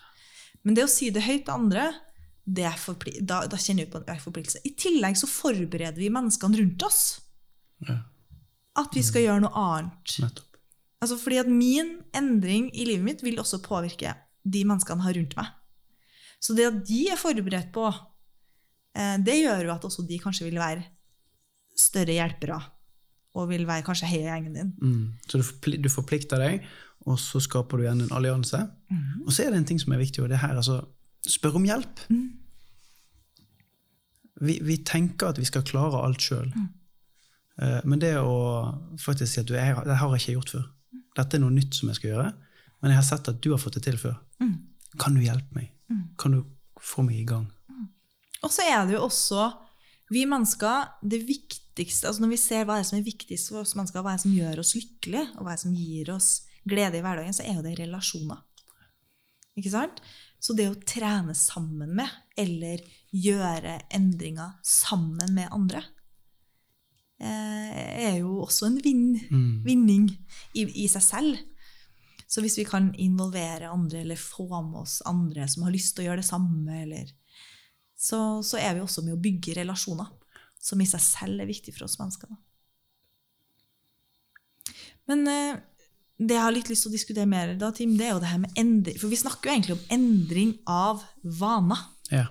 Men 0.66 0.74
det 0.74 0.84
å 0.88 0.90
si 0.90 1.12
det 1.14 1.22
høyt 1.22 1.44
til 1.46 1.54
andre, 1.54 1.86
det 2.42 2.66
da, 3.20 3.44
da, 3.46 3.60
kjenner 3.60 3.86
vi 3.86 3.92
på 3.92 4.02
en 4.02 4.22
forpliktelse. 4.24 4.64
I 4.66 4.74
tillegg 4.80 5.18
så 5.20 5.28
forbereder 5.30 6.00
vi 6.00 6.10
menneskene 6.12 6.58
rundt 6.58 6.84
oss. 6.86 7.02
Ja. 7.86 8.00
At 8.78 8.94
vi 8.96 9.04
skal 9.06 9.26
gjøre 9.26 9.44
noe 9.46 9.62
annet. 9.62 10.18
Nettopp. 10.24 10.47
Altså 10.98 11.18
fordi 11.20 11.38
at 11.40 11.50
min 11.50 11.98
endring 12.16 12.68
i 12.74 12.86
livet 12.88 13.04
mitt 13.06 13.22
vil 13.22 13.38
også 13.38 13.60
påvirke 13.62 14.16
de 14.42 14.64
menneskene 14.66 14.98
jeg 14.98 15.06
har 15.06 15.18
rundt 15.20 15.36
meg. 15.38 15.52
Så 16.42 16.54
det 16.54 16.66
at 16.66 16.80
de 16.86 17.00
er 17.12 17.18
forberedt 17.18 17.70
på 17.74 17.86
Eh, 18.98 19.16
det 19.24 19.36
gjør 19.42 19.68
jo 19.68 19.74
at 19.74 19.86
også 19.86 20.04
de 20.08 20.18
kanskje 20.22 20.48
vil 20.48 20.58
være 20.60 20.84
større 21.78 22.16
hjelpere. 22.16 22.58
Og 23.38 23.50
vil 23.52 23.66
være 23.68 23.84
kanskje 23.86 24.08
heia 24.10 24.34
gjengen 24.34 24.56
din. 24.56 24.70
Mm. 24.82 25.02
Så 25.28 25.38
du 25.38 25.90
forplikter 25.92 26.40
deg, 26.42 26.64
og 27.06 27.20
så 27.22 27.38
skaper 27.44 27.78
du 27.78 27.84
igjen 27.84 28.02
en 28.06 28.14
allianse. 28.16 28.64
Mm. 28.90 29.26
Og 29.26 29.34
så 29.34 29.44
er 29.44 29.52
det 29.52 29.60
en 29.60 29.68
ting 29.68 29.78
som 29.78 29.92
er 29.94 30.00
viktig, 30.00 30.24
og 30.24 30.32
det 30.32 30.40
her 30.42 30.56
altså 30.56 30.82
Spør 31.28 31.56
om 31.58 31.64
hjelp. 31.66 32.00
Mm. 32.14 32.28
Vi, 34.46 34.54
vi, 34.62 34.76
tenker 34.86 35.32
at 35.32 35.38
vi 35.40 35.44
skal 35.44 35.64
klare 35.66 35.98
alt 36.06 36.22
sjøl. 36.22 36.46
Mm. 36.54 36.68
Uh, 37.58 37.80
men 37.90 38.00
det 38.00 38.12
å 38.22 38.36
faktisk 39.02 39.32
si 39.32 39.40
at 39.42 39.48
du, 39.50 39.56
jeg, 39.58 39.74
det 39.84 39.96
har 39.98 40.14
jeg 40.14 40.22
ikke 40.22 40.36
gjort 40.36 40.52
før. 40.54 40.62
Dette 41.18 41.38
er 41.38 41.42
noe 41.42 41.54
nytt 41.54 41.74
som 41.76 41.90
jeg 41.90 41.98
skal 41.98 42.12
gjøre, 42.12 42.32
men 42.78 42.92
jeg 42.92 43.00
har 43.00 43.06
sett 43.08 43.30
at 43.30 43.40
du 43.42 43.50
har 43.52 43.60
fått 43.62 43.78
det 43.78 43.84
til 43.88 43.98
før. 44.00 44.18
Mm. 44.42 44.54
Kan 45.02 45.16
du 45.18 45.22
hjelpe 45.24 45.56
meg? 45.56 45.72
Mm. 45.90 46.04
Kan 46.20 46.36
du 46.36 46.42
få 46.82 47.02
meg 47.06 47.22
i 47.22 47.26
gang? 47.28 47.48
Og 48.46 48.52
så 48.54 48.64
er 48.70 48.84
det 48.86 48.94
jo 48.94 49.06
også 49.08 49.48
vi 50.08 50.22
mennesker 50.24 50.86
det 51.04 51.20
viktigste, 51.28 52.08
altså 52.08 52.22
Når 52.24 52.30
vi 52.32 52.40
ser 52.40 52.64
hva 52.66 52.78
er 52.80 52.86
som 52.88 52.96
er 52.98 53.04
viktigst 53.06 53.50
for 53.52 53.60
oss 53.60 53.74
mennesker, 53.76 54.02
hva 54.02 54.14
er 54.16 54.22
som 54.22 54.32
gjør 54.32 54.62
oss 54.62 54.72
lykkelige, 54.74 55.26
og 55.36 55.44
hva 55.44 55.52
er 55.52 55.60
som 55.60 55.74
gir 55.76 56.08
oss 56.14 56.30
glede 56.68 56.98
i 56.98 57.02
hverdagen, 57.04 57.36
så 57.36 57.44
er 57.44 57.58
jo 57.58 57.64
det 57.66 57.74
relasjoner. 57.78 58.40
Ikke 59.58 59.72
sant? 59.72 60.00
Så 60.40 60.54
det 60.56 60.68
å 60.70 60.78
trene 60.88 61.34
sammen 61.36 61.92
med, 61.98 62.08
eller 62.38 62.80
gjøre 63.12 63.76
endringer 63.94 64.56
sammen 64.64 65.34
med 65.36 65.52
andre, 65.54 65.82
er 67.18 68.18
jo 68.20 68.38
også 68.44 68.68
en 68.68 68.80
vin, 68.82 69.06
mm. 69.30 69.64
vinning 69.66 70.04
i, 70.54 70.64
i, 70.84 70.86
seg 70.90 71.02
selv. 71.02 71.38
Så 72.28 72.44
hvis 72.44 72.58
vi 72.60 72.66
kan 72.68 72.90
involvere 73.00 73.70
andre, 73.72 74.02
eller 74.04 74.20
få 74.20 74.46
med 74.52 74.82
oss 74.82 75.00
andre 75.08 75.48
som 75.50 75.64
har 75.66 75.74
lyst 75.74 75.96
til 75.96 76.04
å 76.04 76.10
gjøre 76.10 76.22
det 76.22 76.28
samme, 76.28 76.82
eller 76.84 77.10
så, 77.98 78.42
så, 78.46 78.60
er 78.60 78.76
vi 78.76 78.84
også 78.84 79.02
med 79.06 79.16
å 79.16 79.22
bygge 79.22 79.56
relasjoner, 79.58 80.12
som 80.62 80.80
i 80.82 80.86
seg 80.86 81.02
selv 81.02 81.42
er 81.42 81.50
viktig 81.50 81.74
for 81.74 81.88
oss 81.88 81.98
mennesker. 81.98 82.30
Men 85.08 85.24
eh, 85.32 85.58
det 86.18 86.36
jeg 86.36 86.44
har 86.44 86.54
litt 86.54 86.70
lyst 86.70 86.84
til 86.84 86.92
å 86.92 86.96
diskutere 86.96 87.30
mer, 87.30 87.54
da, 87.58 87.70
Tim, 87.74 87.96
det 87.98 88.08
er 88.08 88.16
jo 88.16 88.22
det 88.22 88.32
her 88.32 88.42
med 88.42 88.60
endring. 88.60 88.98
For 89.00 89.10
vi 89.10 89.20
snakker 89.20 89.48
jo 89.48 89.54
egentlig 89.56 89.76
om 89.78 89.84
endring 89.94 90.52
av 90.68 91.02
vaner. 91.40 91.84
Ja. 92.12 92.26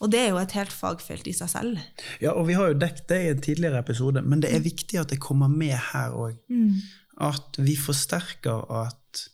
Og 0.00 0.08
det 0.12 0.20
er 0.22 0.30
jo 0.32 0.40
et 0.40 0.54
helt 0.56 0.72
fagfelt 0.72 1.28
i 1.28 1.34
seg 1.36 1.50
selv. 1.52 1.80
Ja, 2.22 2.32
og 2.32 2.46
vi 2.48 2.56
har 2.56 2.70
jo 2.70 2.78
dekket 2.80 3.08
det 3.12 3.20
i 3.20 3.30
en 3.34 3.42
tidligere 3.44 3.82
episode, 3.84 4.22
men 4.24 4.40
det 4.40 4.52
er 4.54 4.64
viktig 4.64 5.00
at 5.00 5.12
det 5.12 5.20
kommer 5.20 5.50
med 5.52 5.76
her 5.92 6.16
òg. 6.16 6.38
Mm. 6.48 6.80
At 7.20 7.60
vi 7.60 7.76
forsterker 7.76 8.64
at 8.80 9.26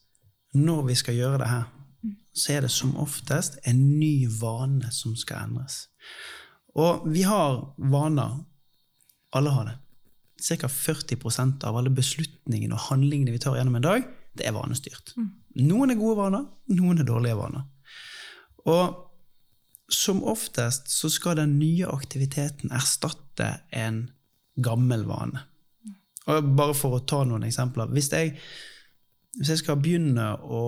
når 0.57 0.87
vi 0.89 0.97
skal 0.99 1.15
gjøre 1.15 1.39
det 1.43 1.51
her, 1.53 1.65
så 2.37 2.53
er 2.53 2.67
det 2.67 2.73
som 2.75 2.97
oftest 3.01 3.61
en 3.65 3.79
ny 4.01 4.27
vane 4.41 4.91
som 4.93 5.15
skal 5.17 5.47
endres. 5.47 5.87
Og 6.77 7.07
vi 7.09 7.25
har 7.25 7.63
vaner. 7.79 8.43
Alle 9.37 9.53
har 9.55 9.71
det. 9.71 9.77
Ca. 10.43 10.69
40% 10.69 11.65
av 11.65 11.79
alle 11.79 11.91
beslutningene 11.95 12.77
og 12.77 12.91
handlingene 12.91 13.33
vi 13.33 13.41
tar 13.41 13.57
gjennom 13.57 13.79
en 13.79 13.87
dag, 13.87 14.05
det 14.37 14.45
er 14.45 14.53
vanestyrt. 14.53 15.15
Mm. 15.17 15.31
Noen 15.65 15.95
er 15.95 16.01
gode 16.01 16.19
vaner, 16.19 16.45
noen 16.77 17.01
er 17.01 17.09
dårlige 17.09 17.39
vaner. 17.39 17.65
Og 18.69 19.06
som 19.93 20.25
oftest 20.27 20.91
så 20.91 21.11
skal 21.13 21.39
den 21.39 21.59
nye 21.61 21.87
aktiviteten 21.87 22.73
erstatte 22.75 23.53
en 23.71 24.09
gammel 24.63 25.05
vane. 25.07 25.45
Og 26.27 26.49
bare 26.59 26.75
for 26.75 26.97
å 26.97 27.05
ta 27.07 27.23
noen 27.25 27.47
eksempler. 27.47 27.91
Hvis 27.95 28.11
jeg, 28.11 28.35
hvis 29.39 29.53
jeg 29.53 29.63
skal 29.63 29.79
begynne 29.79 30.33
å 30.43 30.65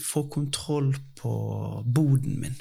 få 0.00 0.26
kontroll 0.32 0.94
på 1.16 1.32
boden 1.84 2.40
min. 2.40 2.56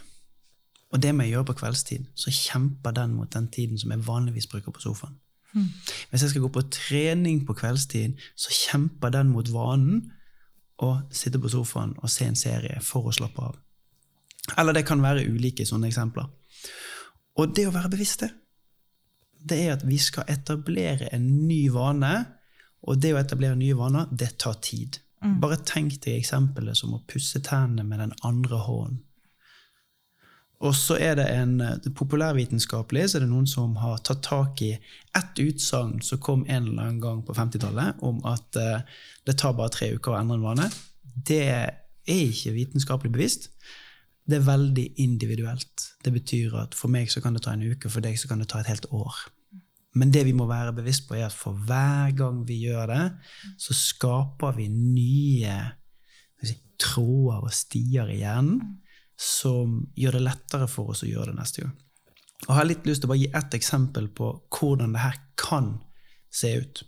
Og 0.91 1.01
det 1.03 1.11
må 1.15 1.25
jeg 1.25 1.35
gjøre 1.35 1.49
på 1.49 1.57
kveldstid, 1.59 2.05
så 2.15 2.31
kjemper 2.31 2.95
den 2.95 3.15
mot 3.17 3.31
den 3.33 3.47
tiden 3.51 3.79
som 3.79 3.91
jeg 3.91 4.07
vanligvis 4.07 4.47
bruker 4.51 4.71
på 4.71 4.83
sofaen. 4.83 5.17
Mm. 5.55 5.71
Hvis 6.09 6.21
jeg 6.21 6.29
skal 6.29 6.45
gå 6.45 6.51
på 6.55 6.67
trening 6.71 7.41
på 7.47 7.55
kveldstid, 7.55 8.19
så 8.35 8.51
kjemper 8.55 9.11
den 9.11 9.31
mot 9.31 9.49
vanen 9.51 10.11
å 10.83 10.97
sitte 11.11 11.39
på 11.39 11.51
sofaen 11.51 11.95
og 12.01 12.11
se 12.11 12.27
en 12.27 12.39
serie 12.39 12.79
for 12.83 13.07
å 13.07 13.15
slappe 13.15 13.43
av. 13.43 13.59
Eller 14.57 14.77
det 14.77 14.85
kan 14.87 15.01
være 15.01 15.25
ulike 15.25 15.65
sånne 15.65 15.89
eksempler. 15.89 16.27
Og 17.41 17.55
det 17.55 17.67
å 17.67 17.73
være 17.75 17.91
bevisst 17.91 18.23
det, 18.23 18.31
det 19.45 19.57
er 19.61 19.73
at 19.75 19.85
vi 19.85 19.97
skal 20.01 20.29
etablere 20.31 21.09
en 21.13 21.25
ny 21.47 21.65
vane. 21.73 22.13
Og 22.85 23.01
det 23.01 23.15
å 23.15 23.19
etablere 23.19 23.57
nye 23.57 23.77
vaner, 23.77 24.07
det 24.11 24.35
tar 24.41 24.59
tid. 24.63 24.99
Mm. 25.25 25.39
Bare 25.41 25.57
tenk 25.65 25.97
deg 26.03 26.19
eksempelet 26.19 26.77
som 26.77 26.93
å 26.95 27.03
pusse 27.09 27.41
tennene 27.45 27.85
med 27.87 28.01
den 28.03 28.15
andre 28.25 28.61
hånden. 28.61 29.01
Og 30.63 30.71
så 30.77 30.95
er 31.03 31.17
det 31.19 31.25
en 31.35 31.57
populærvitenskapelig 31.97 33.09
så 33.11 33.17
er 33.17 33.25
det 33.25 33.31
noen 33.31 33.47
som 33.49 33.73
har 33.81 33.99
tatt 34.07 34.21
tak 34.23 34.61
i 34.63 34.71
ett 35.17 35.41
utsagn 35.43 35.99
som 36.05 36.21
kom 36.23 36.45
en 36.47 36.69
eller 36.69 36.85
annen 36.85 37.01
gang 37.03 37.19
på 37.27 37.35
50-tallet, 37.35 37.99
om 37.99 38.21
at 38.25 38.59
uh, 38.61 39.01
det 39.27 39.35
tar 39.41 39.57
bare 39.57 39.73
tre 39.75 39.91
uker 39.97 40.13
å 40.13 40.19
endre 40.21 40.39
en 40.39 40.47
vane. 40.47 40.69
Det 41.03 41.41
er 41.51 41.75
ikke 42.09 42.55
vitenskapelig 42.55 43.11
bevisst. 43.13 43.49
Det 44.25 44.39
er 44.39 44.45
veldig 44.47 44.85
individuelt. 45.03 45.89
Det 46.01 46.13
betyr 46.13 46.55
at 46.63 46.75
for 46.77 46.89
meg 46.91 47.11
så 47.13 47.21
kan 47.21 47.35
det 47.37 47.43
ta 47.45 47.53
en 47.53 47.65
uke, 47.65 47.91
for 47.93 48.01
deg 48.01 48.17
så 48.17 48.29
kan 48.29 48.41
det 48.41 48.49
ta 48.49 48.61
et 48.61 48.71
helt 48.71 48.87
år. 48.89 49.19
Men 49.95 50.11
det 50.11 50.25
vi 50.27 50.33
må 50.35 50.47
være 50.49 50.73
bevisst 50.75 51.05
på, 51.07 51.15
er 51.15 51.29
at 51.29 51.35
for 51.35 51.55
hver 51.67 52.11
gang 52.17 52.41
vi 52.47 52.57
gjør 52.65 52.89
det, 52.91 53.03
så 53.61 53.75
skaper 53.77 54.57
vi 54.57 54.67
nye 54.71 55.55
si, 56.43 56.57
tråder 56.81 57.45
og 57.45 57.53
stier 57.55 58.09
i 58.11 58.19
hjernen 58.23 58.59
som 59.15 59.85
gjør 59.95 60.17
det 60.17 60.25
lettere 60.25 60.67
for 60.67 60.91
oss 60.91 61.05
å 61.05 61.09
gjøre 61.09 61.31
det 61.31 61.39
neste 61.39 61.63
gang. 61.63 61.75
Og 62.45 62.49
Jeg 62.49 62.57
har 62.57 62.67
litt 62.67 62.89
lyst 62.89 63.03
til 63.03 63.07
å 63.07 63.13
bare 63.13 63.21
gi 63.23 63.31
ett 63.39 63.55
eksempel 63.55 64.09
på 64.11 64.33
hvordan 64.51 64.97
det 64.97 65.05
her 65.05 65.21
kan 65.39 65.69
se 66.33 66.51
ut. 66.59 66.83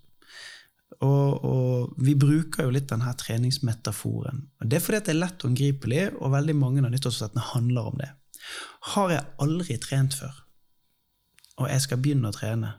Og, 1.06 1.44
og, 1.46 1.94
Vi 2.02 2.16
bruker 2.18 2.66
jo 2.66 2.74
litt 2.74 2.90
denne 2.90 3.12
treningsmetaforen. 3.18 4.48
Og 4.62 4.70
Det 4.70 4.80
er 4.80 4.86
fordi 4.86 5.04
det 5.06 5.14
er 5.14 5.22
lett 5.22 5.44
og 5.44 5.52
angripelig, 5.52 6.04
og 6.18 6.34
veldig 6.34 6.56
mange 6.58 6.84
av 6.84 6.92
nyttårsforsettene 6.94 7.52
handler 7.54 7.92
om 7.92 8.02
det. 8.02 8.10
Har 8.94 9.12
jeg 9.12 9.28
aldri 9.44 9.78
trent 9.82 10.18
før, 10.18 10.44
og 11.58 11.70
jeg 11.70 11.84
skal 11.84 12.02
begynne 12.02 12.30
å 12.30 12.36
trene, 12.36 12.74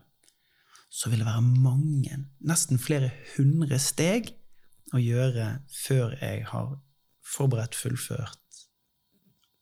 så 0.90 1.10
vil 1.10 1.20
det 1.20 1.28
være 1.28 1.44
mange, 1.44 2.24
nesten 2.40 2.80
flere 2.80 3.10
hundre 3.36 3.78
steg 3.82 4.32
å 4.96 5.02
gjøre 5.02 5.58
før 5.70 6.16
jeg 6.22 6.46
har 6.48 6.78
forberedt, 7.28 7.76
fullført, 7.76 8.62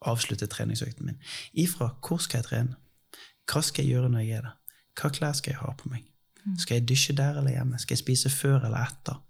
avsluttet 0.07 0.53
treningsøkten 0.55 1.09
min. 1.09 1.19
Ifra 1.53 1.91
hvor 2.05 2.23
skal 2.23 2.41
jeg 2.41 2.51
trene? 2.51 2.77
Hva 3.51 3.63
skal 3.65 3.85
jeg 3.85 3.97
gjøre 3.97 4.13
når 4.13 4.25
jeg 4.25 4.39
er 4.39 4.47
der? 4.47 4.61
Hva 4.97 5.11
klær 5.13 5.35
skal 5.37 5.55
jeg 5.55 5.63
ha 5.65 5.75
på 5.77 5.91
meg? 5.91 6.07
Skal 6.59 6.79
jeg 6.79 6.89
dusje 6.89 7.15
der 7.17 7.39
eller 7.39 7.51
hjemme? 7.51 7.79
Skal 7.79 7.97
jeg 7.97 8.05
spise 8.05 8.31
før 8.31 8.65
eller 8.69 8.79
etter? 8.79 9.23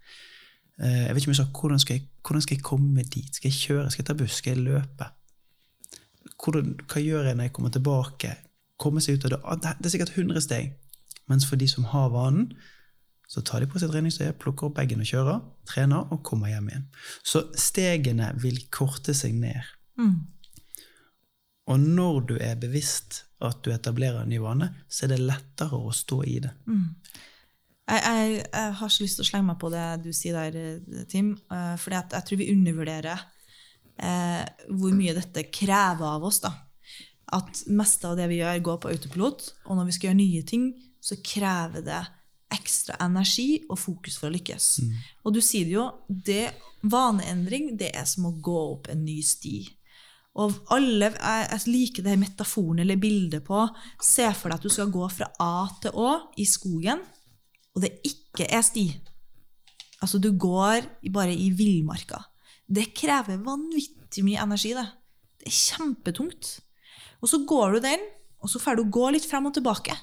Eh, 0.82 1.06
jeg 1.06 1.14
vet 1.14 1.22
ikke 1.22 1.30
om 1.30 1.34
jeg 1.34 1.40
sa, 1.40 1.60
hvordan 1.60 1.78
skal 1.78 1.96
jeg, 1.96 2.08
hvordan 2.26 2.42
skal 2.42 2.56
jeg 2.56 2.62
komme 2.62 3.02
dit? 3.02 3.36
Skal 3.36 3.50
jeg 3.50 3.60
kjøre? 3.60 3.90
Skal 3.90 4.02
jeg 4.02 4.06
ta 4.06 4.16
buss? 4.20 4.40
Skal 4.40 4.56
jeg 4.56 4.64
løpe? 4.66 5.10
Hvordan, 6.44 6.74
hva 6.92 7.00
gjør 7.00 7.30
jeg 7.30 7.36
når 7.36 7.48
jeg 7.48 7.52
kommer 7.52 7.70
tilbake? 7.72 8.34
Komme 8.78 9.00
seg 9.00 9.16
ut 9.16 9.24
av 9.24 9.32
det? 9.32 9.40
Ah, 9.44 9.76
det 9.78 9.88
er 9.88 9.94
sikkert 9.94 10.16
100 10.18 10.44
steg. 10.44 10.74
Mens 11.30 11.46
for 11.48 11.56
de 11.56 11.68
som 11.68 11.88
har 11.90 12.12
vanen, 12.12 12.52
så 13.28 13.42
tar 13.42 13.62
de 13.62 13.66
på 13.70 13.80
seg 13.82 13.90
treningstøyet, 13.90 14.38
plukker 14.38 14.68
opp 14.68 14.76
bagen 14.76 15.02
og 15.02 15.08
kjører, 15.08 15.40
trener 15.66 16.12
og 16.14 16.22
kommer 16.26 16.52
hjem 16.52 16.68
igjen. 16.70 16.84
Så 17.26 17.48
stegene 17.58 18.30
vil 18.42 18.60
korte 18.70 19.14
seg 19.16 19.34
ned. 19.34 19.72
Mm. 19.98 20.20
Og 21.66 21.82
når 21.82 22.20
du 22.30 22.34
er 22.38 22.58
bevisst 22.60 23.24
at 23.44 23.62
du 23.64 23.72
etablerer 23.74 24.22
en 24.22 24.30
ny 24.30 24.38
vane, 24.42 24.70
så 24.88 25.06
er 25.06 25.14
det 25.14 25.24
lettere 25.24 25.78
å 25.78 25.94
stå 25.94 26.20
i 26.24 26.36
det. 26.44 26.52
Mm. 26.70 26.84
Jeg, 27.86 28.02
jeg, 28.02 28.36
jeg, 28.42 28.76
har 28.80 28.90
så 28.90 29.04
lyst 29.04 29.18
til 29.18 29.26
å 29.26 29.28
slenge 29.28 29.48
meg 29.50 29.58
på 29.62 29.70
det 29.70 29.86
du 30.02 30.10
sier 30.14 30.38
der, 30.38 31.06
Tim. 31.10 31.34
Uh, 31.50 31.74
fordi 31.78 32.00
jeg 32.00 32.28
tror 32.28 32.40
vi 32.40 32.48
undervurderer 32.54 33.26
uh, 34.02 34.44
hvor 34.74 34.96
mye 34.96 35.14
dette 35.18 35.46
krever 35.54 36.06
av 36.08 36.26
oss. 36.26 36.40
da. 36.42 36.52
At 37.36 37.64
meste 37.66 38.10
av 38.10 38.18
det 38.18 38.28
vi 38.30 38.40
gjør, 38.40 38.62
går 38.70 38.82
på 38.82 38.92
autopilot. 38.94 39.48
Og 39.66 39.78
når 39.78 39.90
vi 39.90 39.96
skal 39.96 40.10
gjøre 40.10 40.22
nye 40.22 40.46
ting, 40.46 40.68
så 41.02 41.18
krever 41.22 41.84
det 41.86 42.02
ekstra 42.54 42.98
energi 43.02 43.64
og 43.66 43.78
fokus 43.78 44.18
for 44.20 44.30
å 44.30 44.34
lykkes. 44.34 44.68
Mm. 44.82 44.98
Og 45.26 45.34
du 45.34 45.40
sier 45.42 45.66
det 45.66 45.74
jo, 45.74 45.86
det, 46.06 46.44
vaneendring 46.86 47.72
det 47.78 47.90
er 47.98 48.06
som 48.08 48.28
å 48.30 48.36
gå 48.38 48.58
opp 48.76 48.90
en 48.92 49.02
ny 49.06 49.18
sti. 49.26 49.58
Og 50.36 50.52
alle, 50.74 51.10
jeg, 51.14 51.44
jeg 51.48 51.72
liker 51.72 52.04
det 52.04 52.18
metaforen 52.20 52.82
eller 52.82 52.98
bildet 53.00 53.44
på 53.46 53.62
Se 54.04 54.26
for 54.36 54.52
deg 54.52 54.58
at 54.58 54.66
du 54.66 54.72
skal 54.72 54.92
gå 54.92 55.06
fra 55.12 55.30
A 55.40 55.66
til 55.80 55.96
Å 55.96 56.10
i 56.36 56.44
skogen, 56.48 57.00
og 57.76 57.84
det 57.84 57.94
ikke 58.04 58.48
er 58.52 58.64
sti. 58.64 58.86
Altså, 60.04 60.20
du 60.20 60.30
går 60.36 60.84
bare 61.12 61.32
i 61.32 61.48
villmarka. 61.56 62.20
Det 62.66 62.90
krever 62.96 63.40
vanvittig 63.44 64.24
mye 64.26 64.42
energi. 64.44 64.74
Det 64.76 64.86
Det 65.40 65.48
er 65.52 65.56
kjempetungt. 65.56 66.48
Og 67.22 67.28
så 67.30 67.38
går 67.46 67.76
du 67.76 67.80
den, 67.80 68.02
og 68.42 68.50
så 68.50 68.60
får 68.60 68.76
du 68.76 68.90
gå 68.90 69.10
litt 69.14 69.24
frem 69.28 69.46
og 69.46 69.54
tilbake. 69.54 69.94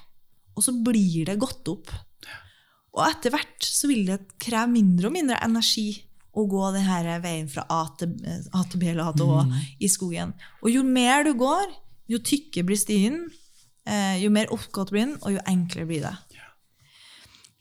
Og 0.54 0.62
så 0.62 0.72
blir 0.72 1.26
det 1.26 1.38
gått 1.38 1.68
opp. 1.68 1.90
Og 2.94 3.02
etter 3.06 3.34
hvert 3.34 3.66
så 3.66 3.90
vil 3.90 4.06
det 4.06 4.38
kreve 4.38 4.70
mindre 4.70 5.10
og 5.10 5.14
mindre 5.16 5.38
energi 5.42 5.88
å 6.34 6.44
gå 6.50 6.64
denne 6.74 7.18
veien 7.22 7.48
fra 7.50 7.64
A 7.70 7.84
til, 7.98 8.14
A 8.54 8.64
til 8.70 8.82
B 8.82 8.90
eller 8.90 9.08
A 9.08 9.14
til 9.14 9.30
Å 9.30 9.44
mm. 9.46 9.54
i 9.86 9.90
skogen. 9.90 10.34
Og 10.64 10.72
jo 10.72 10.82
mer 10.86 11.26
du 11.26 11.32
går, 11.38 11.72
jo 12.10 12.20
tykkere 12.22 12.68
blir 12.68 12.80
stien, 12.80 13.20
eh, 13.86 14.18
jo 14.22 14.32
mer 14.34 14.50
oppgått 14.54 14.92
blir 14.94 15.06
den, 15.06 15.16
og 15.22 15.36
jo 15.36 15.44
enklere 15.50 15.88
blir 15.90 16.04
det. 16.08 16.14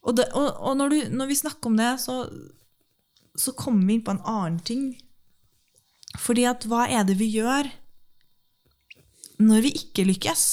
Og, 0.03 0.17
det, 0.17 0.27
og, 0.35 0.49
og 0.59 0.75
når, 0.79 0.91
du, 0.91 1.15
når, 1.15 1.31
vi 1.31 1.39
snakker 1.39 1.71
om 1.71 1.79
det, 1.79 1.93
så, 2.03 2.17
så 3.39 3.53
kommer 3.55 3.85
vi 3.87 3.97
inn 3.97 4.03
på 4.03 4.15
en 4.15 4.25
annen 4.27 4.59
ting. 4.65 4.89
Fordi 6.19 6.43
at 6.49 6.67
hva 6.69 6.85
er 6.91 7.07
det 7.07 7.15
vi 7.21 7.31
gjør 7.33 7.71
når 9.43 9.63
vi 9.65 9.71
ikke 9.79 10.05
lykkes? 10.05 10.43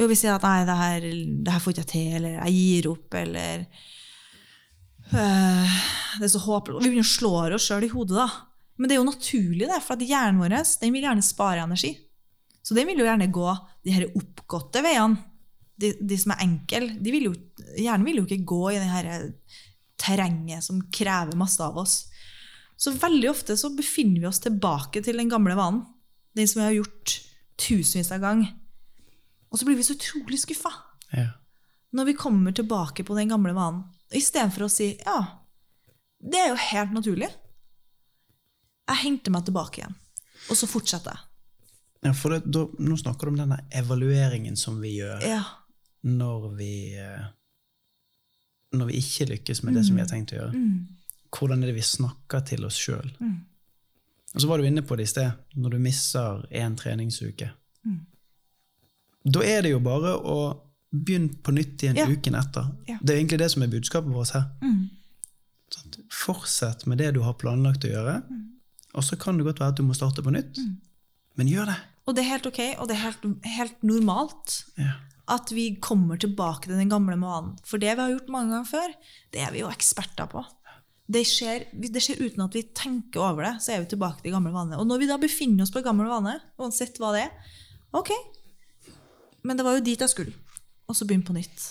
Jo, 0.00 0.08
vi 0.08 0.16
sier 0.18 0.34
at 0.34 0.44
nei, 0.44 0.64
det 0.66 0.76
her, 0.76 1.06
det 1.46 1.52
her 1.52 1.62
får 1.62 1.74
ikke 1.74 1.84
jeg 1.84 1.92
til, 1.92 2.12
eller 2.18 2.36
jeg 2.40 2.56
gir 2.58 2.88
opp, 2.90 3.16
eller 3.20 3.66
det 5.10 6.24
er 6.26 6.32
så 6.32 6.40
håpløst. 6.44 6.84
Vi 6.84 6.92
begynner 6.92 7.08
å 7.08 7.12
slå 7.12 7.32
oss 7.56 7.66
sjøl 7.68 7.88
i 7.88 7.92
hodet, 7.92 8.16
da. 8.20 8.28
Men 8.78 8.88
det 8.88 8.96
er 8.96 9.02
jo 9.02 9.10
naturlig, 9.10 9.66
det, 9.68 9.82
for 9.84 9.96
at 9.96 10.06
hjernen 10.06 10.40
vår 10.40 10.54
den 10.54 10.94
vil 10.94 11.04
gjerne 11.04 11.24
spare 11.24 11.64
energi. 11.64 11.92
Så 12.62 12.76
den 12.78 12.88
vil 12.88 13.02
jo 13.02 13.08
gjerne 13.08 13.28
gå 13.34 13.50
de 13.84 13.94
her 13.94 14.08
oppgåtte 14.14 14.82
veiene, 14.84 15.18
de, 15.82 15.92
de 15.98 16.18
som 16.18 16.34
er 16.34 16.44
enkle. 16.44 16.92
Hjernen 17.80 18.06
vil 18.06 18.20
jo 18.20 18.26
ikke 18.28 18.46
gå 18.46 18.62
i 18.72 18.78
det 18.78 18.88
her 18.88 19.10
terrenget 20.02 20.64
som 20.66 20.80
krever 20.94 21.38
masse 21.38 21.62
av 21.62 21.78
oss. 21.82 21.96
Så 22.78 22.94
veldig 22.98 23.28
ofte 23.30 23.56
så 23.58 23.70
befinner 23.76 24.22
vi 24.22 24.30
oss 24.30 24.42
tilbake 24.42 25.02
til 25.04 25.20
den 25.20 25.30
gamle 25.30 25.56
vanen. 25.58 25.84
Den 26.34 26.48
som 26.48 26.62
vi 26.62 26.66
har 26.66 26.78
gjort 26.80 27.18
tusenvis 27.60 28.10
av 28.14 28.22
ganger. 28.22 28.54
Og 29.52 29.60
så 29.60 29.68
blir 29.68 29.76
vi 29.76 29.84
så 29.84 29.94
utrolig 29.94 30.38
skuffa 30.40 30.70
ja. 31.12 31.26
når 31.92 32.08
vi 32.08 32.14
kommer 32.16 32.54
tilbake 32.56 33.04
på 33.04 33.16
den 33.18 33.34
gamle 33.34 33.52
vanen. 33.54 33.84
Istedenfor 34.16 34.66
å 34.66 34.72
si 34.72 34.92
ja, 35.00 35.18
det 36.22 36.38
er 36.38 36.52
jo 36.52 36.60
helt 36.60 36.94
naturlig. 36.94 37.28
Jeg 38.90 39.00
henter 39.04 39.34
meg 39.34 39.46
tilbake 39.46 39.82
igjen, 39.82 39.94
og 40.50 40.58
så 40.58 40.68
fortsetter 40.70 41.14
jeg. 41.14 41.28
Ja, 42.02 42.10
for 42.18 42.34
det, 42.34 42.42
da, 42.50 42.64
Nå 42.82 42.96
snakker 42.98 43.28
du 43.28 43.32
om 43.32 43.38
denne 43.38 43.60
evalueringen 43.70 44.56
som 44.58 44.80
vi 44.82 44.96
gjør 44.96 45.22
ja. 45.22 45.42
når, 46.02 46.48
vi, 46.58 46.72
eh, 46.98 47.28
når 48.74 48.90
vi 48.90 48.98
ikke 48.98 49.28
lykkes 49.30 49.62
med 49.62 49.70
mm. 49.70 49.76
det 49.78 49.84
som 49.86 49.98
vi 49.98 50.02
har 50.02 50.10
tenkt 50.10 50.34
å 50.34 50.40
gjøre. 50.40 50.58
Mm. 50.58 51.20
Hvordan 51.32 51.62
er 51.62 51.70
det 51.70 51.76
vi 51.78 51.86
snakker 51.86 52.42
til 52.50 52.66
oss 52.66 52.80
sjøl? 52.82 53.06
Mm. 53.22 53.36
Og 54.32 54.42
så 54.42 54.50
var 54.50 54.58
du 54.58 54.66
inne 54.66 54.82
på 54.82 54.98
det 54.98 55.06
i 55.06 55.12
sted, 55.12 55.30
når 55.54 55.76
du 55.76 55.78
misser 55.84 56.42
én 56.58 56.74
treningsuke. 56.80 57.52
Mm. 57.86 58.00
Da 59.30 59.44
er 59.46 59.62
det 59.62 59.74
jo 59.76 59.80
bare 59.84 60.16
å 60.18 60.36
begynne 60.92 61.32
på 61.42 61.54
nytt 61.56 61.82
igjen 61.82 61.98
ja. 61.98 62.06
uken 62.08 62.36
etter. 62.36 62.68
Ja. 62.88 62.98
Det 63.00 63.14
er 63.14 63.20
egentlig 63.20 63.40
det 63.40 63.50
som 63.54 63.64
er 63.64 63.70
budskapet 63.72 64.12
vårt 64.12 64.34
her. 64.36 64.48
Mm. 64.60 64.90
Fortsett 66.12 66.84
med 66.86 67.00
det 67.00 67.14
du 67.16 67.22
har 67.24 67.38
planlagt 67.40 67.86
å 67.88 67.92
gjøre. 67.92 68.18
Mm. 68.28 68.42
Og 68.92 69.06
så 69.06 69.16
kan 69.16 69.38
det 69.38 69.46
godt 69.48 69.62
være 69.62 69.72
at 69.72 69.80
du 69.80 69.86
må 69.86 69.96
starte 69.96 70.24
på 70.24 70.34
nytt, 70.34 70.58
mm. 70.60 70.74
men 71.40 71.48
gjør 71.48 71.72
det. 71.72 71.78
Og 72.02 72.16
det 72.16 72.24
er 72.24 72.32
helt 72.34 72.48
ok, 72.50 72.60
og 72.82 72.90
det 72.90 72.96
er 72.96 73.04
helt, 73.06 73.24
helt 73.46 73.84
normalt 73.86 74.56
ja. 74.76 74.96
at 75.32 75.52
vi 75.54 75.68
kommer 75.80 76.18
tilbake 76.20 76.66
til 76.66 76.76
den 76.76 76.90
gamle 76.92 77.16
vanen. 77.20 77.54
For 77.64 77.80
det 77.80 77.94
vi 77.94 78.02
har 78.02 78.12
gjort 78.12 78.32
mange 78.34 78.52
ganger 78.52 78.68
før, 78.68 78.96
det 79.32 79.46
er 79.46 79.54
vi 79.54 79.62
jo 79.62 79.70
eksperter 79.72 80.28
på. 80.28 80.42
Det 81.12 81.22
skjer, 81.28 81.66
det 81.72 82.02
skjer, 82.02 82.20
uten 82.26 82.44
at 82.44 82.54
vi 82.56 82.64
tenker 82.76 83.22
over 83.22 83.46
det. 83.46 83.54
så 83.64 83.74
er 83.74 83.82
vi 83.82 83.90
tilbake 83.94 84.22
til 84.22 84.34
gamle 84.34 84.52
vaner. 84.54 84.80
Og 84.82 84.88
når 84.88 85.02
vi 85.02 85.08
da 85.08 85.18
befinner 85.20 85.64
oss 85.64 85.72
på 85.72 85.82
gammel 85.84 86.10
vane, 86.10 86.36
uansett 86.60 87.00
hva 87.00 87.14
det 87.16 87.24
er, 87.26 87.50
ok, 87.96 88.12
men 89.46 89.58
det 89.58 89.66
var 89.66 89.78
jo 89.78 89.86
dit 89.86 90.02
jeg 90.02 90.12
skulle. 90.12 90.34
Og 90.92 90.98
så 90.98 91.08
begynne 91.08 91.24
på 91.24 91.36
nytt. 91.36 91.68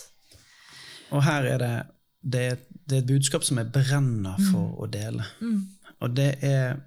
Og 1.14 1.22
her 1.22 1.46
er 1.54 1.60
det 1.62 1.74
det 2.22 2.40
er, 2.40 2.58
det 2.86 2.96
er, 2.96 3.02
et 3.02 3.06
budskap 3.06 3.44
som 3.44 3.58
jeg 3.58 3.72
brenner 3.74 4.38
for 4.50 4.68
mm. 4.68 4.78
å 4.78 4.86
dele. 4.90 5.24
Mm. 5.42 5.60
Og 6.02 6.16
det 6.16 6.32
er 6.46 6.80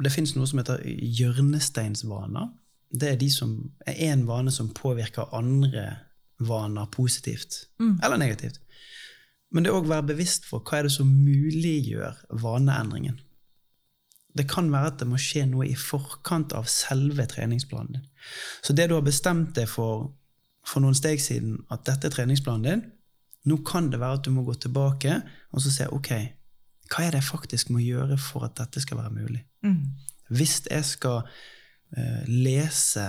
Det 0.00 0.12
fins 0.12 0.30
noe 0.32 0.48
som 0.48 0.60
heter 0.60 0.80
hjørnesteinsvaner. 0.86 2.46
Det 2.88 3.08
er 3.10 3.16
de 3.20 3.26
som 3.28 3.50
er 3.84 3.98
én 4.06 4.22
vane 4.24 4.52
som 4.54 4.70
påvirker 4.72 5.34
andre 5.36 5.82
vaner 6.40 6.86
positivt 6.86 7.66
mm. 7.78 7.98
eller 8.02 8.16
negativt. 8.16 8.60
Men 9.52 9.64
det 9.64 9.70
er 9.70 9.76
òg 9.76 9.90
være 9.90 10.08
bevisst 10.14 10.46
for 10.48 10.64
hva 10.64 10.78
er 10.78 10.88
det 10.88 10.94
som 10.94 11.10
muliggjør 11.10 12.22
vaneendringen. 12.40 13.18
Det 14.32 14.46
kan 14.48 14.70
være 14.72 14.94
at 14.94 15.02
det 15.02 15.10
må 15.10 15.18
skje 15.20 15.44
noe 15.50 15.66
i 15.68 15.76
forkant 15.76 16.54
av 16.56 16.70
selve 16.70 17.26
treningsplanen 17.28 17.98
din. 17.98 18.08
Så 18.62 18.72
det 18.72 18.88
du 18.88 18.94
har 18.96 19.04
bestemt 19.04 19.52
deg 19.58 19.68
for 19.68 20.14
for 20.66 20.82
noen 20.84 20.96
steg 20.96 21.22
siden, 21.22 21.58
at 21.72 21.86
dette 21.88 22.08
er 22.08 22.14
treningsplanen 22.14 22.66
din, 22.66 22.84
nå 23.48 23.60
kan 23.66 23.88
det 23.92 24.00
være 24.00 24.20
at 24.20 24.26
du 24.26 24.34
må 24.34 24.44
gå 24.44 24.54
tilbake 24.60 25.20
og 25.50 25.64
så 25.64 25.72
se 25.72 25.88
ok, 25.88 26.10
hva 26.90 27.04
er 27.04 27.14
det 27.14 27.22
jeg 27.22 27.30
faktisk 27.30 27.70
må 27.72 27.80
gjøre 27.82 28.18
for 28.20 28.44
at 28.46 28.58
dette 28.58 28.82
skal 28.82 29.00
være 29.00 29.14
mulig. 29.14 29.44
Mm. 29.64 29.94
Hvis 30.34 30.60
jeg 30.70 30.84
skal 30.84 31.22
uh, 31.22 32.22
lese 32.26 33.06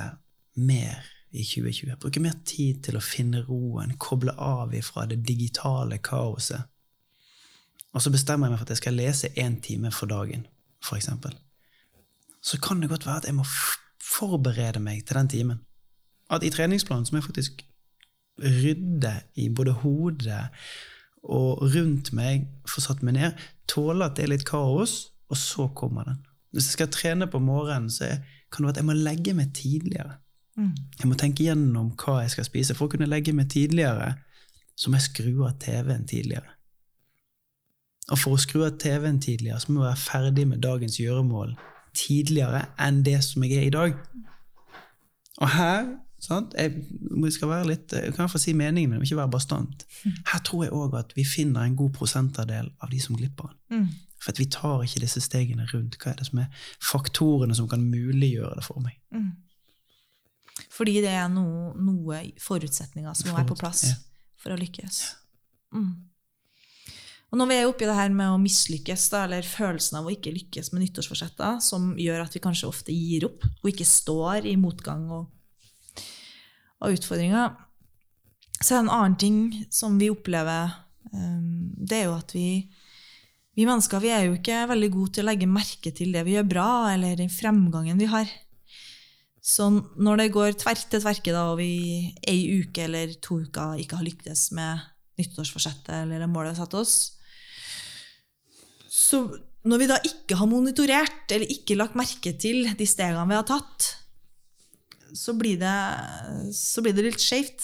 mer 0.62 1.02
i 1.32 1.44
2020, 1.48 1.96
bruke 2.02 2.24
mer 2.24 2.38
tid 2.48 2.82
til 2.86 2.98
å 3.00 3.04
finne 3.04 3.44
roen, 3.48 3.96
koble 4.00 4.36
av 4.36 4.74
ifra 4.76 5.06
det 5.10 5.22
digitale 5.28 6.00
kaoset, 6.04 6.68
og 7.92 8.04
så 8.04 8.12
bestemmer 8.12 8.48
jeg 8.48 8.54
meg 8.54 8.62
for 8.62 8.68
at 8.68 8.74
jeg 8.76 8.82
skal 8.82 9.00
lese 9.00 9.32
én 9.40 9.58
time 9.64 9.92
for 9.96 10.12
dagen, 10.12 10.46
f.eks., 10.84 11.10
så 12.42 12.58
kan 12.58 12.80
det 12.82 12.90
godt 12.90 13.06
være 13.06 13.22
at 13.22 13.28
jeg 13.30 13.38
må 13.38 13.44
forberede 14.02 14.82
meg 14.82 15.04
til 15.06 15.20
den 15.20 15.30
timen. 15.30 15.60
At 16.32 16.46
i 16.48 16.52
treningsplanen 16.54 17.06
så 17.06 17.14
må 17.14 17.22
jeg 17.22 17.28
faktisk 17.28 17.66
rydde 18.42 19.14
i 19.36 19.50
både 19.54 19.76
hodet 19.84 20.46
og 21.22 21.62
rundt 21.76 22.14
meg, 22.18 22.48
få 22.66 22.82
satt 22.82 23.04
meg 23.06 23.18
ned, 23.18 23.42
tåle 23.70 24.08
at 24.08 24.18
det 24.18 24.26
er 24.26 24.32
litt 24.34 24.48
kaos, 24.48 25.12
og 25.30 25.38
så 25.38 25.68
kommer 25.78 26.08
den. 26.08 26.22
Hvis 26.52 26.72
jeg 26.72 26.78
skal 26.80 26.90
trene 26.92 27.28
på 27.32 27.40
morgenen, 27.40 27.92
så 27.94 28.16
kan 28.52 28.64
det 28.64 28.72
være 28.72 28.74
at 28.74 28.82
jeg 28.82 28.88
må 28.90 28.96
legge 28.98 29.36
meg 29.38 29.54
tidligere. 29.56 30.18
Mm. 30.58 30.74
Jeg 31.00 31.08
må 31.08 31.18
tenke 31.20 31.46
gjennom 31.46 31.94
hva 32.00 32.22
jeg 32.24 32.34
skal 32.34 32.48
spise. 32.48 32.76
For 32.76 32.88
å 32.88 32.92
kunne 32.92 33.08
legge 33.08 33.36
meg 33.36 33.52
tidligere, 33.54 34.16
så 34.76 34.90
må 34.90 35.00
jeg 35.00 35.08
skru 35.08 35.46
av 35.48 35.56
TV-en 35.62 36.08
tidligere. 36.10 36.58
Og 38.12 38.20
for 38.20 38.36
å 38.36 38.42
skru 38.42 38.66
av 38.66 38.76
TV-en 38.82 39.22
tidligere, 39.24 39.62
så 39.62 39.72
må 39.72 39.84
jeg 39.84 39.92
være 39.92 40.04
ferdig 40.04 40.48
med 40.50 40.64
dagens 40.66 40.98
gjøremål 41.00 41.54
tidligere 41.96 42.66
enn 42.82 43.02
det 43.06 43.20
som 43.24 43.44
jeg 43.46 43.60
er 43.60 43.68
i 43.68 43.76
dag. 43.76 43.96
Og 45.40 45.54
her 45.56 45.86
sant? 46.22 46.54
Jeg 46.58 47.34
skal 47.36 47.50
være 47.52 47.68
litt, 47.72 47.94
jeg 47.98 48.14
kan 48.16 48.30
fall 48.32 48.42
si 48.44 48.54
meningen 48.58 48.94
min, 48.94 49.04
ikke 49.06 49.20
være 49.20 49.34
bastant. 49.34 49.86
Her 50.32 50.44
tror 50.48 50.66
jeg 50.68 50.76
òg 50.78 50.98
at 51.00 51.16
vi 51.18 51.26
finner 51.28 51.66
en 51.66 51.78
god 51.80 51.94
prosentandel 51.98 52.72
av 52.82 52.92
de 52.94 53.00
som 53.04 53.18
glipper. 53.18 53.52
Mm. 53.74 53.88
For 54.22 54.38
vi 54.38 54.46
tar 54.54 54.84
ikke 54.86 55.02
disse 55.02 55.24
stegene 55.26 55.66
rundt. 55.72 55.98
Hva 55.98 56.12
er 56.12 56.20
det 56.20 56.28
som 56.30 56.44
er 56.44 56.68
faktorene 56.86 57.58
som 57.58 57.70
kan 57.70 57.82
muliggjøre 57.82 58.60
det 58.60 58.66
for 58.68 58.84
meg? 58.84 59.00
Mm. 59.16 59.32
Fordi 60.72 61.00
det 61.02 61.10
er 61.10 61.28
noe, 61.32 61.72
noe 61.82 62.22
forutsetninger 62.42 63.18
som 63.18 63.32
må 63.32 63.40
være 63.40 63.50
på 63.50 63.58
plass 63.64 63.84
Ja. 63.90 63.98
for 64.38 64.54
å 64.54 64.60
lykkes. 64.62 65.02
Mm. 65.74 65.92
Og 67.32 67.40
når 67.40 67.48
vi 67.48 67.56
er 67.56 67.68
oppi 67.70 67.88
det 67.88 67.96
her 67.96 68.12
med 68.12 68.28
å 68.28 68.40
mislykkes, 68.42 69.06
da, 69.14 69.24
eller 69.24 69.46
følelsen 69.48 69.98
av 70.02 70.08
å 70.08 70.12
ikke 70.12 70.34
lykkes 70.36 70.74
med 70.74 70.84
nyttårsforsetter, 70.84 71.62
som 71.64 71.94
gjør 71.98 72.26
at 72.26 72.34
vi 72.36 72.42
kanskje 72.44 72.68
ofte 72.68 72.92
gir 72.96 73.26
opp 73.30 73.46
og 73.48 73.70
ikke 73.72 73.88
står 73.88 74.50
i 74.52 74.58
motgang 74.60 75.06
og, 75.16 75.30
og 76.82 76.98
utfordringer, 76.98 77.56
så 78.62 78.76
er 78.76 78.78
det 78.78 78.84
en 78.86 78.94
annen 78.94 79.18
ting 79.22 79.42
som 79.74 79.98
vi 80.02 80.12
opplever. 80.14 80.78
um, 81.14 81.74
det 81.78 81.98
er 81.98 82.08
jo 82.10 82.16
at 82.18 82.34
vi, 82.36 82.70
vi 83.58 83.66
mennesker 83.68 84.02
vi 84.04 84.14
er 84.14 84.28
jo 84.28 84.38
ikke 84.38 84.64
veldig 84.70 84.92
gode 84.94 85.16
til 85.16 85.26
å 85.26 85.30
legge 85.32 85.50
merke 85.50 85.94
til 85.96 86.14
det 86.14 86.26
vi 86.28 86.38
gjør 86.38 86.50
bra, 86.50 86.70
eller 86.94 87.18
den 87.20 87.32
fremgangen 87.34 88.02
vi 88.02 88.10
har. 88.12 88.30
Så 89.42 89.68
når 89.74 90.22
det 90.22 90.34
går 90.36 90.58
tvert 90.62 90.86
til 90.92 91.02
tverke, 91.02 91.34
da, 91.34 91.48
og 91.50 91.58
vi 91.58 92.14
ei 92.30 92.62
uke 92.62 92.86
eller 92.86 93.16
to 93.26 93.40
uker 93.42 93.80
ikke 93.82 93.98
har 93.98 94.06
lyktes 94.06 94.52
med 94.54 94.84
nyttårsforsettet 95.18 95.96
eller 96.04 96.30
målet 96.30 96.54
vi 96.54 96.60
har 96.60 96.62
satt 96.62 96.78
oss, 96.78 96.96
så 98.92 99.24
når 99.66 99.82
vi 99.82 99.88
da 99.90 99.98
ikke 100.06 100.38
har 100.40 100.50
monitorert 100.50 101.34
eller 101.34 101.50
ikke 101.54 101.78
lagt 101.78 101.98
merke 101.98 102.34
til 102.42 102.70
de 102.78 102.88
stegene 102.90 103.28
vi 103.30 103.38
har 103.38 103.48
tatt, 103.50 103.90
så 105.18 105.36
blir 105.38 105.60
det, 105.62 105.78
så 106.56 106.84
blir 106.84 106.96
det 106.98 107.08
litt 107.10 107.24
skjevt. 107.24 107.64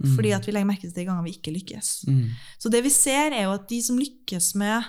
Fordi 0.00 0.30
at 0.32 0.46
vi 0.48 0.54
legger 0.54 0.68
merke 0.68 0.86
til 0.86 0.96
de 0.96 1.04
gangene 1.04 1.26
vi 1.26 1.34
ikke 1.36 1.52
lykkes. 1.52 1.88
Mm. 2.08 2.30
Så 2.56 2.70
det 2.72 2.80
vi 2.86 2.92
ser, 2.92 3.34
er 3.36 3.44
jo 3.44 3.52
at 3.52 3.66
de 3.68 3.80
som 3.84 3.98
lykkes 4.00 4.54
med 4.56 4.86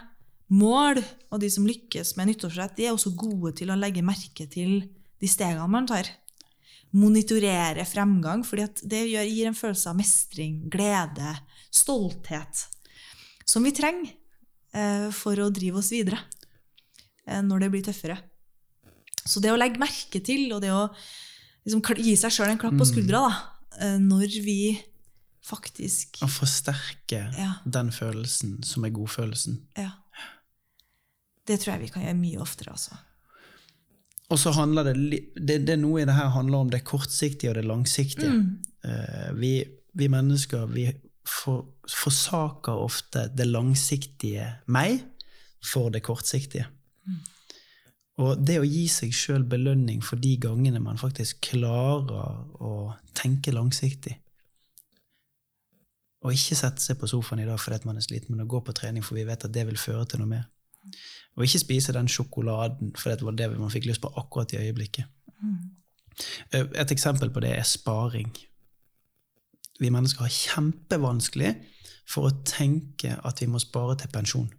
mål, 0.52 1.02
og 1.32 1.42
de 1.44 1.50
som 1.52 1.68
lykkes 1.68 2.16
med 2.16 2.32
nyttårsrett, 2.32 2.78
de 2.78 2.88
er 2.88 2.96
også 2.96 3.14
gode 3.20 3.54
til 3.60 3.72
å 3.72 3.80
legge 3.80 4.04
merke 4.06 4.48
til 4.52 4.86
de 5.22 5.30
stegene 5.30 5.68
man 5.72 5.88
tar. 5.90 6.10
Monitorere 6.96 7.86
fremgang, 7.88 8.44
fordi 8.48 8.68
det 8.92 9.06
gjør, 9.10 9.30
gir 9.32 9.52
en 9.52 9.58
følelse 9.58 9.92
av 9.92 10.00
mestring, 10.00 10.58
glede, 10.72 11.36
stolthet, 11.72 12.66
som 13.48 13.64
vi 13.68 13.72
trenger 13.76 14.12
eh, 14.76 15.08
for 15.16 15.40
å 15.40 15.52
drive 15.52 15.80
oss 15.80 15.92
videre 15.92 16.20
eh, 17.28 17.40
når 17.44 17.66
det 17.66 17.72
blir 17.72 17.88
tøffere. 17.88 18.20
Så 19.22 19.44
det 19.44 19.54
å 19.54 19.60
legge 19.60 19.80
merke 19.80 20.20
til, 20.24 20.50
og 20.56 20.64
det 20.64 20.72
å 20.76 20.88
liksom, 21.66 21.84
gi 21.98 22.16
seg 22.20 22.34
sjøl 22.36 22.54
en 22.54 22.62
klapp 22.62 22.78
på 22.80 22.88
skuldra 22.90 23.24
da, 23.28 23.34
eh, 23.80 23.98
når 24.02 24.38
vi 24.46 24.62
faktisk 25.46 26.22
Å 26.22 26.30
forsterke 26.30 27.24
Ja. 27.38 27.54
den 27.66 27.92
følelsen 27.92 28.64
som 28.64 28.86
er 28.86 28.94
godfølelsen. 28.94 29.62
Ja. 29.78 29.92
Det 31.48 31.60
tror 31.60 31.74
jeg 31.74 31.82
vi 31.82 31.94
kan 31.94 32.04
gjøre 32.04 32.20
mye 32.20 32.42
oftere, 32.44 32.72
altså. 32.72 32.98
Og 34.30 34.40
så 34.40 34.54
handler 34.56 34.94
det, 34.94 34.96
det, 35.36 35.66
det 35.66 35.74
er 35.74 35.82
noe 35.82 36.02
i 36.02 36.06
det 36.06 36.16
her 36.16 36.30
handler 36.32 36.58
om 36.64 36.70
det 36.70 36.86
kortsiktige 36.88 37.52
og 37.52 37.56
det 37.56 37.66
langsiktige. 37.66 38.32
Mm. 38.32 38.60
vi, 39.38 39.64
vi 39.94 40.08
mennesker 40.08 40.66
vi 40.72 40.86
for, 41.28 41.66
forsaker 41.90 42.80
ofte 42.80 43.28
det 43.36 43.46
langsiktige 43.50 44.48
meg 44.68 45.02
for 45.62 45.92
det 45.94 46.02
kortsiktige. 46.06 46.66
Og 48.20 48.42
det 48.44 48.58
å 48.60 48.68
gi 48.68 48.88
seg 48.92 49.14
sjøl 49.16 49.46
belønning 49.48 50.02
for 50.04 50.20
de 50.20 50.36
gangene 50.42 50.82
man 50.84 51.00
faktisk 51.00 51.40
klarer 51.54 52.44
å 52.60 52.74
tenke 53.18 53.54
langsiktig, 53.56 54.18
og 56.22 56.36
ikke 56.36 56.58
sette 56.58 56.84
seg 56.84 57.00
på 57.02 57.10
sofaen 57.10 57.42
i 57.42 57.48
dag 57.48 57.58
fordi 57.60 57.88
man 57.90 57.98
er 57.98 58.06
sliten, 58.06 58.36
men 58.36 58.46
å 58.46 58.50
gå 58.50 58.60
på 58.62 58.76
trening 58.78 59.06
for 59.06 59.18
vi 59.18 59.26
vet 59.26 59.46
at 59.48 59.54
det 59.54 59.64
vil 59.66 59.80
føre 59.80 60.06
til 60.06 60.22
noe 60.22 60.30
mer. 60.30 60.44
Og 61.38 61.46
ikke 61.46 61.64
spise 61.64 61.96
den 61.96 62.10
sjokoladen 62.12 62.94
fordi 62.98 63.18
det 63.18 63.26
var 63.26 63.38
det 63.40 63.50
man 63.56 63.74
fikk 63.74 63.88
lyst 63.90 64.04
på 64.04 64.12
akkurat 64.22 64.54
i 64.54 64.62
øyeblikket. 64.62 65.10
Eh, 66.54 66.68
Et 66.84 66.92
eksempel 66.92 67.32
på 67.34 67.42
det 67.42 67.56
er 67.58 67.66
sparing. 67.66 68.30
Vi 69.80 69.90
mennesker 69.90 70.28
har 70.28 70.36
kjempevanskelig 70.36 71.56
for 72.06 72.30
å 72.30 72.38
tenke 72.46 73.16
at 73.26 73.42
vi 73.42 73.48
må 73.50 73.60
spare 73.60 73.98
til 73.98 74.12
pensjon. 74.14 74.52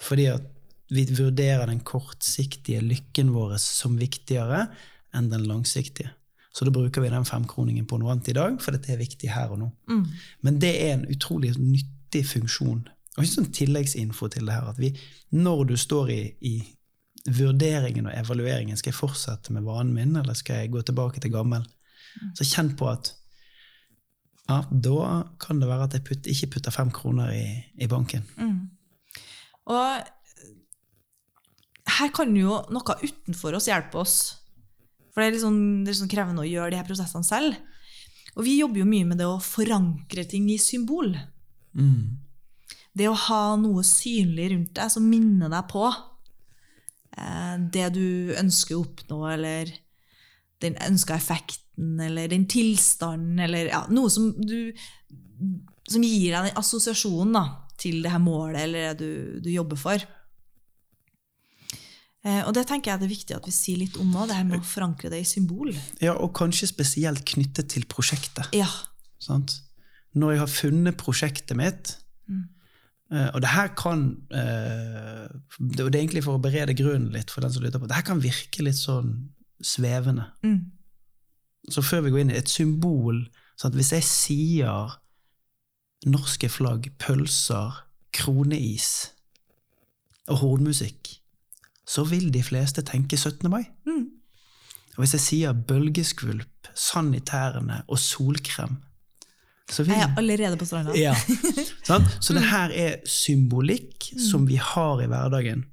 Fordi 0.00 0.24
at 0.32 0.46
vi 0.92 1.06
vurderer 1.16 1.66
den 1.70 1.80
kortsiktige 1.80 2.82
lykken 2.84 3.32
vår 3.34 3.56
som 3.62 3.96
viktigere 4.00 4.66
enn 5.14 5.30
den 5.32 5.46
langsiktige. 5.48 6.12
Så 6.54 6.66
da 6.66 6.70
bruker 6.74 7.02
vi 7.02 7.10
den 7.10 7.26
femkroningen 7.26 7.86
på 7.90 7.98
noe 7.98 8.12
annet 8.12 8.30
i 8.30 8.36
dag, 8.36 8.60
for 8.62 8.76
dette 8.76 8.92
er 8.94 9.00
viktig 9.00 9.30
her 9.32 9.50
og 9.50 9.58
nå. 9.58 9.70
Mm. 9.90 10.04
Men 10.46 10.60
det 10.62 10.74
er 10.84 10.92
en 10.94 11.08
utrolig 11.10 11.54
nyttig 11.58 12.22
funksjon. 12.30 12.84
Og 13.16 13.24
ikke 13.24 13.32
sånn 13.32 13.52
tilleggsinfo 13.54 14.28
til 14.30 14.46
det 14.46 14.54
her, 14.54 14.68
at 14.70 14.78
vi, 14.78 14.92
når 15.34 15.64
du 15.72 15.74
står 15.78 16.12
i, 16.14 16.20
i 16.46 16.54
vurderingen 17.26 18.06
og 18.06 18.14
evalueringen, 18.14 18.78
skal 18.78 18.92
jeg 18.92 19.00
fortsette 19.00 19.54
med 19.54 19.66
vanen 19.66 19.94
min, 19.96 20.14
eller 20.20 20.36
skal 20.38 20.62
jeg 20.62 20.72
gå 20.74 20.84
tilbake 20.86 21.22
til 21.22 21.34
gammel? 21.34 21.66
Så 22.38 22.46
kjenn 22.46 22.74
på 22.78 22.86
at 22.92 23.10
ja, 24.44 24.60
da 24.70 25.22
kan 25.40 25.58
det 25.58 25.70
være 25.70 25.88
at 25.88 25.96
jeg 25.96 26.04
putt, 26.06 26.26
ikke 26.30 26.52
putter 26.54 26.74
fem 26.74 26.90
kroner 26.94 27.32
i, 27.34 27.46
i 27.80 27.88
banken. 27.90 28.26
Og 29.72 30.10
her 31.98 32.10
kan 32.14 32.32
jo 32.36 32.60
noe 32.72 32.96
utenfor 33.02 33.56
oss 33.58 33.68
hjelpe 33.70 34.00
oss. 34.02 34.16
For 35.12 35.22
det 35.22 35.28
er 35.28 35.36
litt 35.36 35.44
sånn, 35.44 35.62
det 35.84 35.92
er 35.92 36.00
sånn 36.00 36.10
krevende 36.10 36.42
å 36.42 36.48
gjøre 36.48 36.72
de 36.74 36.80
her 36.80 36.88
prosessene 36.88 37.26
selv. 37.26 37.58
Og 38.34 38.42
vi 38.46 38.58
jobber 38.58 38.82
jo 38.82 38.88
mye 38.90 39.06
med 39.06 39.20
det 39.22 39.28
å 39.30 39.42
forankre 39.42 40.24
ting 40.26 40.48
i 40.50 40.58
symbol. 40.58 41.12
Mm. 41.78 42.18
Det 42.94 43.06
å 43.10 43.20
ha 43.28 43.44
noe 43.58 43.84
synlig 43.86 44.50
rundt 44.52 44.74
deg 44.78 44.90
som 44.90 45.06
minner 45.06 45.52
deg 45.52 45.68
på 45.70 45.84
eh, 45.86 47.54
det 47.76 47.88
du 47.94 48.34
ønsker 48.40 48.76
å 48.76 48.82
oppnå, 48.82 49.20
eller 49.30 49.70
den 50.64 50.78
ønska 50.82 51.14
effekten, 51.18 51.94
eller 52.02 52.30
den 52.30 52.48
tilstanden, 52.50 53.38
eller 53.46 53.70
ja, 53.70 53.84
noe 53.90 54.10
som 54.10 54.32
du 54.38 54.74
som 55.90 56.04
gir 56.04 56.32
deg 56.32 56.48
den 56.48 56.58
assosiasjonen 56.58 57.34
da, 57.36 57.44
til 57.80 58.00
det 58.04 58.12
her 58.14 58.22
målet 58.22 58.62
eller 58.64 58.94
det 58.94 59.02
du, 59.02 59.40
du 59.44 59.50
jobber 59.52 59.78
for. 59.78 60.04
Eh, 62.24 62.40
og 62.48 62.54
det 62.56 62.64
tenker 62.68 62.92
jeg 62.92 63.02
det 63.02 63.08
er 63.08 63.12
viktig 63.12 63.36
at 63.36 63.46
vi 63.48 63.52
sier 63.52 63.80
litt 63.82 63.98
om 64.00 64.08
nå, 64.08 64.24
det 64.28 64.38
her 64.38 64.46
med 64.48 64.62
å 64.62 64.66
forankre 64.66 65.10
det 65.12 65.20
i 65.20 65.28
symbol. 65.28 65.74
Ja, 66.00 66.16
og 66.16 66.32
kanskje 66.38 66.70
spesielt 66.70 67.24
knyttet 67.28 67.68
til 67.74 67.84
prosjektet. 67.90 68.48
Ja. 68.56 68.70
Sant? 69.22 69.58
Når 70.16 70.32
jeg 70.32 70.42
har 70.44 70.52
funnet 70.52 70.98
prosjektet 71.00 71.56
mitt 71.58 71.96
mm. 72.30 72.42
Og 73.14 73.40
det 73.42 73.50
her 73.52 73.68
kan 73.78 74.04
eh, 74.34 75.26
og 75.60 75.74
det 75.76 75.84
er 75.84 76.00
egentlig 76.00 76.22
for 76.24 76.38
å 76.38 76.42
berede 76.42 76.74
grunnen 76.74 77.12
litt 77.14 77.30
for 77.30 77.44
den 77.44 77.52
som 77.52 77.62
lytter 77.62 77.78
på. 77.78 77.86
Det 77.90 77.98
her 77.98 78.06
kan 78.06 78.22
virke 78.22 78.64
litt 78.64 78.78
sånn 78.78 79.12
svevende. 79.62 80.24
Mm. 80.42 80.72
Så 81.70 81.84
før 81.84 82.06
vi 82.06 82.14
går 82.14 82.24
inn 82.24 82.32
i 82.32 82.40
et 82.40 82.50
symbol 82.50 83.26
at 83.62 83.76
Hvis 83.76 83.92
jeg 83.94 84.04
sier 84.04 84.96
norske 86.10 86.48
flagg, 86.50 86.88
pølser, 86.98 87.76
kroneis 88.12 89.12
og 90.26 90.40
hornmusikk, 90.42 91.12
så 91.86 92.04
vil 92.08 92.30
de 92.32 92.42
fleste 92.42 92.82
tenke 92.86 93.16
17. 93.16 93.50
mai. 93.50 93.64
Mm. 93.86 94.06
Og 94.94 95.02
hvis 95.02 95.14
jeg 95.16 95.24
sier 95.24 95.52
bølgeskvulp, 95.68 96.68
sanitærene 96.74 97.82
og 97.88 97.98
solkrem, 97.98 98.76
så 99.70 99.82
vil 99.82 99.94
Jeg 99.94 100.02
er 100.10 100.18
allerede 100.20 100.56
på 100.60 100.66
stranda. 100.68 100.92
ja. 100.98 101.14
Sånn? 101.88 102.04
Så 102.20 102.34
det 102.36 102.44
her 102.48 102.72
er 102.72 102.98
symbolikk 103.08 104.10
som 104.20 104.44
vi 104.48 104.58
har 104.60 105.00
i 105.00 105.08
hverdagen. 105.08 105.64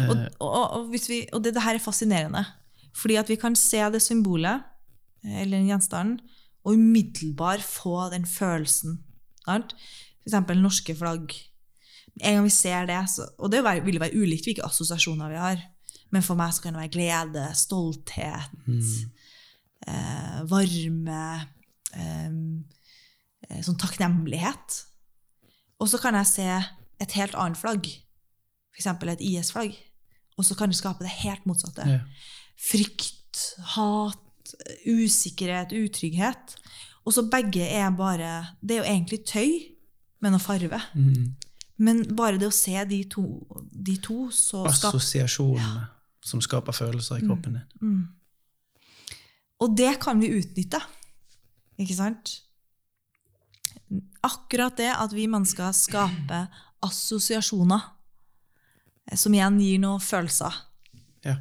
Og, 0.00 0.14
og, 0.40 0.48
og, 0.48 0.88
hvis 0.92 1.08
vi, 1.10 1.22
og 1.32 1.44
det, 1.44 1.54
det 1.56 1.64
her 1.64 1.76
er 1.76 1.84
fascinerende. 1.84 2.44
Fordi 2.96 3.18
at 3.20 3.28
vi 3.28 3.36
kan 3.40 3.56
se 3.56 3.80
det 3.92 4.00
symbolet, 4.02 4.64
eh, 5.24 5.42
eller 5.42 5.58
den 5.58 5.68
gjenstanden, 5.70 6.18
og 6.64 6.74
umiddelbart 6.74 7.62
få 7.64 8.08
den 8.12 8.26
følelsen. 8.26 8.98
Sant? 9.44 9.76
For 10.18 10.32
eksempel 10.32 10.60
norske 10.60 10.96
flagg. 10.96 11.36
En 12.20 12.38
gang 12.38 12.46
vi 12.46 12.54
ser 12.54 12.88
det, 12.88 13.00
så, 13.12 13.26
og 13.38 13.52
det 13.52 13.62
vil 13.86 14.00
være 14.00 14.16
ulikt 14.16 14.48
hvilke 14.48 14.66
assosiasjoner 14.66 15.32
vi 15.32 15.40
har, 15.42 15.62
men 16.14 16.24
for 16.24 16.38
meg 16.38 16.54
så 16.54 16.64
kan 16.64 16.74
det 16.74 16.82
være 16.82 16.94
glede, 16.94 17.44
stolthet, 17.58 18.54
eh, 19.86 20.38
varme, 20.48 21.24
eh, 21.94 22.30
eh, 23.48 23.60
sånn 23.64 23.78
takknemlighet. 23.80 24.78
Og 25.78 25.90
så 25.92 26.00
kan 26.02 26.16
jeg 26.18 26.32
se 26.32 26.48
et 26.98 27.18
helt 27.18 27.36
annet 27.38 27.60
flagg, 27.60 27.86
f.eks. 28.74 28.88
et 28.88 29.26
IS-flagg, 29.28 29.76
og 30.38 30.46
så 30.46 30.56
kan 30.58 30.70
det 30.70 30.78
skape 30.78 31.04
det 31.04 31.12
helt 31.22 31.46
motsatte. 31.46 31.86
Ja. 31.86 32.00
Frykt, 32.58 33.42
hat, 33.74 34.54
usikkerhet, 34.86 35.74
utrygghet. 35.76 36.56
Og 37.04 37.14
så 37.14 37.24
begge 37.30 37.64
er 37.64 37.90
bare 37.96 38.54
Det 38.60 38.76
er 38.76 38.82
jo 38.82 38.90
egentlig 38.92 39.24
tøy 39.26 39.50
med 40.20 40.34
noe 40.34 40.42
farve. 40.42 40.80
Mm. 40.94 41.36
Men 41.78 42.02
bare 42.16 42.38
det 42.40 42.48
å 42.48 42.54
se 42.54 42.74
de 42.90 43.04
to, 43.04 43.22
de 43.70 43.96
to 44.02 44.30
så 44.34 44.64
Assosiasjonene 44.66 45.86
som 46.28 46.40
skaper 46.42 46.72
følelser 46.74 47.20
i 47.22 47.26
kroppen 47.26 47.54
din. 47.58 47.66
mm. 47.80 48.08
Og 49.60 49.76
det 49.76 49.98
kan 50.00 50.20
vi 50.20 50.28
utnytte. 50.38 50.78
Ikke 51.78 51.94
sant? 51.96 52.42
Akkurat 54.22 54.76
det 54.76 54.90
at 54.94 55.12
vi 55.14 55.24
mennesker 55.30 55.72
skaper 55.74 56.46
assosiasjoner, 56.84 57.80
som 59.18 59.34
igjen 59.34 59.58
gir 59.62 59.78
noen 59.82 60.00
følelser, 60.04 60.54
Ja. 61.24 61.36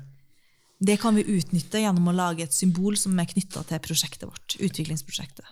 det 0.82 1.00
kan 1.02 1.16
vi 1.16 1.24
utnytte 1.26 1.82
gjennom 1.84 2.08
å 2.10 2.16
lage 2.16 2.42
et 2.44 2.54
symbol 2.54 2.96
som 2.98 3.20
er 3.20 3.26
knytta 3.26 3.64
til 3.68 3.80
prosjektet 3.80 4.26
vårt. 4.30 4.56
utviklingsprosjektet. 4.62 5.46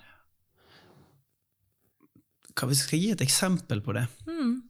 Hva 2.55 2.69
jeg 2.71 2.77
skal 2.79 2.99
gi 2.99 3.11
et 3.11 3.21
eksempel 3.25 3.81
på 3.81 3.93
det, 3.93 4.07
Mm. 4.25 4.63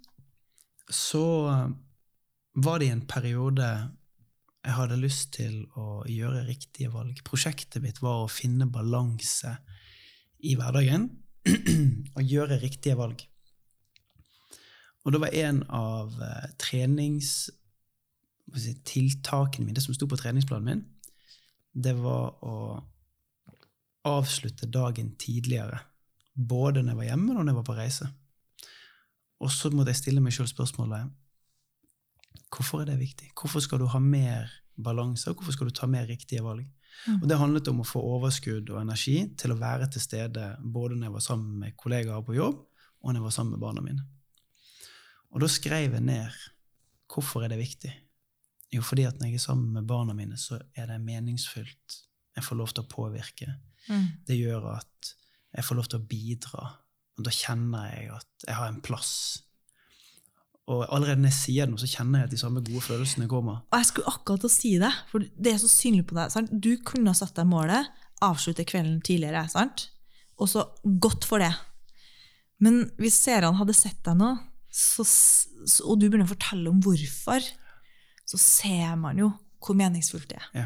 Så 0.92 1.26
eh, 1.52 1.70
var 2.66 2.80
det 2.80 2.90
i 2.90 2.96
en 2.96 3.06
periode 3.08 3.70
jeg 4.66 4.74
hadde 4.74 4.98
lyst 4.98 5.36
til 5.36 5.60
å 5.78 6.02
gjøre 6.10 6.46
riktige 6.48 6.90
valg. 6.94 7.20
Prosjektet 7.28 7.84
mitt 7.84 8.02
var 8.02 8.24
å 8.24 8.32
finne 8.32 8.66
balanse 8.66 9.52
i 10.42 10.56
hverdagen 10.58 11.10
og 12.18 12.22
gjøre 12.26 12.58
riktige 12.64 12.98
valg. 12.98 13.22
Og 15.06 15.14
det 15.14 15.22
var 15.22 15.38
en 15.46 15.62
av 15.70 16.18
eh, 16.18 16.50
trenings... 16.62 17.36
hva 18.50 18.58
skal 18.58 18.72
jeg 18.72 18.80
si, 18.80 18.84
tiltakene 18.90 19.68
mine, 19.68 19.78
det 19.78 19.86
som 19.86 19.94
sto 19.98 20.10
på 20.10 20.18
treningsplanen 20.18 20.66
min, 20.70 20.84
det 21.76 21.94
var 21.98 22.38
å 22.46 22.58
avslutte 24.06 24.70
dagen 24.70 25.14
tidligere. 25.20 25.82
Både 26.34 26.82
når 26.82 26.94
jeg 26.94 27.00
var 27.00 27.10
hjemme 27.10 27.34
og 27.34 27.42
når 27.42 27.52
jeg 27.52 27.60
var 27.60 27.68
på 27.70 27.78
reise. 27.78 28.10
Og 29.44 29.52
så 29.52 29.72
måtte 29.74 29.92
jeg 29.92 30.04
stille 30.04 30.24
meg 30.24 30.36
sjøl 30.36 30.48
spørsmålet 30.50 31.12
hvorfor 32.56 32.84
er 32.84 32.92
det 32.92 33.02
viktig? 33.02 33.32
Hvorfor 33.36 33.64
skal 33.64 33.82
du 33.82 33.88
ha 33.92 34.00
mer 34.00 34.52
balanse, 34.76 35.30
og 35.30 35.40
hvorfor 35.40 35.56
skal 35.56 35.70
du 35.70 35.76
ta 35.76 35.88
mer 35.92 36.08
riktige 36.08 36.44
valg? 36.44 36.66
Mm. 37.08 37.22
Og 37.22 37.28
Det 37.28 37.40
handlet 37.40 37.68
om 37.68 37.82
å 37.84 37.88
få 37.88 38.00
overskudd 38.16 38.70
og 38.72 38.80
energi 38.80 39.18
til 39.40 39.52
å 39.52 39.60
være 39.60 39.90
til 39.92 40.04
stede 40.04 40.54
både 40.62 40.96
når 40.96 41.10
jeg 41.10 41.16
var 41.18 41.26
sammen 41.26 41.60
med 41.64 41.76
kollegaer 41.80 42.24
på 42.24 42.38
jobb, 42.38 42.62
og 43.04 43.10
når 43.10 43.20
jeg 43.20 43.28
var 43.28 43.36
sammen 43.36 43.56
med 43.56 43.64
barna 43.66 43.84
mine. 43.84 44.06
Og 45.36 45.44
da 45.44 45.52
skrev 45.52 45.98
jeg 45.98 46.06
ned 46.06 46.40
hvorfor 47.12 47.44
er 47.44 47.52
det 47.52 47.60
viktig. 47.60 47.92
Jo, 48.74 48.82
fordi 48.84 49.06
at 49.08 49.20
når 49.20 49.30
jeg 49.30 49.40
er 49.42 49.46
sammen 49.46 49.76
med 49.76 49.88
barna 49.88 50.16
mine, 50.16 50.40
så 50.40 50.60
er 50.76 50.88
det 50.90 51.04
meningsfylt. 51.04 52.00
Jeg 52.36 52.44
får 52.44 52.60
lov 52.60 52.72
til 52.74 52.84
å 52.84 52.92
påvirke. 52.92 53.52
Mm. 53.88 54.08
Det 54.28 54.40
gjør 54.40 54.72
at 54.74 55.14
jeg 55.56 55.68
får 55.68 55.80
lov 55.80 55.92
til 55.92 56.02
å 56.02 56.08
bidra. 56.10 56.64
Og 57.18 57.26
da 57.28 57.32
kjenner 57.32 57.90
jeg 57.94 58.10
at 58.18 58.46
jeg 58.48 58.56
har 58.58 58.72
en 58.72 58.82
plass. 58.84 59.12
Og 60.68 60.82
allerede 60.90 61.22
når 61.22 61.30
jeg 61.30 61.38
sier 61.38 61.68
det 61.68 61.76
nå, 61.76 61.80
så 61.80 61.88
kjenner 61.92 62.24
jeg 62.24 62.30
at 62.30 62.34
de 62.34 62.40
samme 62.42 62.64
gode 62.66 62.82
følelsene 62.82 63.28
kommer. 63.30 63.62
Og 63.70 63.78
jeg 63.80 63.90
skulle 63.92 64.12
akkurat 64.12 64.42
til 64.44 64.50
å 64.50 64.56
si 64.56 64.72
det, 64.82 64.92
for 65.12 65.24
det 65.24 65.52
er 65.54 65.60
så 65.62 65.70
synlig 65.70 66.08
på 66.10 66.18
deg. 66.18 66.34
Sant? 66.34 66.50
Du 66.52 66.72
kunne 66.88 67.14
ha 67.14 67.18
satt 67.18 67.36
deg 67.38 67.48
målet, 67.48 67.92
avslutte 68.26 68.66
kvelden 68.68 68.98
tidligere, 69.06 69.46
sant? 69.52 69.90
og 70.36 70.50
så 70.52 70.66
godt 71.00 71.24
for 71.24 71.40
det. 71.40 71.54
Men 72.60 72.82
hvis 73.00 73.22
seerne 73.24 73.54
hadde 73.56 73.76
sett 73.78 74.02
deg 74.04 74.18
nå, 74.20 74.34
så, 74.76 75.06
og 75.86 76.00
du 76.02 76.10
begynner 76.10 76.26
å 76.28 76.34
fortelle 76.34 76.68
om 76.68 76.82
hvorfor, 76.84 77.46
så 78.28 78.40
ser 78.42 78.98
man 79.00 79.22
jo 79.22 79.30
hvor 79.64 79.78
meningsfullt 79.80 80.28
det 80.34 80.42
er. 80.42 80.50
Ja. 80.60 80.66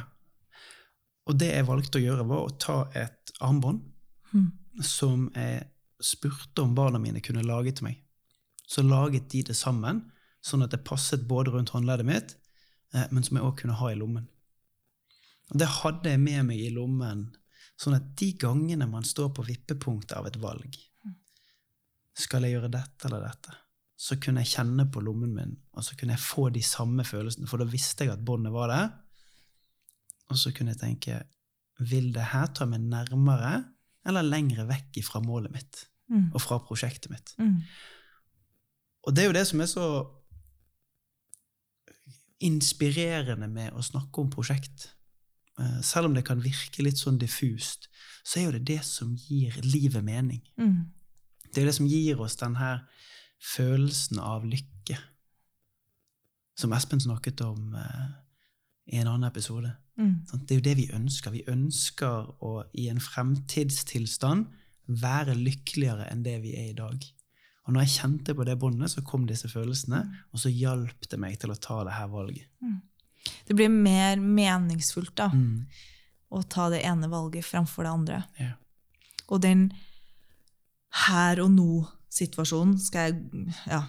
Og 1.29 1.37
det 1.37 1.51
jeg 1.51 1.67
valgte 1.67 1.99
å 1.99 2.01
gjøre, 2.01 2.25
var 2.31 2.47
å 2.47 2.55
ta 2.57 2.79
et 2.97 3.35
armbånd 3.45 3.85
Mm. 4.29 4.51
som 4.85 5.23
jeg 5.33 5.63
spurte 5.99 6.61
om 6.61 6.75
barna 6.75 6.99
mine 6.99 7.21
kunne 7.23 7.45
lage 7.45 7.73
til 7.75 7.89
meg. 7.89 7.99
Så 8.69 8.83
laget 8.85 9.29
de 9.31 9.43
det 9.49 9.57
sammen, 9.57 10.03
sånn 10.45 10.63
at 10.63 10.73
det 10.73 10.85
passet 10.87 11.25
både 11.27 11.53
rundt 11.53 11.73
håndleddet 11.73 12.07
mitt, 12.07 12.35
eh, 12.93 13.07
men 13.11 13.25
som 13.25 13.37
jeg 13.37 13.45
òg 13.45 13.57
kunne 13.61 13.77
ha 13.79 13.91
i 13.91 13.97
lommen. 13.99 14.27
Det 15.49 15.67
hadde 15.79 16.11
jeg 16.13 16.21
med 16.21 16.45
meg 16.51 16.61
i 16.61 16.69
lommen, 16.73 17.25
sånn 17.79 17.97
at 17.97 18.11
de 18.19 18.33
gangene 18.37 18.85
man 18.89 19.07
står 19.07 19.31
på 19.33 19.47
vippepunktet 19.47 20.17
av 20.17 20.27
et 20.27 20.37
valg 20.41 20.77
Skal 22.19 22.43
jeg 22.43 22.57
gjøre 22.57 22.71
dette 22.73 23.07
eller 23.07 23.23
dette? 23.23 23.53
Så 23.99 24.17
kunne 24.19 24.43
jeg 24.43 24.53
kjenne 24.53 24.85
på 24.91 25.01
lommen 25.03 25.31
min, 25.35 25.53
og 25.75 25.83
så 25.83 25.95
kunne 25.95 26.15
jeg 26.15 26.23
få 26.23 26.49
de 26.51 26.61
samme 26.63 27.03
følelsene, 27.07 27.47
for 27.47 27.59
da 27.59 27.67
visste 27.67 28.05
jeg 28.05 28.13
at 28.13 28.23
båndet 28.23 28.53
var 28.53 28.71
der. 28.71 28.89
Og 30.29 30.39
så 30.39 30.53
kunne 30.55 30.75
jeg 30.75 30.81
tenke 30.83 31.23
Vil 31.79 32.11
det 32.11 32.25
her 32.33 32.51
ta 32.51 32.65
meg 32.67 32.83
nærmere 32.83 33.63
eller 34.05 34.27
lengre 34.27 34.65
vekk 34.67 34.99
fra 35.07 35.21
målet 35.23 35.53
mitt 35.53 35.88
Mm. 36.09 36.31
og 36.33 36.41
fra 36.41 36.57
prosjektet 36.57 37.11
mitt? 37.11 37.35
Mm. 37.37 37.59
Og 39.07 39.15
det 39.15 39.23
er 39.23 39.27
jo 39.29 39.35
det 39.37 39.47
som 39.47 39.61
er 39.61 39.69
så 39.69 39.89
inspirerende 42.39 43.49
med 43.51 43.75
å 43.75 43.83
snakke 43.83 44.21
om 44.21 44.31
prosjekt. 44.31 44.89
Eh, 45.59 45.81
Selv 45.81 46.09
om 46.09 46.15
det 46.15 46.25
kan 46.27 46.41
virke 46.43 46.83
litt 46.83 46.99
sånn 46.99 47.19
diffust, 47.19 47.89
så 48.23 48.39
er 48.39 48.47
jo 48.47 48.55
det 48.57 48.65
det 48.67 48.83
som 48.87 49.15
gir 49.15 49.55
livet 49.63 50.03
mening. 50.03 50.41
Mm. 50.57 50.91
Det 51.53 51.61
er 51.61 51.69
det 51.69 51.75
som 51.75 51.89
gir 51.89 52.19
oss 52.21 52.37
den 52.39 52.55
her 52.55 52.85
følelsen 53.55 54.19
av 54.19 54.45
lykke. 54.45 54.97
Som 56.59 56.73
Espen 56.75 56.99
snakket 56.99 57.41
om 57.41 57.75
eh, 57.75 58.07
i 58.93 58.99
en 58.99 59.07
annen 59.07 59.29
episode. 59.29 59.75
Mm. 59.99 60.25
Det 60.31 60.51
er 60.51 60.59
jo 60.59 60.67
det 60.69 60.77
vi 60.77 60.89
ønsker. 60.95 61.31
Vi 61.31 61.43
ønsker 61.47 62.31
å 62.43 62.63
i 62.73 62.87
en 62.91 63.01
fremtidstilstand 63.03 64.47
være 64.89 65.35
lykkeligere 65.37 66.07
enn 66.11 66.23
det 66.25 66.39
vi 66.43 66.55
er 66.57 66.69
i 66.71 66.77
dag. 66.77 67.03
Og 67.67 67.73
når 67.75 67.85
jeg 67.85 67.95
kjente 67.99 68.33
på 68.33 68.45
det 68.47 68.55
båndet, 68.57 68.89
så 68.89 69.03
kom 69.05 69.27
disse 69.29 69.49
følelsene, 69.51 69.99
og 70.33 70.41
så 70.41 70.49
hjalp 70.49 71.05
det 71.11 71.19
meg 71.21 71.37
til 71.39 71.53
å 71.53 71.59
ta 71.61 71.83
det 71.85 71.93
her 71.93 72.07
valget. 72.09 72.47
Det 73.45 73.53
blir 73.53 73.69
mer 73.69 74.17
meningsfullt 74.17 75.13
da, 75.19 75.27
Mm. 75.29 75.67
å 76.31 76.41
ta 76.49 76.69
det 76.69 76.81
ene 76.85 77.09
valget 77.09 77.45
fremfor 77.45 77.83
det 77.83 77.91
andre. 77.91 78.23
Ja. 78.39 78.53
Og 79.29 79.41
den 79.41 79.71
her 81.05 81.39
og 81.43 81.51
nå-situasjonen, 81.53 82.79
skal 82.81 83.11
jeg 83.11 83.53
ja, 83.67 83.83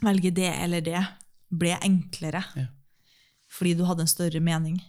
velge 0.00 0.30
det 0.34 0.48
eller 0.62 0.80
det, 0.80 1.02
ble 1.50 1.76
enklere. 1.84 2.44
Ja. 2.56 2.66
Fordi 3.52 3.74
du 3.76 3.84
hadde 3.84 4.00
en 4.06 4.10
større 4.10 4.40
mening. 4.40 4.80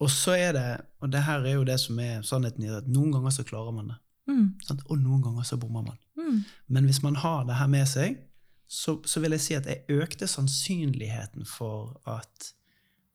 Og 0.00 0.08
så 0.10 0.34
er 0.36 0.52
det, 0.56 0.86
og 1.00 1.10
det 1.12 1.22
her 1.22 1.44
er 1.44 1.54
jo 1.58 1.64
det 1.68 1.76
som 1.80 1.98
er 2.02 2.22
sannheten 2.26 2.64
i 2.64 2.68
det, 2.70 2.80
at 2.82 2.88
noen 2.90 3.12
ganger 3.14 3.30
så 3.30 3.44
klarer 3.46 3.72
man 3.76 3.92
det. 3.92 3.98
Mm. 4.26 4.54
Og 4.88 4.98
noen 4.98 5.22
ganger 5.22 5.44
så 5.44 5.58
bommer 5.60 5.82
man. 5.84 5.98
Mm. 6.16 6.38
Men 6.68 6.84
hvis 6.88 7.02
man 7.02 7.16
har 7.20 7.44
det 7.44 7.54
her 7.58 7.66
med 7.68 7.86
seg, 7.88 8.16
så, 8.68 8.96
så 9.04 9.20
vil 9.20 9.34
jeg 9.36 9.40
si 9.44 9.54
at 9.54 9.66
jeg 9.68 9.84
økte 9.92 10.26
sannsynligheten 10.30 11.44
for 11.46 12.00
at 12.08 12.52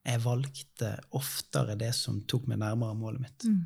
jeg 0.06 0.22
valgte 0.24 0.92
oftere 1.18 1.76
det 1.78 1.92
som 1.98 2.22
tok 2.30 2.46
meg 2.48 2.60
nærmere 2.62 2.96
målet 2.96 3.20
mitt. 3.26 3.46
Mm. 3.50 3.66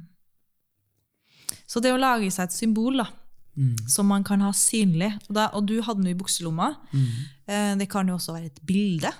Så 1.69 1.79
det 1.83 1.91
å 1.93 1.99
lage 1.99 2.31
seg 2.33 2.47
et 2.49 2.55
symbol 2.61 2.97
da, 3.03 3.09
Mm. 3.55 3.75
som 3.87 4.07
man 4.09 4.23
kan 4.25 4.41
ha 4.41 4.49
synlig, 4.57 5.11
og, 5.29 5.35
da, 5.37 5.43
og 5.53 5.67
du 5.69 5.75
hadde 5.85 6.01
den 6.01 6.09
i 6.09 6.17
bukselomma, 6.17 6.71
Mm. 6.91 7.05
eh, 7.45 7.75
det 7.77 7.85
kan 7.87 8.07
jo 8.07 8.15
også 8.15 8.33
være 8.33 8.45
et 8.49 8.59
bilde. 8.65 9.11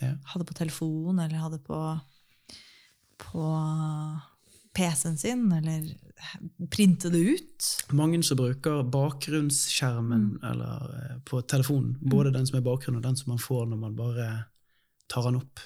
Ja. 0.00 0.14
Hadde 0.32 0.46
på 0.48 0.54
telefon, 0.56 1.18
eller 1.20 1.36
hadde 1.36 1.58
på, 1.58 2.00
på 3.18 3.42
PC-en 4.76 5.16
sin, 5.18 5.46
eller 5.56 5.86
printe 6.72 7.10
det 7.12 7.18
ut. 7.18 7.66
Mange 7.96 8.20
som 8.24 8.38
bruker 8.38 8.82
bakgrunnsskjermen 8.92 10.38
eller, 10.44 10.90
eh, 10.98 11.18
på 11.24 11.40
telefonen, 11.48 11.96
både 12.00 12.32
den 12.34 12.46
som 12.46 12.58
er 12.58 12.64
bakgrunnen, 12.66 12.96
og 13.00 13.02
den 13.08 13.16
som 13.16 13.30
man 13.32 13.38
får 13.42 13.66
når 13.70 13.80
man 13.80 13.96
bare 13.96 14.28
tar 15.08 15.22
den 15.28 15.36
opp, 15.40 15.60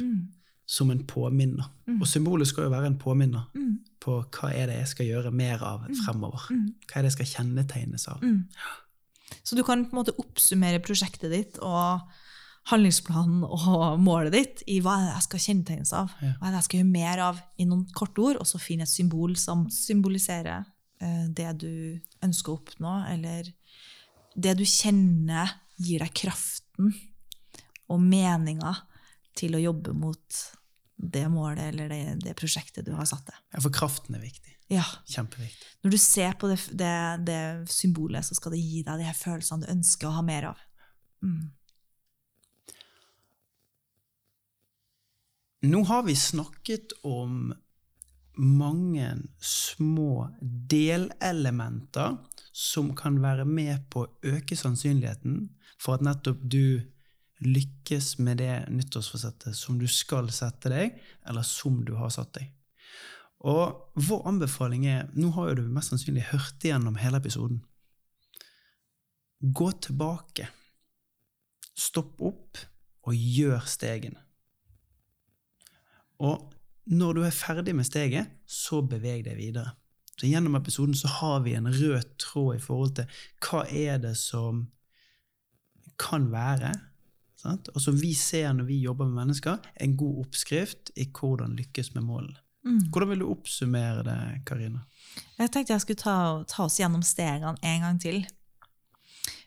som 0.71 0.91
en 0.91 1.03
påminner. 1.07 1.67
Og 2.01 2.07
symbolet 2.07 2.47
skal 2.47 2.65
jo 2.69 2.71
være 2.71 2.87
en 2.87 2.99
påminner 2.99 3.47
Mm. 3.55 3.79
på 4.01 4.23
hva 4.31 4.51
er 4.55 4.67
det 4.67 4.77
jeg 4.79 4.89
skal 4.89 5.07
gjøre 5.07 5.33
mer 5.33 5.59
av 5.63 5.87
fremover. 6.05 6.41
Mm. 6.51 6.75
Hva 6.87 6.97
er 6.97 7.03
det 7.03 7.11
jeg 7.17 7.27
skal 7.27 7.45
kjennetegnes 7.45 8.09
av. 8.09 8.21
Mm. 8.23 8.45
Så 9.45 9.57
du 9.57 9.63
kan 9.63 9.85
på 9.85 9.93
en 9.97 10.05
måte 10.05 10.15
oppsummere 10.19 10.81
prosjektet 10.83 11.31
ditt 11.31 11.59
og 11.59 12.01
handlingsplanen 12.71 13.45
og 13.47 14.01
målet 14.09 14.35
ditt 14.35 14.65
i 14.71 14.81
hva 14.85 14.97
er 14.99 15.07
det 15.07 15.15
jeg 15.15 15.27
skal 15.29 15.45
kjennetegnes 15.47 15.95
av. 15.97 16.13
Hva 16.21 16.35
er 16.35 16.51
det 16.51 16.59
jeg 16.61 16.69
skal 16.69 16.81
gjøre 16.81 16.93
mer 16.97 17.25
av 17.31 17.41
i 17.61 17.69
noen 17.69 17.87
korte 17.97 18.25
ord, 18.25 18.41
og 18.41 18.49
så 18.49 18.61
finne 18.63 18.87
et 18.87 18.93
symbol 18.93 19.37
som 19.41 19.67
symboliserer 19.75 20.63
eh, 21.03 21.25
det 21.29 21.51
du 21.63 21.73
ønsker 22.25 22.53
å 22.53 22.61
oppnå, 22.61 22.95
eller 23.13 23.51
det 24.41 24.55
du 24.59 24.65
kjenner 24.69 25.57
gir 25.81 26.05
deg 26.05 26.15
kraften 26.17 26.93
og 27.91 28.01
meninga 28.05 28.75
til 29.39 29.57
å 29.57 29.63
jobbe 29.63 29.95
mot 29.97 30.41
det 31.01 31.25
målet 31.33 31.71
eller 31.71 31.89
det, 31.89 32.01
det 32.25 32.37
prosjektet 32.37 32.85
du 32.87 32.93
har 32.95 33.09
satt 33.09 33.27
deg. 33.31 33.39
Ja, 33.55 33.63
for 33.65 33.75
kraften 33.75 34.19
er 34.19 34.23
viktig. 34.23 34.53
Ja. 34.71 34.85
Kjempeviktig. 35.11 35.71
Når 35.83 35.95
du 35.95 35.99
ser 35.99 36.37
på 36.39 36.51
det, 36.51 36.59
det, 36.79 36.93
det 37.27 37.41
symbolet, 37.73 38.27
så 38.27 38.37
skal 38.39 38.55
det 38.55 38.61
gi 38.61 38.85
deg 38.87 39.01
de 39.01 39.09
her 39.09 39.17
følelsene 39.17 39.65
du 39.65 39.73
ønsker 39.73 40.11
å 40.11 40.19
ha 40.19 40.23
mer 40.27 40.51
av. 40.53 40.61
Mm. 41.25 41.49
Nå 45.63 45.83
har 45.85 46.03
vi 46.03 46.17
snakket 46.17 46.93
om 47.05 47.51
mange 48.41 49.17
små 49.45 50.31
delelementer 50.41 52.17
som 52.53 52.95
kan 52.97 53.19
være 53.21 53.45
med 53.45 53.83
på 53.93 54.07
å 54.07 54.31
øke 54.33 54.57
sannsynligheten 54.57 55.43
for 55.81 55.99
at 55.99 56.05
nettopp 56.07 56.41
du 56.41 56.81
lykkes 57.45 58.15
med 58.25 58.41
det 58.41 58.55
nyttårsforsettet 58.73 59.57
som 59.57 59.77
du 59.81 59.85
skal 59.89 60.31
sette 60.33 60.73
deg, 60.73 60.97
eller 61.29 61.45
som 61.45 61.83
du 61.85 61.93
har 62.01 62.13
satt 62.13 62.33
deg. 62.39 62.49
Og 63.41 64.01
vår 64.01 64.27
anbefaling 64.29 64.85
er 64.89 65.07
Nå 65.17 65.31
har 65.37 65.51
jo 65.51 65.61
du 65.61 65.69
mest 65.73 65.93
sannsynlig 65.93 66.27
hørt 66.33 66.65
igjennom 66.65 66.97
hele 67.01 67.21
episoden. 67.21 67.63
Gå 69.41 69.71
tilbake. 69.85 70.49
Stopp 71.77 72.21
opp 72.21 72.61
og 73.09 73.17
gjør 73.17 73.65
stegene. 73.69 74.21
Og 76.21 76.51
når 76.91 77.17
du 77.17 77.23
er 77.25 77.35
ferdig 77.35 77.75
med 77.77 77.89
steget, 77.89 78.33
så 78.47 78.83
beveg 78.83 79.25
deg 79.27 79.39
videre. 79.39 79.75
Så 80.21 80.29
Gjennom 80.29 80.59
episoden 80.59 80.95
så 80.95 81.09
har 81.09 81.41
vi 81.47 81.55
en 81.57 81.71
rød 81.73 82.17
tråd 82.21 82.59
i 82.59 82.63
forhold 82.63 82.95
til 82.99 83.21
hva 83.47 83.65
er 83.65 84.01
det 84.03 84.17
som 84.21 84.67
kan 86.01 86.27
være, 86.33 86.75
sant? 87.41 87.71
og 87.73 87.81
som 87.81 87.97
vi 87.97 88.13
ser 88.17 88.53
når 88.57 88.69
vi 88.69 88.83
jobber 88.85 89.09
med 89.09 89.23
mennesker, 89.23 89.61
en 89.81 89.97
god 89.97 90.27
oppskrift 90.27 90.93
i 91.01 91.09
hvordan 91.09 91.57
lykkes 91.57 91.95
med 91.95 92.05
målene. 92.05 92.41
Mm. 92.65 92.91
Hvordan 92.93 93.09
vil 93.09 93.23
du 93.23 93.31
oppsummere 93.33 94.05
det, 94.05 94.19
Karina? 94.49 94.83
Jeg 95.39 95.53
tenkte 95.53 95.73
jeg 95.73 95.85
skulle 95.87 96.03
ta, 96.03 96.17
ta 96.49 96.67
oss 96.67 96.77
gjennom 96.81 97.05
stegene 97.07 97.57
en 97.65 97.87
gang 97.87 98.01
til. 98.03 98.21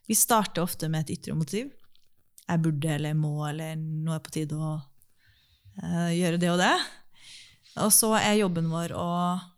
Vi 0.09 0.17
starter 0.17 0.65
ofte 0.65 0.89
med 0.89 1.05
et 1.05 1.19
ytre 1.19 1.35
motiv. 1.37 1.69
Jeg 2.47 2.61
burde 2.65 2.95
eller 2.97 3.13
må, 3.13 3.35
eller 3.47 3.77
nå 3.77 4.15
er 4.15 4.23
på 4.25 4.33
tide 4.33 4.57
å 4.57 4.79
gjøre 5.81 6.39
det 6.41 6.51
og 6.53 6.59
det. 6.61 6.73
Og 7.81 7.89
så 7.93 8.11
er 8.19 8.37
jobben 8.37 8.69
vår 8.69 8.93
å 8.97 9.09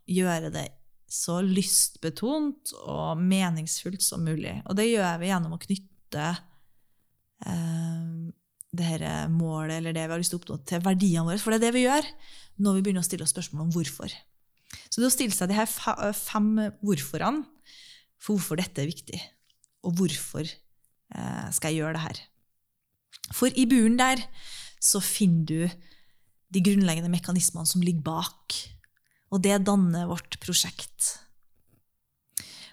gjøre 0.08 0.50
det 0.54 0.68
så 1.16 1.38
lystbetont 1.44 2.72
og 2.82 3.20
meningsfullt 3.20 4.02
som 4.02 4.24
mulig. 4.26 4.56
Og 4.66 4.76
det 4.78 4.88
gjør 4.88 5.20
vi 5.20 5.30
gjennom 5.30 5.54
å 5.56 5.60
knytte 5.62 6.28
uh, 7.46 8.06
det 8.76 8.88
her 8.90 9.04
målet 9.32 9.78
eller 9.78 9.96
det 9.96 10.06
vi 10.06 10.14
har 10.14 10.22
lyst 10.22 10.34
til 10.34 10.40
å 10.40 10.42
oppnå, 10.42 10.58
til 10.68 10.84
verdiene 10.84 11.26
våre. 11.28 11.40
For 11.42 11.54
det 11.54 11.60
er 11.60 11.66
det 11.68 11.76
vi 11.76 11.84
gjør 11.86 12.08
når 12.64 12.78
vi 12.78 12.86
begynner 12.86 13.04
å 13.04 13.08
stille 13.08 13.26
oss 13.26 13.34
spørsmål 13.36 13.66
om 13.66 13.74
hvorfor. 13.74 14.12
Så 14.88 15.00
det 15.00 15.08
å 15.08 15.14
stille 15.14 15.36
seg 15.36 15.50
de 15.50 15.58
her 15.58 15.68
fem 16.16 16.50
hvorforene 16.84 17.44
for 18.16 18.34
hvorfor 18.34 18.58
dette 18.58 18.80
er 18.80 18.88
viktig, 18.88 19.18
og 19.86 19.98
hvorfor 20.00 20.48
uh, 20.48 21.48
skal 21.54 21.70
jeg 21.70 21.82
gjøre 21.82 21.98
det 21.98 22.06
her. 22.06 22.22
For 23.36 23.52
i 23.52 23.66
buren 23.68 23.98
der 24.00 24.22
så 24.82 25.02
finner 25.04 25.46
du 25.46 25.84
de 26.52 26.62
grunnleggende 26.62 27.10
mekanismene 27.12 27.68
som 27.68 27.84
ligger 27.84 28.04
bak. 28.06 28.56
Og 29.34 29.42
det 29.42 29.64
danner 29.66 30.08
vårt 30.10 30.38
prosjekt. 30.42 31.16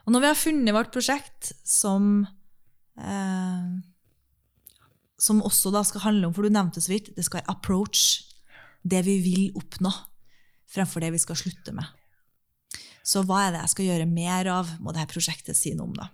Og 0.03 0.13
når 0.13 0.23
vi 0.23 0.29
har 0.29 0.39
funnet 0.39 0.75
vårt 0.75 0.91
prosjekt, 0.93 1.53
som, 1.63 2.27
eh, 2.99 3.67
som 5.17 5.41
også 5.41 5.71
da 5.73 5.83
skal 5.83 6.05
handle 6.07 6.27
om, 6.27 6.33
for 6.33 6.43
du 6.43 6.49
nevnte 6.49 6.81
så 6.83 6.91
vidt, 6.91 7.15
det 7.15 7.25
skal 7.25 7.41
være 7.41 7.55
approach. 7.55 8.23
Det 8.83 9.03
vi 9.05 9.19
vil 9.23 9.51
oppnå, 9.55 9.91
fremfor 10.67 10.99
det 10.99 11.13
vi 11.13 11.23
skal 11.23 11.39
slutte 11.39 11.71
med. 11.71 11.85
Så 13.03 13.23
hva 13.23 13.47
er 13.47 13.51
det 13.51 13.61
jeg 13.63 13.73
skal 13.73 13.85
gjøre 13.85 14.11
mer 14.11 14.47
av, 14.51 14.67
må 14.79 14.91
dette 14.91 15.11
prosjektet 15.11 15.55
si 15.55 15.73
noe 15.73 15.87
om. 15.87 15.93
da. 15.93 16.09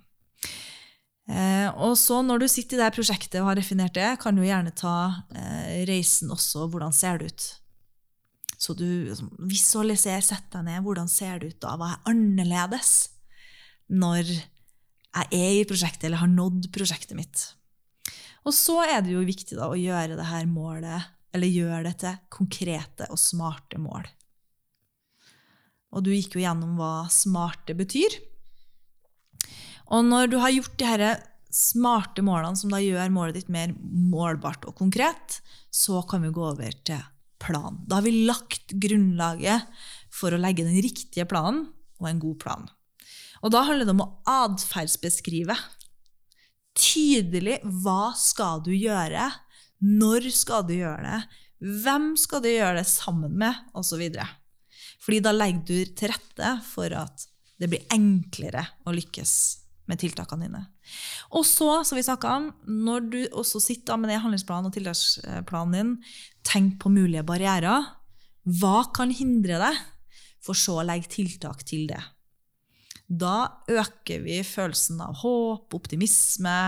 Eh, 1.30 1.70
og 1.78 1.94
så 2.00 2.24
når 2.26 2.42
du 2.42 2.48
sitter 2.50 2.80
i 2.80 2.82
det 2.82 2.94
prosjektet 2.96 3.38
og 3.44 3.52
har 3.52 3.60
refinert 3.60 3.94
det, 3.94 4.10
kan 4.22 4.38
du 4.38 4.42
gjerne 4.42 4.74
ta 4.74 4.96
eh, 5.36 5.86
reisen 5.90 6.34
også. 6.34 6.66
Hvordan 6.72 6.96
ser 6.96 7.22
det 7.22 7.30
ut? 7.30 7.48
Så 8.60 8.74
du 8.76 8.86
liksom, 9.08 9.30
visualiser, 9.48 10.20
sett 10.26 10.50
deg 10.56 10.66
ned. 10.68 10.82
Hvordan 10.84 11.12
ser 11.12 11.40
det 11.40 11.54
ut 11.54 11.62
da? 11.64 11.76
Hva 11.80 11.94
er 11.94 12.12
annerledes 12.12 12.94
når 13.94 14.26
jeg 14.30 15.30
er 15.34 15.54
i 15.62 15.68
prosjektet 15.70 16.10
eller 16.10 16.24
har 16.24 16.34
nådd 16.34 16.68
prosjektet 16.74 17.18
mitt? 17.18 17.46
Og 18.48 18.56
så 18.56 18.80
er 18.88 19.04
det 19.06 19.14
jo 19.14 19.26
viktig 19.28 19.58
da 19.60 19.70
å 19.70 19.78
gjøre 19.78 20.18
det 20.18 20.28
her 20.32 20.48
målet, 20.50 21.12
eller 21.36 21.54
gjøre 21.54 21.84
det 21.86 21.98
til 22.02 22.16
konkrete 22.34 23.06
og 23.14 23.22
smarte 23.22 23.78
mål. 23.82 24.08
Og 25.94 26.06
du 26.06 26.12
gikk 26.14 26.38
jo 26.38 26.44
gjennom 26.44 26.78
hva 26.80 27.10
smarte 27.14 27.76
betyr. 27.78 28.18
Og 29.90 30.06
når 30.06 30.30
du 30.30 30.38
har 30.42 30.54
gjort 30.54 30.78
de 30.78 30.88
her 30.88 31.06
smarte 31.50 32.22
målene 32.26 32.58
som 32.60 32.70
da 32.70 32.82
gjør 32.82 33.10
målet 33.14 33.40
ditt 33.40 33.54
mer 33.54 33.74
målbart 33.82 34.68
og 34.70 34.78
konkret, 34.78 35.40
så 35.74 36.04
kan 36.10 36.22
vi 36.26 36.34
gå 36.34 36.44
over 36.52 36.76
til 36.86 37.02
plan. 37.42 37.80
Da 37.88 38.00
har 38.00 38.06
vi 38.06 38.26
lagt 38.28 38.76
grunnlaget 38.84 39.66
for 40.14 40.34
å 40.34 40.42
legge 40.42 40.68
den 40.68 40.78
riktige 40.84 41.26
planen 41.30 41.66
og 42.00 42.10
en 42.10 42.22
god 42.22 42.40
plan. 42.44 42.70
Og 43.42 43.54
da 43.56 43.64
handler 43.66 43.88
det 43.88 43.96
om 43.96 44.04
å 44.04 44.14
atferdsbeskrive. 44.30 45.56
Tydelig 46.78 47.60
hva 47.84 48.12
skal 48.20 48.62
du 48.66 48.74
gjøre, 48.76 49.30
når 49.80 50.30
skal 50.36 50.68
du 50.68 50.76
gjøre 50.76 51.02
det, 51.06 51.22
hvem 51.84 52.12
skal 52.20 52.44
du 52.44 52.52
gjøre 52.52 52.82
det 52.82 52.88
sammen 52.88 53.34
med, 53.40 53.56
osv. 53.76 54.04
Fordi 55.00 55.24
da 55.24 55.34
legger 55.36 55.66
du 55.66 55.96
til 55.96 56.14
rette 56.14 56.54
for 56.68 56.94
at 56.96 57.26
det 57.60 57.72
blir 57.72 57.88
enklere 57.96 58.64
å 58.88 58.94
lykkes 58.96 59.34
med 59.90 60.02
tiltakene 60.02 60.46
dine. 60.48 60.62
Og 61.34 61.46
så, 61.48 61.82
som 61.88 61.98
vi 61.98 62.06
om, 62.30 62.52
når 62.66 63.08
du 63.10 63.20
også 63.32 63.62
sitter 63.64 63.98
med 63.98 64.14
den 64.14 64.22
handlingsplanen 64.22 64.70
og 64.70 64.76
tiltaksplanen 64.76 65.76
din, 65.76 65.96
tenk 66.46 66.78
på 66.82 66.92
mulige 66.94 67.26
barrierer. 67.26 67.90
Hva 68.46 68.86
kan 68.96 69.12
hindre 69.14 69.60
deg? 69.62 69.82
For 70.46 70.56
så 70.56 70.80
å 70.80 70.88
legge 70.88 71.12
tiltak 71.12 71.66
til 71.68 71.90
det. 71.90 72.00
Da 73.10 73.64
øker 73.66 74.22
vi 74.22 74.38
følelsen 74.46 75.00
av 75.02 75.18
håp, 75.24 75.74
optimisme, 75.74 76.60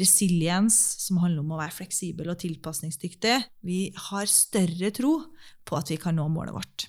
resiliens, 0.00 0.78
som 1.04 1.20
handler 1.20 1.44
om 1.44 1.52
å 1.52 1.60
være 1.60 1.76
fleksibel 1.82 2.32
og 2.32 2.40
tilpasningsdyktig. 2.40 3.36
Vi 3.60 3.82
har 4.08 4.30
større 4.32 4.90
tro 4.96 5.18
på 5.68 5.76
at 5.76 5.92
vi 5.92 6.00
kan 6.00 6.16
nå 6.16 6.30
målet 6.32 6.56
vårt. 6.56 6.88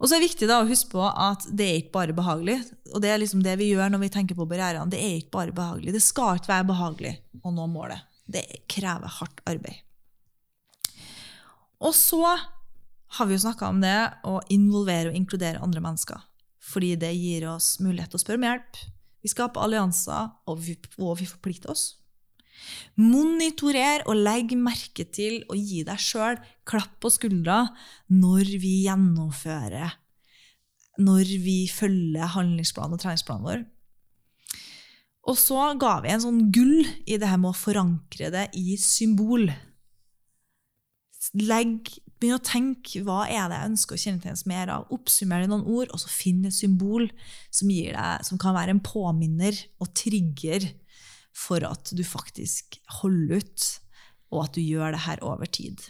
Og 0.00 0.08
så 0.08 0.16
er 0.16 0.22
det 0.22 0.30
viktig 0.30 0.48
da 0.48 0.62
å 0.62 0.68
huske 0.68 0.94
på 0.94 1.02
at 1.04 1.44
det 1.52 1.66
er 1.66 1.78
ikke 1.82 1.92
bare 1.98 2.16
behagelig. 2.16 2.56
Og 2.94 3.02
det 3.04 3.10
er 3.12 3.20
liksom 3.20 3.42
det 3.44 3.58
vi 3.60 3.68
gjør 3.68 3.92
når 3.92 4.00
vi 4.06 4.12
tenker 4.14 4.38
på 4.38 4.46
barrierene. 4.48 4.88
Det 4.88 5.00
er 5.00 5.18
ikke 5.18 5.34
bare 5.36 5.56
behagelig. 5.56 5.92
Det 5.92 6.00
skal 6.04 6.40
ikke 6.40 6.54
være 6.54 6.68
behagelig 6.70 7.12
å 7.44 7.52
nå 7.52 7.66
målet. 7.68 8.06
Det 8.24 8.46
krever 8.70 9.12
hardt 9.20 9.42
arbeid. 9.50 9.82
Og 11.84 11.92
så 11.96 12.22
har 12.24 13.28
vi 13.28 13.36
jo 13.36 13.44
snakka 13.44 13.68
om 13.68 13.80
det 13.82 13.98
å 14.24 14.38
involvere 14.54 15.12
og 15.12 15.20
inkludere 15.20 15.60
andre 15.60 15.84
mennesker. 15.84 16.24
Fordi 16.64 16.94
det 17.00 17.12
gir 17.16 17.48
oss 17.50 17.74
mulighet 17.82 18.12
til 18.12 18.20
å 18.20 18.24
spørre 18.24 18.40
om 18.40 18.48
hjelp. 18.48 18.82
Vi 19.20 19.32
skaper 19.32 19.64
allianser, 19.66 20.30
og 20.48 20.60
vi, 20.64 20.78
og 20.96 21.18
vi 21.20 21.28
forplikter 21.28 21.74
oss. 21.74 21.99
Monitorer 23.00 24.04
og 24.08 24.18
legg 24.18 24.52
merke 24.58 25.06
til 25.08 25.40
og 25.48 25.56
gi 25.56 25.82
deg 25.86 26.02
sjøl 26.02 26.38
klapp 26.68 26.98
på 27.02 27.12
skuldra 27.12 27.62
når 28.12 28.50
vi 28.60 28.74
gjennomfører, 28.86 29.96
når 31.00 31.34
vi 31.44 31.58
følger 31.72 32.34
handlingsplanen 32.36 32.98
og 32.98 33.02
treningsplanen 33.02 33.46
vår. 33.48 33.64
Og 35.30 35.36
så 35.38 35.72
ga 35.80 35.98
vi 36.04 36.12
en 36.12 36.22
sånn 36.22 36.44
gull 36.52 36.84
i 37.04 37.18
det 37.20 37.28
her 37.28 37.40
med 37.40 37.52
å 37.52 37.58
forankre 37.58 38.30
det 38.34 38.46
i 38.58 38.76
symbol. 38.80 39.50
Legg, 41.36 41.90
Begynn 42.20 42.36
å 42.36 42.44
tenke 42.44 43.00
hva 43.00 43.22
er 43.32 43.48
det 43.48 43.56
jeg 43.56 43.68
ønsker 43.70 43.96
å 43.96 44.00
kjennetegnes 44.02 44.42
mer 44.48 44.70
av. 44.74 44.90
Oppsummer 44.92 45.40
det 45.40 45.48
i 45.48 45.50
noen 45.54 45.64
ord, 45.64 45.88
og 45.88 46.02
så 46.02 46.10
finn 46.12 46.44
et 46.44 46.52
symbol 46.52 47.06
som, 47.48 47.70
deg, 47.70 48.26
som 48.28 48.40
kan 48.40 48.56
være 48.56 48.74
en 48.76 48.82
påminner 48.84 49.56
og 49.80 49.88
trigger 49.96 50.66
for 51.40 51.64
at 51.66 51.92
du 51.96 52.02
faktisk 52.04 52.76
holder 53.00 53.40
ut, 53.40 53.70
og 54.30 54.44
at 54.44 54.54
du 54.56 54.60
gjør 54.62 54.94
det 54.94 55.04
her 55.06 55.22
over 55.26 55.48
tid. 55.48 55.80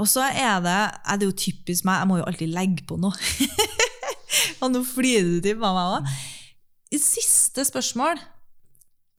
Og 0.00 0.08
så 0.08 0.24
er 0.28 0.60
det, 0.64 0.78
er 1.04 1.18
det 1.20 1.28
jo 1.28 1.38
typisk 1.44 1.86
meg, 1.86 2.00
jeg 2.00 2.10
må 2.10 2.18
jo 2.20 2.28
alltid 2.28 2.52
legge 2.52 2.84
på 2.88 2.98
noe. 3.00 3.12
og 4.62 4.72
nå 4.72 4.82
flirer 4.88 5.28
du 5.28 5.40
til 5.44 5.60
meg 5.60 5.80
òg. 5.82 6.14
Siste 6.92 7.64
spørsmål 7.64 8.20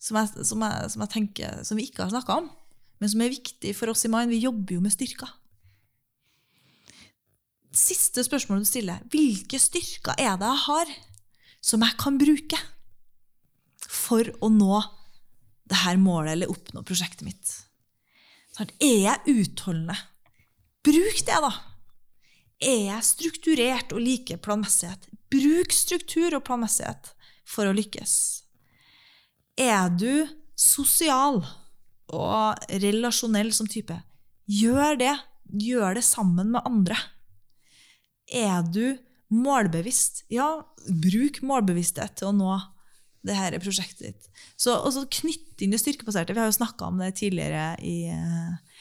som 0.04 0.20
jeg, 0.20 0.46
som, 0.46 0.66
jeg, 0.66 0.90
som 0.94 1.04
jeg, 1.06 1.12
tenker, 1.14 1.62
som 1.66 1.80
vi 1.80 1.88
ikke 1.88 2.04
har 2.04 2.12
snakka 2.14 2.42
om, 2.42 2.50
men 3.00 3.12
som 3.12 3.24
er 3.24 3.34
viktig 3.34 3.72
for 3.78 3.94
oss 3.94 4.04
i 4.06 4.12
Mind. 4.12 4.34
Vi 4.34 4.44
jobber 4.44 4.78
jo 4.78 4.84
med 4.84 4.94
styrker. 4.94 5.32
Siste 7.74 8.22
spørsmål 8.26 8.62
du 8.62 8.70
stiller, 8.70 9.02
hvilke 9.10 9.58
styrker 9.62 10.20
er 10.22 10.36
det 10.38 10.50
jeg 10.50 10.64
har 10.68 10.94
som 11.64 11.86
jeg 11.86 11.98
kan 12.02 12.20
bruke? 12.22 12.60
For 13.94 14.28
å 14.42 14.50
nå 14.50 14.82
det 15.70 15.80
her 15.84 16.00
målet 16.02 16.36
eller 16.36 16.52
oppnå 16.52 16.84
prosjektet 16.86 17.26
mitt. 17.28 17.54
Er 18.60 18.98
jeg 19.08 19.38
utholdende? 19.40 19.96
Bruk 20.84 21.22
det, 21.26 21.40
da. 21.46 21.52
Er 22.64 22.80
jeg 22.90 23.08
strukturert 23.08 23.94
og 23.96 24.04
liker 24.04 24.42
planmessighet? 24.44 25.08
Bruk 25.34 25.74
struktur 25.74 26.36
og 26.38 26.46
planmessighet 26.48 27.14
for 27.50 27.70
å 27.70 27.76
lykkes. 27.76 28.16
Er 29.60 29.90
du 29.94 30.26
sosial 30.60 31.42
og 32.14 32.68
relasjonell 32.84 33.54
som 33.56 33.70
type? 33.70 33.96
Gjør 34.50 35.00
det. 35.00 35.16
Gjør 35.54 35.98
det 35.98 36.06
sammen 36.06 36.54
med 36.54 36.66
andre. 36.68 36.98
Er 38.34 38.64
du 38.66 38.98
målbevisst? 39.34 40.24
Ja, 40.34 40.64
bruk 40.88 41.42
målbevissthet 41.46 42.20
til 42.20 42.32
å 42.32 42.38
nå 42.38 42.54
det 43.24 43.38
her 43.38 43.56
prosjektet 43.64 44.12
ditt. 44.12 44.30
Så 44.60 44.76
også 44.76 45.08
Knytt 45.22 45.64
inn 45.64 45.74
det 45.74 45.82
styrkebaserte. 45.82 46.36
Vi 46.36 46.44
har 46.44 46.50
jo 46.52 46.60
snakka 46.60 46.90
om 46.90 47.02
det 47.02 47.16
tidligere 47.22 47.74
i, 47.80 48.08
eh, 48.12 48.80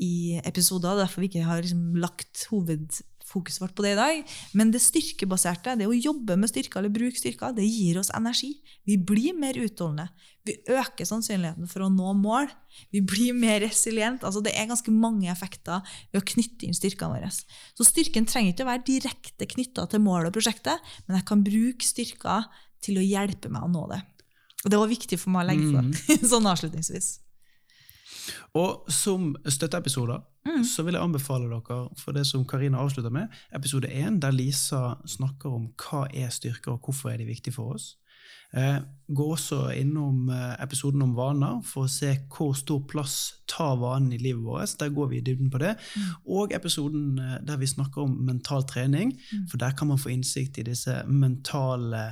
i 0.00 0.40
episoder. 0.44 0.96
Derfor 0.96 1.22
vi 1.22 1.28
ikke 1.28 1.46
har 1.46 1.62
liksom 1.62 1.96
lagt 2.00 2.46
hovedfokuset 2.50 3.60
vårt 3.60 3.74
på 3.76 3.84
det 3.84 3.92
i 3.92 4.00
dag. 4.00 4.22
Men 4.54 4.72
det 4.72 4.80
styrkebaserte, 4.80 5.76
det 5.78 5.88
å 5.88 5.96
jobbe 5.96 6.38
med 6.38 6.48
styrker 6.48 6.80
eller 6.80 6.94
bruke 6.94 7.18
styrker, 7.18 7.54
det 7.54 7.68
gir 7.68 8.00
oss 8.00 8.10
energi. 8.16 8.54
Vi 8.88 8.96
blir 8.96 9.36
mer 9.36 9.54
utholdende. 9.60 10.08
Vi 10.44 10.56
øker 10.72 11.06
sannsynligheten 11.06 11.68
for 11.70 11.84
å 11.84 11.92
nå 11.92 12.16
mål. 12.18 12.48
Vi 12.90 13.00
blir 13.00 13.36
mer 13.36 13.60
resilient. 13.60 14.24
Altså, 14.24 14.42
det 14.42 14.56
er 14.56 14.66
ganske 14.72 14.90
mange 14.90 15.30
effekter 15.30 15.84
ved 16.10 16.22
å 16.22 16.26
knytte 16.32 16.66
inn 16.66 16.74
styrkene 16.74 17.12
våre. 17.12 17.30
Så 17.76 17.86
styrken 17.86 18.26
trenger 18.26 18.54
ikke 18.54 18.64
å 18.64 18.72
være 18.72 18.88
direkte 18.88 19.46
knytta 19.46 19.86
til 19.86 20.00
målet 20.00 20.32
og 20.32 20.40
prosjektet, 20.40 20.80
men 21.06 21.20
jeg 21.20 21.28
kan 21.28 21.44
bruke 21.44 21.84
styrker 21.84 22.48
til 22.82 23.00
å 23.00 23.04
hjelpe 23.04 23.50
meg 23.52 23.66
å 23.66 23.70
nå 23.72 23.86
det. 23.92 24.00
Og 24.62 24.70
det 24.70 24.78
var 24.78 24.90
viktig 24.90 25.18
for 25.18 25.34
meg 25.34 25.44
å 25.44 25.50
legge 25.50 25.70
til 25.70 26.18
det, 26.20 26.28
sånn 26.30 26.48
avslutningsvis. 26.50 27.12
Og 28.58 28.90
som 28.92 29.32
støtteepisoder 29.48 30.20
så 30.68 30.82
vil 30.82 30.96
jeg 30.96 31.02
anbefale 31.06 31.48
dere 31.48 31.78
for 31.98 32.14
det 32.16 32.24
som 32.28 32.44
Karina 32.48 32.82
avslutter 32.82 33.12
med, 33.14 33.32
episode 33.54 33.88
1, 33.88 34.20
der 34.22 34.34
Lisa 34.34 34.98
snakker 35.08 35.54
om 35.54 35.68
hva 35.80 36.04
er 36.10 36.32
styrker 36.34 36.74
og 36.74 36.86
hvorfor 36.86 37.12
er 37.12 37.22
de 37.22 37.28
viktige 37.30 37.54
for 37.54 37.76
oss. 37.76 37.92
Eh, 38.52 38.82
gå 39.08 39.26
også 39.32 39.70
innom 39.80 40.26
eh, 40.28 40.56
episoden 40.60 41.00
om 41.06 41.14
vaner 41.16 41.62
for 41.64 41.86
å 41.86 41.90
se 41.90 42.10
hvor 42.34 42.52
stor 42.58 42.82
plass 42.88 43.14
tar 43.48 43.78
vanen 43.80 44.12
i 44.12 44.20
livet 44.20 44.44
vårt. 44.44 44.74
Der 44.80 44.92
går 44.92 45.08
vi 45.08 45.20
i 45.22 45.24
dybden 45.24 45.48
på 45.52 45.62
det. 45.62 45.72
Og 46.28 46.52
episoden 46.52 47.16
eh, 47.16 47.38
der 47.48 47.62
vi 47.62 47.70
snakker 47.70 48.04
om 48.04 48.18
mental 48.28 48.66
trening, 48.68 49.14
for 49.48 49.62
der 49.62 49.72
kan 49.78 49.88
man 49.88 50.00
få 50.00 50.12
innsikt 50.12 50.60
i 50.60 50.66
disse 50.68 51.00
mentale 51.08 52.10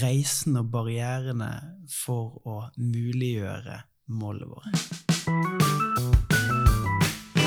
reisene 0.00 0.62
og 0.64 0.70
barrierene 0.72 1.50
for 1.90 2.38
å 2.48 2.60
muliggjøre 2.80 3.80
målet 4.14 4.48
vårt. 4.48 4.94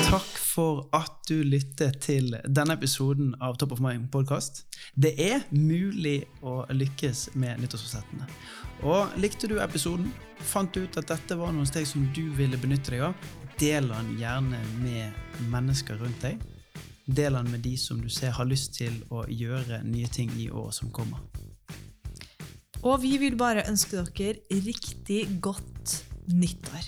Takk 0.08 0.28
for 0.58 0.86
at 0.96 1.18
du 1.28 1.42
lyttet 1.44 2.00
til 2.02 2.32
denne 2.48 2.74
episoden 2.78 3.34
av 3.44 3.58
Top 3.60 3.74
of 3.76 3.82
Mind 3.84 4.08
podcast. 4.10 4.64
Det 4.96 5.12
er 5.20 5.44
mulig 5.52 6.22
å 6.40 6.62
lykkes 6.72 7.34
med 7.38 7.60
nyttårsforsettene. 7.60 8.26
Og 8.88 9.18
likte 9.20 9.50
du 9.50 9.58
episoden, 9.60 10.08
fant 10.40 10.72
du 10.72 10.86
ut 10.86 10.96
at 10.98 11.10
dette 11.10 11.36
var 11.38 11.52
noen 11.52 11.68
steg 11.68 11.86
som 11.90 12.06
du 12.16 12.24
ville 12.38 12.58
benytte 12.60 12.94
deg 12.94 13.04
av, 13.10 13.28
del 13.60 13.90
den 13.90 14.14
gjerne 14.20 14.62
med 14.78 15.44
mennesker 15.52 15.98
rundt 16.00 16.24
deg. 16.24 16.40
Del 17.04 17.36
den 17.38 17.52
med 17.52 17.64
de 17.66 17.74
som 17.80 18.00
du 18.00 18.08
ser 18.12 18.34
har 18.36 18.48
lyst 18.48 18.78
til 18.78 18.96
å 19.12 19.24
gjøre 19.28 19.82
nye 19.84 20.08
ting 20.12 20.32
i 20.38 20.48
året 20.50 20.78
som 20.78 20.92
kommer. 20.94 21.20
Og 22.86 23.02
vi 23.02 23.16
vil 23.18 23.36
bare 23.38 23.66
ønske 23.70 23.98
dere 23.98 24.60
riktig 24.66 25.24
godt 25.42 26.04
nyttår. 26.30 26.86